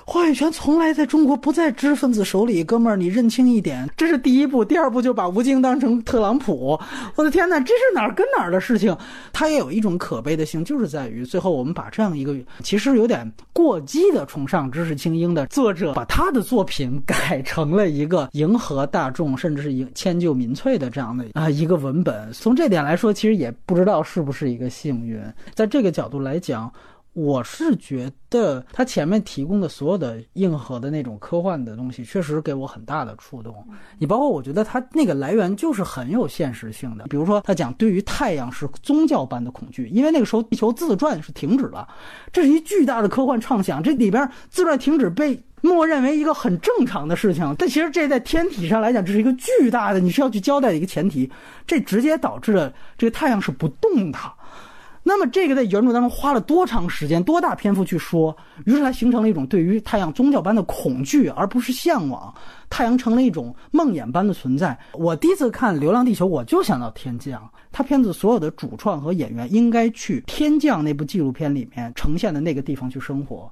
[0.08, 4.64] 话语权从来在中国不在知识分子手里，哥们儿，你认清一点，这是第一步。
[4.64, 6.80] 第二步就把吴京当成特朗普，
[7.16, 8.96] 我的天哪，这是哪儿跟哪儿的事情？
[9.34, 22.32] 他也有一种可悲的性，就是在于最后我们把这样一个其实有点过激的崇尚知识精英的作者，把他的作品改成了一个迎合大众，甚至是迎迁就民粹的这样的啊一个文本。
[22.32, 25.20] 从这点来说，其实也不知道是不是一个幸运。
[25.56, 26.72] 在这个角度来讲。
[27.16, 33.56] 我是觉得他前面提供的所有的硬核的那种科幻的东西，确实给我很大的触动。
[33.98, 37.06] 你包括我觉得他那个来源就是很有现实性的。
[37.08, 41.88] 比如说他讲对于太阳是宗教般的恐惧，因为那个时候地球自转是停止了，
[42.34, 43.82] 这是一巨大的科幻畅想。
[43.82, 51.32] 这里边自转停止被默认为一个很正常的事情，但其实这在天体上来讲，这是一个巨大的，你是要去交代的一个前提。
[51.66, 54.20] 这直接导致了这个太阳是不动的。
[55.08, 58.36] 那么这个在原著当中花了多长时间、多大篇幅去说？
[58.66, 62.34] 于是它形成了一种对于太阳宗教般的恐惧，而不是向往。
[62.72, 64.76] 太阳成了一种梦魇般的存在。
[64.94, 67.48] 我第一次看《流浪地球》，我就想到天降。
[67.72, 73.52] 他片子所有的主创和演员应该去天降那部纪录片里面呈现的那个地方去生活。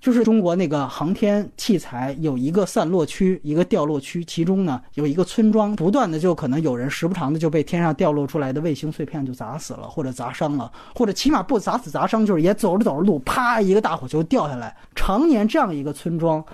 [0.00, 7.38] 就是中国那个航天器材有一个散落区，一个掉落区，其中呢有一个村庄，不断的就可能有人时不常的。
[7.38, 8.60] 就被天上掉落出来的。
[8.60, 14.76] 卫星碎片就砸死了，或者砸伤了，或者起码不砸死砸伤，就是也走着走着路，啪一个大火球掉下来。
[14.94, 16.44] 常年这样一个村庄，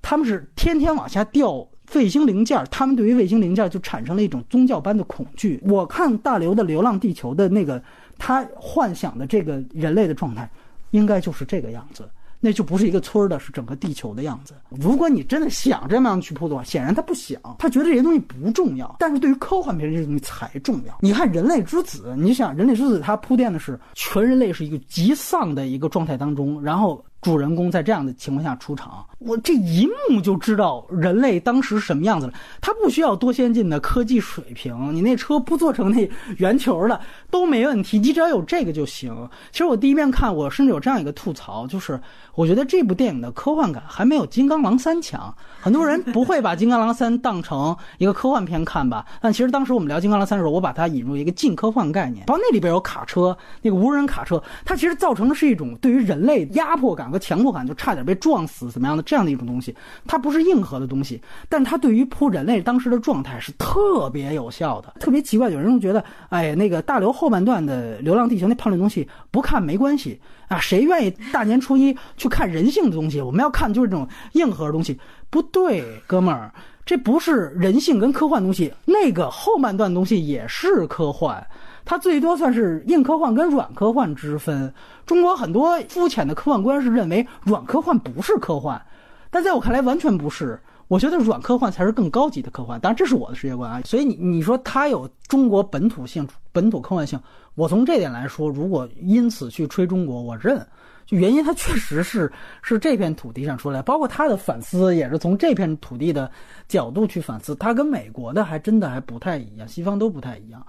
[0.00, 5.02] 他们是天天往下掉卫星零件，他们对于卫星零件就产生了一种宗教般的。
[5.04, 5.60] 恐惧。
[5.66, 7.48] 我看大刘的《流浪地球》的。
[7.48, 7.82] 那个，
[8.16, 9.26] 他幻想的。
[9.26, 10.14] 这个人类的。
[10.20, 10.50] 状态，
[10.90, 12.06] 应该就是这个样子。
[12.40, 14.54] 那就不是一个村儿的，是整个地球的样子。
[14.70, 18.96] 如果你真的想这么样去铺的话，显然他不想，他觉得这些东西不重要。
[18.98, 20.98] 但是对于科幻片这些东西才重要。
[21.00, 27.04] 你看《人类之子》，你想《人类之子》，它铺垫的是全人类是一个极丧的一个状态当中，然后。
[27.22, 32.32] 主人公在这样的情况下出场，我这一幕就知道人类当时什么样子了。
[32.62, 36.98] 他不需要多先进的科技水平，你那车不做成那圆球的
[37.30, 39.28] 都没问题，你只要有这个就行。
[39.52, 42.00] 其实我第一遍看，我甚至有这样一个吐槽，就是
[42.34, 45.34] 我觉得这部电影的科幻感还没有《金刚狼三》强。
[45.60, 49.04] 很多人不会把《金刚狼三》当成一个科幻片看吧？
[49.20, 57.09] 但其实当时我们聊《金刚狼三》的时候，我把它引入一个近科幻概念，包括那里边有卡车，那个无人卡车，它其实造成的是一种对于人类压迫感。
[57.10, 59.74] 个强迫感就差点被撞死，怎么样的这样的一种东西，
[60.06, 64.94] 它不是硬核的东西，但它对于扑人类当时的状态是特别有效的。
[65.00, 73.20] 特别奇怪，有人觉得，哎，那个大刘后半段的《流浪地球》那叛乱东西不看没关系啊，谁愿意大年初一去看人性的东西？
[73.20, 76.52] 我们要看就是这种硬核的东西，不对，哥们儿，
[76.84, 81.44] 这不是人性跟科幻东西，那个后半段东西也是科幻。
[81.90, 84.72] 它最多算是硬科幻跟软科幻之分。
[85.04, 88.80] 中国很多肤浅的科幻观是认为软科幻不是科幻，
[89.28, 90.56] 但在我看来完全不是。
[90.86, 93.80] 我觉得软科幻才是更高级的科幻，当然这是我的世界观啊。
[93.84, 97.18] 所以你你说它有中国本土性、本土科幻性，
[97.56, 100.64] 我从这点来说，如果因此去吹中国，我认。
[101.06, 102.30] 就原因它确实是
[102.62, 106.30] 是这片土地上出来，包括他的反思也是从这片土地的
[106.68, 107.52] 角度去反思。
[107.56, 110.64] 他跟美国的还真的还不太一样，西方都不太一样。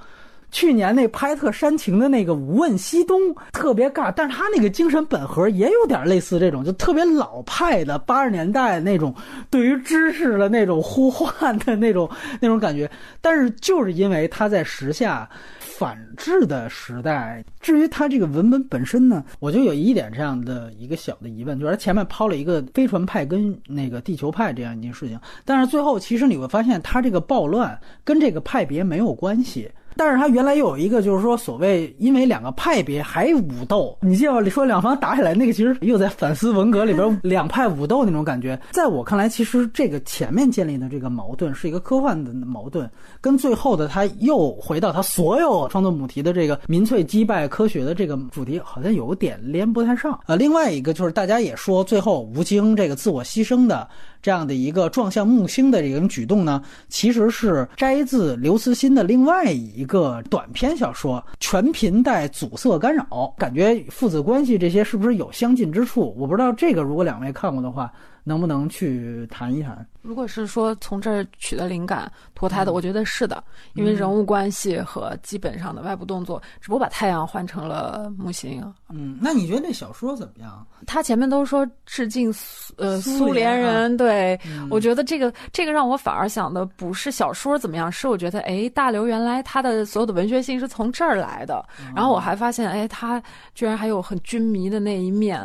[0.52, 3.20] 去年那拍特煽情的那个《无问西东》
[3.54, 9.16] 特别尬，但是他那个精神本核也有点类似这种，就特别老派的八十年代那种
[9.50, 12.10] 对于知识的那种呼唤的那种
[12.42, 12.90] 那种感觉。
[13.22, 29.72] 但是就是因为他在时下反制的时代，至于他这个文本本身呢，我就有一点这样的一个小的疑问，就是他前面抛了一个飞船派跟那个地球派这样一件事情，但是最后其实你会发现，他这个暴乱跟这个派别没有关系。
[29.96, 38.60] 但是他原来又有一个，就是说所谓因为两个派别还武斗，你就要说两方打起来那个，其实又在反思文革里边两派武斗那种感觉。
[38.72, 42.90] 在我看来，其实这个前面建立的这个矛盾是一个科幻的矛盾，
[43.20, 50.20] 跟最后的他又回到他所有创作母题的这个民粹击败科学的这个主题，好像有点连不太上。
[50.26, 53.88] 呃，另外一个就是大家也说最后吴京这个自我牺牲的。
[54.22, 63.04] 这样的一个撞向木星的这种举动呢，其实是摘自刘慈欣的另外一个短篇小说《全频带阻塞干扰》，
[63.38, 66.14] 感觉父子关系这些是不是有相近之处？
[66.18, 67.92] 我不知道这个，如果两位看过的话。
[68.24, 69.86] 能不能去谈一谈？
[70.02, 73.44] 如果是说从这儿取的灵感脱胎的，我觉得是的，
[73.74, 78.62] 因为人物关系和基本上的外部动作，只不过把太阳换成了木星。
[78.90, 80.66] 嗯，那你觉得那小说怎么样？
[80.88, 84.40] 他前面都说致敬苏呃苏联人，对
[84.72, 91.64] 我觉得这个这个让我反而想的不是小说怎么样，是我觉得哎大刘原来他的所有的文学性是从这儿来的。
[91.96, 93.22] 然后我还发现哎他
[93.54, 95.40] 居然还有很军迷的那一面，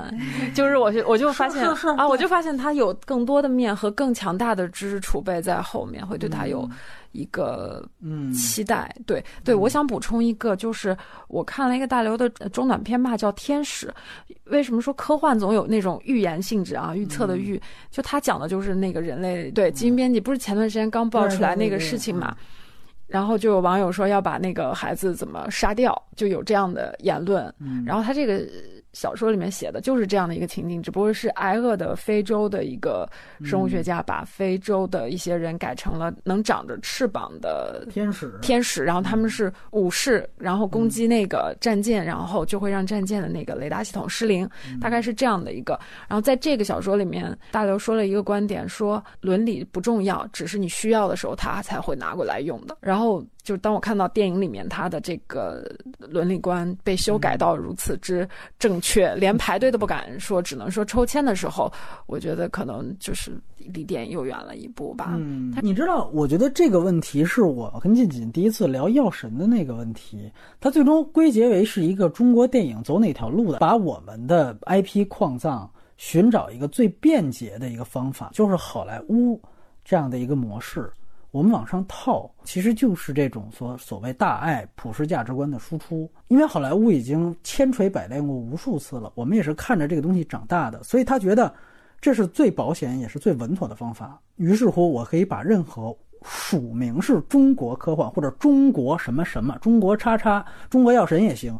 [0.54, 1.62] 就是我就我就发现
[1.98, 2.65] 啊我就发现他。
[2.66, 6.68] 他有更多的面和更强大的知识储备在后面，会对他有
[7.12, 8.92] 一个嗯期待。
[9.06, 10.96] 对对，我想补充一个，就是
[11.28, 13.86] 我看了一个大刘的中短篇吧，叫《天使》。
[14.46, 16.92] 为什么说科幻总有那种预言性质啊？
[16.92, 17.56] 预测的预，
[17.88, 22.36] 就他讲的就是那个人类对基因编辑，不是前段时间刚爆出来那个事情嘛？
[23.06, 27.54] 然后就有网友说要把那个孩子怎么杀掉，就有这样的言论。
[27.86, 28.44] 然后他这个。
[28.96, 33.06] 小说里面写的就是这样的一个情景，只不过是挨饿的非洲的一个
[33.44, 44.48] 生物学家把非洲的一些人改成了能长着翅膀的天使，天使，然后他们是武士，然后攻击那个战舰，然后就会让战舰的那个雷达系统失灵，
[44.80, 45.78] 大概是这样的一个。
[46.08, 52.74] 然后在这个小说里面，大刘说了一个观点，说伦理不重要，只是你需要的时候他才会拿过来用的。
[52.80, 53.22] 然后。
[53.46, 55.64] 就当我看到电影里面他的这个
[56.00, 58.28] 伦理观被修改到如此之
[58.58, 61.72] 正确，连排队都不敢说，只能说抽签的时候，
[62.06, 65.14] 我觉得可能就是离电影又远了一步吧。
[65.16, 70.28] 嗯，你知道，我觉得这个问题是我跟静静第一次聊《药神》的那个问题，
[70.60, 79.40] 它最终归结为是一个中国电影走哪条路的，把我们的 IP 矿藏寻找一个最便捷的一个方法，就是好莱坞
[79.84, 80.90] 这样的一个模式。
[81.36, 86.10] 我们往上套，其实就是这种所所谓大爱、普世价值观的输出。
[86.28, 91.52] 因为好莱坞已经千锤百炼过无数次了，我们也是看着这个东西长大的，所以他觉得
[92.00, 94.18] 这是最保险也是最稳妥的方法。
[94.36, 101.54] 于是乎，我可以把任何署名是中国科幻或者中国什么什么、中国叉叉、中国药神也行，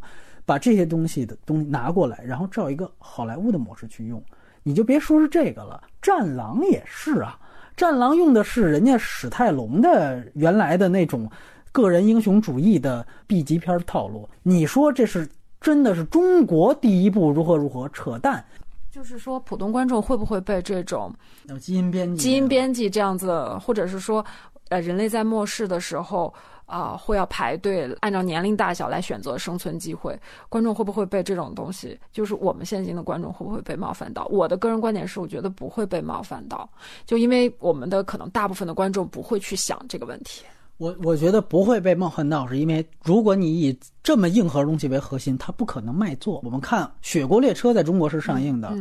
[0.46, 4.24] 把这些东西的东西拿过来，然后照一个好莱坞的模式去用。
[4.62, 7.38] 你就别说是这个了，战狼也是啊，
[7.76, 11.30] 战狼用的是人家史泰龙的原来的那种
[11.72, 14.28] 个人英雄主义的 B 级片套路。
[14.42, 15.28] 你说这是
[15.60, 17.88] 真的是中国第一部如何如何？
[17.90, 18.42] 扯淡！
[18.90, 21.12] 就是说，普通观众会不会被这种
[21.60, 23.30] 基因编辑、基因编辑这样子，
[23.60, 24.24] 或者是说，
[24.70, 26.32] 呃，人类在末世的时候？
[26.66, 30.18] 啊，会要排队，按照年龄大小来选择生存机会。
[30.48, 31.98] 观众会不会被这种东西？
[32.12, 34.26] 就是我们现今的观众会不会被冒犯到？
[34.26, 36.68] 我的个人观点是，我觉得不会被冒犯到，
[37.06, 40.44] 就因为我们的可能大部分的观众不会去想这个问题。
[40.78, 46.40] 我我觉得不会被冒犯到，是因为如果你以这么硬核东西为核心，它不可能卖座。
[46.44, 48.76] 我们看《雪国列车》在中国是上映的。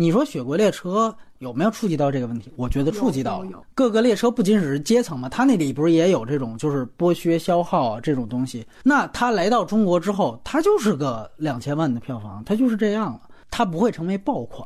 [0.00, 1.08] 你说《雪国列车》
[1.38, 2.52] 有没有触及到这个问题？
[2.54, 3.64] 我觉得触及到了。
[3.74, 8.64] 各个列车不仅只是阶层嘛，它那里不是也有这种就是剥削消耗啊这种东西？
[8.84, 14.64] 那它来到中国之后，它就是个两千万的票房，它就是这样了，它不会成为爆款。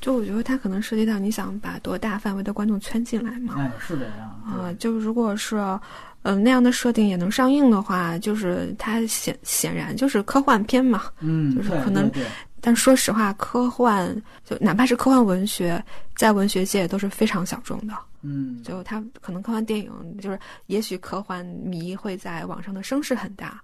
[0.00, 3.56] 就我觉得它可能涉及到你想把多大范围的观众圈进来嘛？
[3.58, 4.72] 哎，是这样啊。
[4.78, 5.56] 就如果是
[6.22, 11.02] 嗯那样的设定也能上映的话，就是它显显然就是科幻片嘛。
[11.18, 12.08] 嗯，就是可能。
[12.64, 14.14] 但说实话，科幻
[14.44, 15.84] 就哪怕是科幻文学，
[16.14, 17.94] 在文学界都是非常小众的。
[18.22, 19.90] 嗯，就它可能科幻电影，
[20.20, 23.60] 就是也许科幻迷会在网上的声势很大，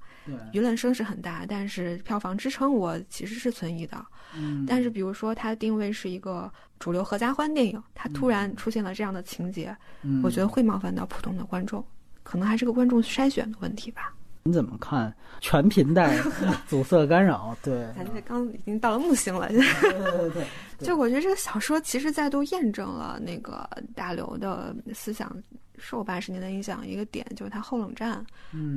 [0.52, 4.04] 舆论声势很大，但是票房支撑我其实是存疑的。
[4.34, 9.74] 嗯，但是比如说它定位是一个主流合家欢电影，它突然出现了这样的情节，
[10.24, 11.84] 我觉得会冒犯到普通的观众，
[12.24, 14.12] 可能还是个观众筛选的问题吧。
[14.48, 16.18] 你怎么看全频带
[16.66, 17.54] 阻塞干扰？
[17.62, 19.46] 对，咱这刚已经到了木星了。
[19.48, 20.46] 对对对，
[20.86, 25.30] 就我觉得这个小说其实再度验证了那个大刘的思想
[25.76, 28.24] 受八十年代影响一个点，就是他后冷战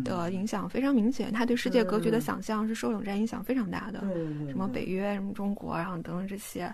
[0.03, 1.31] 的影响非常明显。
[1.31, 4.01] 他对世界格局的想象是受冷战影响非常大的。
[4.49, 6.73] 什么北约，什么中国，然后等等这些。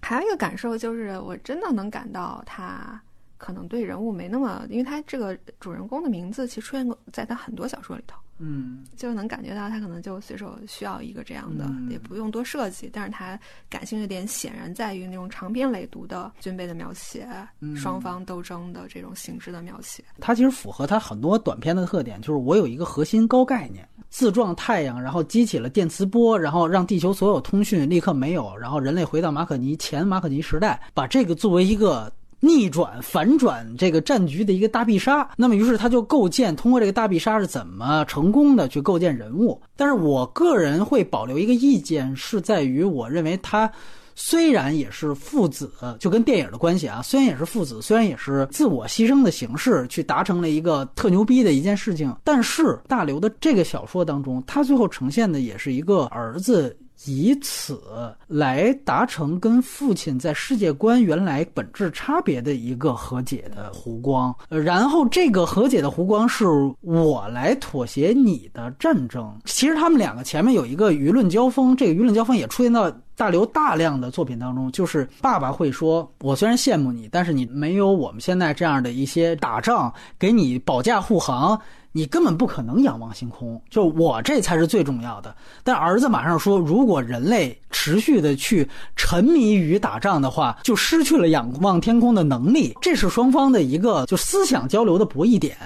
[0.00, 3.00] 还有一个感受就是，我真的能感到他。
[3.42, 12.88] 可能对人物没那么，因为他这个主人公的名字其实出现过在他很多小说里头，嗯，就能感觉到他可能就随手需要一个这样的，也不用多设计。
[12.92, 13.36] 但是他
[13.68, 17.28] 感兴趣点显然在于那种长篇累读的军备的描写，
[17.74, 20.04] 双方斗争的这种形式的描写。
[20.20, 32.12] 它其实符合他很多短篇的特点，就是我有一个核心高概念，自撞太阳，然后激起了电磁波，然后让地球所有通讯立刻没有，然后人类回到马可尼前马可尼时代，把这个作为一个。
[32.44, 39.62] 逆转、反转这个战局的一个大必杀，那么于是他就构建通过这个大必杀是怎么成功的去构建人物。
[39.76, 43.70] 但是我个人会保留一个意见，是在于我认为他
[44.16, 45.70] 虽然也是父子，
[46.00, 56.76] 就跟电影的关系啊，虽然也是父子，虽然也是自我牺牲的形式去达成了一个特牛逼的一件事情，但是大刘的这个小说当中，他最后呈现的也是一个儿子。
[57.06, 57.80] 以此
[58.26, 66.46] 来达成跟父亲在世界观原来本质差别的一个和解的弧光，然后这个和解的弧光是
[66.80, 69.32] 我来妥协你的战争。
[69.44, 81.60] 其实他们两个前面有一个舆论交锋，这个舆论交锋也出现到大刘大量的作品当中，就是爸爸会说：“我虽然羡慕你，但是你没有我们现在这样的一些打仗给你保驾护航。”
[81.92, 85.34] 你根本不可能仰望星空，就我这才是最重要的。
[85.62, 88.66] 但儿子马上说，如果人类持续的去
[88.96, 92.74] 沉迷于打仗的话，就失去了仰望天空的能力。
[92.80, 95.56] 这是双方的一个就思想交流的博弈点。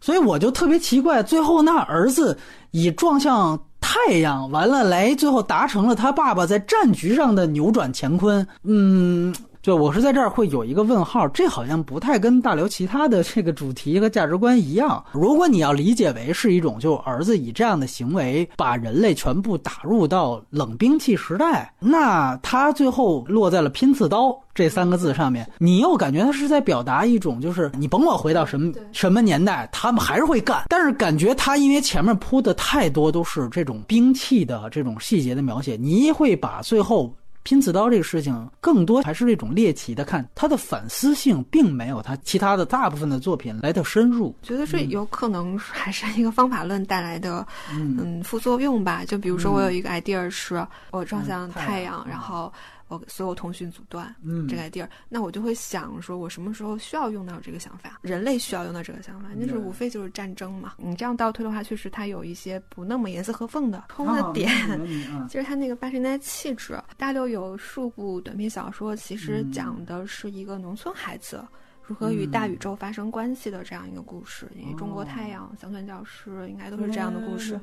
[0.00, 2.38] 所以我就特别奇怪，最后那儿子
[2.70, 8.46] 以撞向太阳，完了来最后达成了他爸爸在战局上的扭转乾坤。
[8.62, 9.34] 嗯。
[9.66, 15.04] 对，我是在这儿会有一个问号，这好像不太跟大刘其他的这个主题和价值观一样。
[15.10, 30.62] 如果你要理解为是一种，就儿子以这样的行为把人类全部打入到冷兵器时代，那他最后落在了拼刺刀这三个字上面，你又感觉他是在表达一种，就是你甭管回到什么什么年代，他们还是会干。
[30.68, 37.12] 但是感觉他因为前面铺的太多都是这种兵器的这种细节的描写，你会把最后。
[37.46, 44.34] 拼刺刀这个事情，更多还是这种猎奇的看，他的反思性并没有他其他的大部分的作品来的深入。
[44.42, 49.04] 觉得这有可能还是一个方法论带来的，嗯，副作用吧。
[49.06, 52.52] 就比如说，我有一个 idea 是，我撞向太阳，然后
[52.88, 57.98] 我所有通讯阻断，嗯，这个地儿，那我就会想说，我什么时候需要用到这个想法？
[58.02, 60.74] 人类需要用到这个想法，那是无非就是战争嘛。
[60.78, 64.50] 你这样倒推的话，确实它有一些不那么严丝合缝的通的点，
[65.28, 66.80] 就是它那个八十年代气质。
[66.96, 71.44] 大六有数部短篇小说，其实讲的是一个农村孩子。
[71.86, 77.60] 如何与大宇宙发生关系的这样一个故事，因为中国太阳、乡村教师应该都是这样的故事。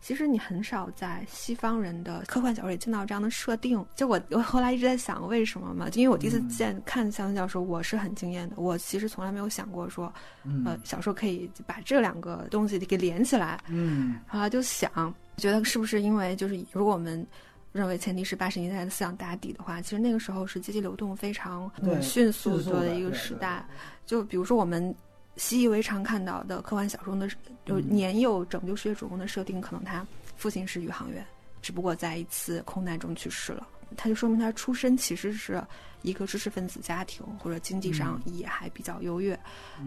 [0.00, 3.84] 其实你很少在西方人的科幻小说里见到这样的设定。
[3.96, 5.88] 就我我后来一直在想，为什么嘛？
[5.94, 8.54] 因为我第一次见看乡村教师，我是很惊艳的。
[8.56, 10.12] 我其实从来没有想过说，
[10.64, 13.58] 呃，小说可以把这两个东西给连起来。
[13.68, 17.26] 嗯，后来就想，觉得是不是因为就是如果我们。
[17.74, 21.68] 认为前提是八十年代的思想打底的话，其实那个时候是阶级流动非常
[22.00, 23.66] 迅速的一个时代。
[24.06, 24.94] 就比如说我们
[25.36, 27.28] 习以为常看到的科幻小说的，
[27.66, 30.06] 就年幼拯救世界主公的设定，可能他
[30.36, 31.26] 父亲是宇航员，
[31.60, 35.60] 只不过在一次空难中去世了，他就说明他出身其实是。
[36.04, 39.36] 一个知识分子家庭，或者经济上也还比较优越，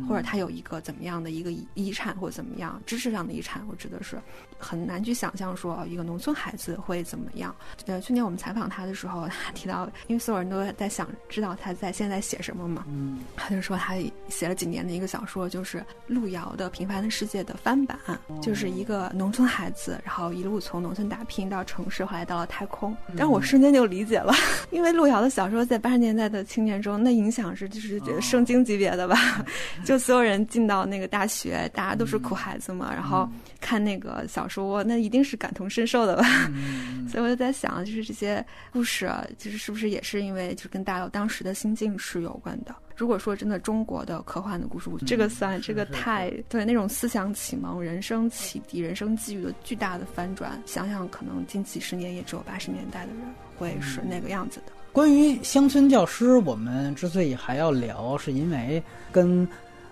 [0.09, 4.19] 或者他有一个怎么样的一个遗产，或者怎么样知识上的遗产，我指的是
[4.57, 7.55] 很难去想象说一个农村孩子会怎么样。
[7.85, 13.93] 呃，去年我们采访他的时候， 他提到，因为所有人都在想知道他在现在写什么嘛，嗯，他就说他
[14.27, 17.99] 写了几年的一个小说，就是路遥的《平凡的世界》的翻版，
[18.41, 22.97] 就是一个农村孩子，然后一路从农村打拼到城市，后来到了太空。
[23.15, 24.33] 但我瞬间就理解了，
[24.71, 26.06] 因为路遥的小说在八十年。
[26.07, 29.45] 现在的青年中，那影响是就是觉得圣经级别的吧，
[29.83, 33.29] 就所有人进到那个大学，大家都是苦孩子嘛，然后
[33.59, 36.23] 看那个小说，那一定是感同身受的吧。
[37.11, 42.73] 所以我就在想，就是这些故事，就是是不是也是因为就跟大家当时的心境是有关的。
[42.95, 53.21] 如果说真的中国的科幻的故事，这个算这个太对那种思想启蒙、人生启迪、人生际遇的巨大的翻转，想想可能近几十年也只有八十年代的人
[53.57, 54.71] 会是那个样子的。
[54.97, 59.47] 关于乡村教师，我们之所以还要聊，是因为跟《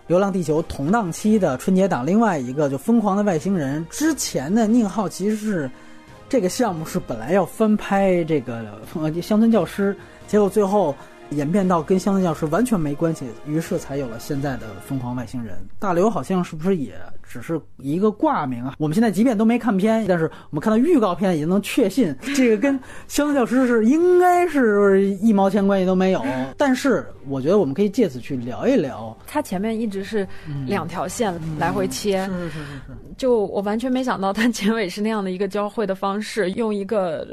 [0.08, 5.70] 流浪地球》同档期的春节档另外一个就《疯狂的外星人》之前的宁浩，其实是
[6.28, 8.66] 这个项目是本来要翻拍这个
[9.22, 9.96] 乡村教师，
[10.26, 10.96] 结果最后。
[11.32, 15.58] 演变到跟乡村教师完全没关系，于是才有了现在的疯狂外星人。
[15.80, 16.94] 大刘好像是不是也
[17.24, 18.76] 只是一个挂名啊？
[18.78, 26.24] 我们现在即便都没看片，但是我们看到预告片已经能确信，这个跟乡村教师是应该是一毛钱关系都没有。
[26.58, 30.28] 但是我觉得我们可以借此去聊一聊，他前面一直是
[30.68, 32.94] 两条线来回切，是是是是。
[33.18, 37.28] 就我完全没想到他结尾是那样的一个交汇的方式，用一个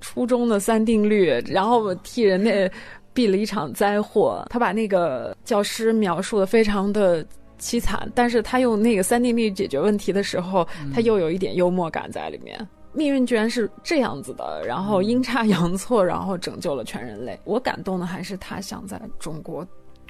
[0.00, 2.70] 初中的三定律，然后替人类。
[3.16, 7.24] 避了一场灾祸，他把那个教师描述的非常的
[7.58, 12.68] 凄惨，但是他用那个三定律解决问题的时候，他又有一点幽默感在里面。
[12.92, 17.38] 命运居然是这样子的，然后阴差阳错，然后拯救了全人类。
[17.44, 19.66] 我感动的还是他想在中国。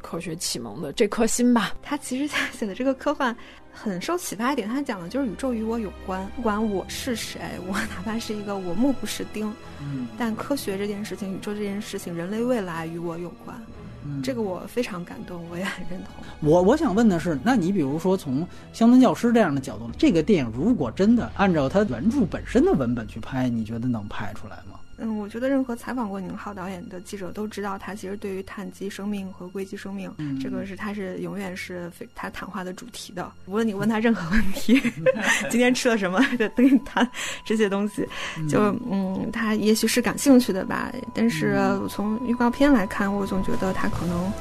[0.07, 3.37] 科学启蒙的这颗心吧，他其实他写的这个科幻
[3.73, 13.61] 很受启发一点，他讲的就是宇宙与我有关，不管我是谁，我哪怕是一个我目不识丁，嗯，但科学这件事情，宇宙这件事情，人类未来与我有关，
[14.23, 16.25] 这个我非常感动，我也很认同。
[16.49, 24.79] 我我想问的是，那你比如说从乡村教师这样的角度，这个电影如果真的按照他原著本身的文本去拍，你觉得能拍出来吗？
[24.99, 30.11] 嗯，我觉得任何采访过宁浩导演的记者都知道，他其实对于碳基生命和硅基生命，
[30.41, 33.31] 这个是他是永远是非他谈话的主题的。
[33.47, 34.81] 无论你问他任何问题，
[35.51, 37.07] 今天吃了什么， 都跟你谈
[37.45, 38.07] 这些东西。
[38.49, 40.91] 就嗯，他也许是感兴趣的吧。
[41.15, 41.59] 但是
[41.91, 44.33] 从预告片来看，我总觉得他可能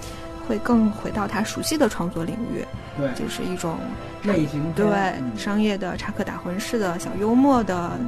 [0.48, 2.64] 会更回到他熟悉的创作领域，
[2.98, 3.78] 对，就是一种
[4.24, 4.86] 类型对
[5.38, 8.00] 商业的插科打诨式的小幽默的。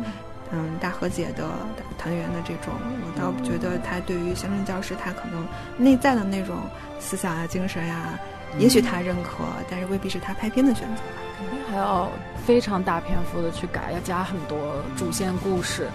[0.51, 1.49] 嗯，大和解的
[1.97, 2.73] 团圆的这种，
[3.05, 5.45] 我倒觉得他对于乡村教师，他可能
[5.77, 6.55] 内在的那种
[6.99, 8.17] 思想啊、精神呀，
[8.57, 11.01] 也许他认可，但是未必是他拍片的选择。
[11.37, 12.09] 肯定还要
[12.45, 14.57] 非常大篇幅的去改，要加很多
[14.95, 15.87] 主线故事，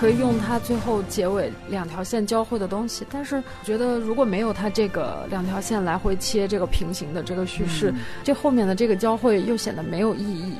[0.00, 3.06] 可以用他最后结尾两条线交汇的东西。
[3.10, 7.94] 但是我觉得如果没有他这个两条线来回切这个平行的这个叙事，
[8.24, 10.54] 这后面的这个交汇又显得没有意义。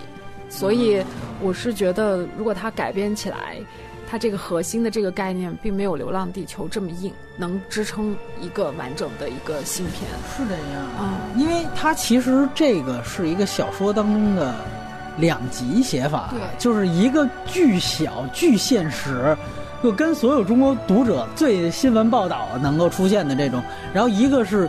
[0.50, 1.02] 所以，
[1.40, 3.56] 我是觉得，如果它改编起来，
[4.10, 10.10] 它这个核心的这个概念，并没有《流浪地球》这么硬，能支撑一个完整的一个新片。
[10.36, 14.52] 是这样啊，因为它其实这个是一个小说当中的
[15.18, 19.36] 两极写法，对，就是一个巨小、巨现实，
[19.84, 23.62] 就跟所有中国读者最新闻报道能够出现的这种，
[23.94, 24.68] 然后一个是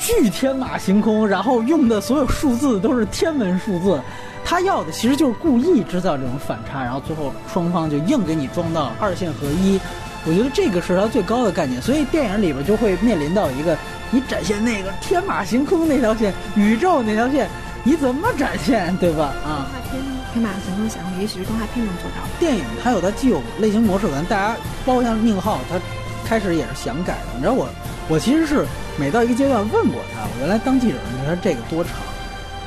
[0.00, 4.00] 巨天马行空，然后用的所有数字都是天文数字。
[4.42, 9.78] 他要的其实就是故意制造这种反差，然后最后双方就硬给你装到二线合一。
[10.26, 13.76] 我觉得这个是他最高的概念，所以电影里边就会面临到一个，
[14.10, 17.48] 你展现那个天马行空那条线，宇宙那条线，
[17.84, 19.34] 你怎么展现，对吧？
[19.44, 20.02] 啊，动画片
[20.32, 22.26] 天马行空想象，也许是动画片能做到。
[22.38, 24.56] 电影它有它既有类型模式，咱大家
[24.86, 25.78] 包括像宁浩，他
[26.30, 27.34] 开始也是想改的。
[27.34, 27.68] 你知道我，
[28.08, 28.64] 我其实是
[28.96, 31.94] 每到一个阶段问过他，我原来当记者，你说这个多长？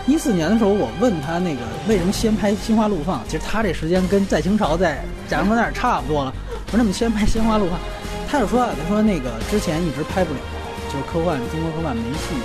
[0.05, 6.33] 一四年的时候，我问他那个为什么先拍《心花怒放》，其实他这时间跟在清朝在贾樟柯那儿差不多了。
[6.65, 7.79] 我说那么先拍《心花怒放》，
[8.29, 10.39] 他就说啊，他说那个之前一直拍不了，
[10.91, 12.35] 就是科幻中国科幻没戏，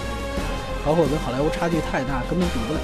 [0.86, 2.78] 包括跟好莱坞差距太大，根本比不了。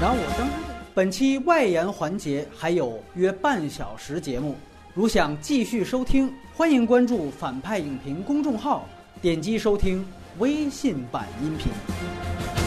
[0.00, 0.52] 然后我当时
[0.92, 4.56] 本期外延环节还有约半小时节目，
[4.92, 8.88] 如想继续收听，欢迎关注反派影评公众号，
[9.22, 10.04] 点击收听
[10.38, 12.59] 微信版音频。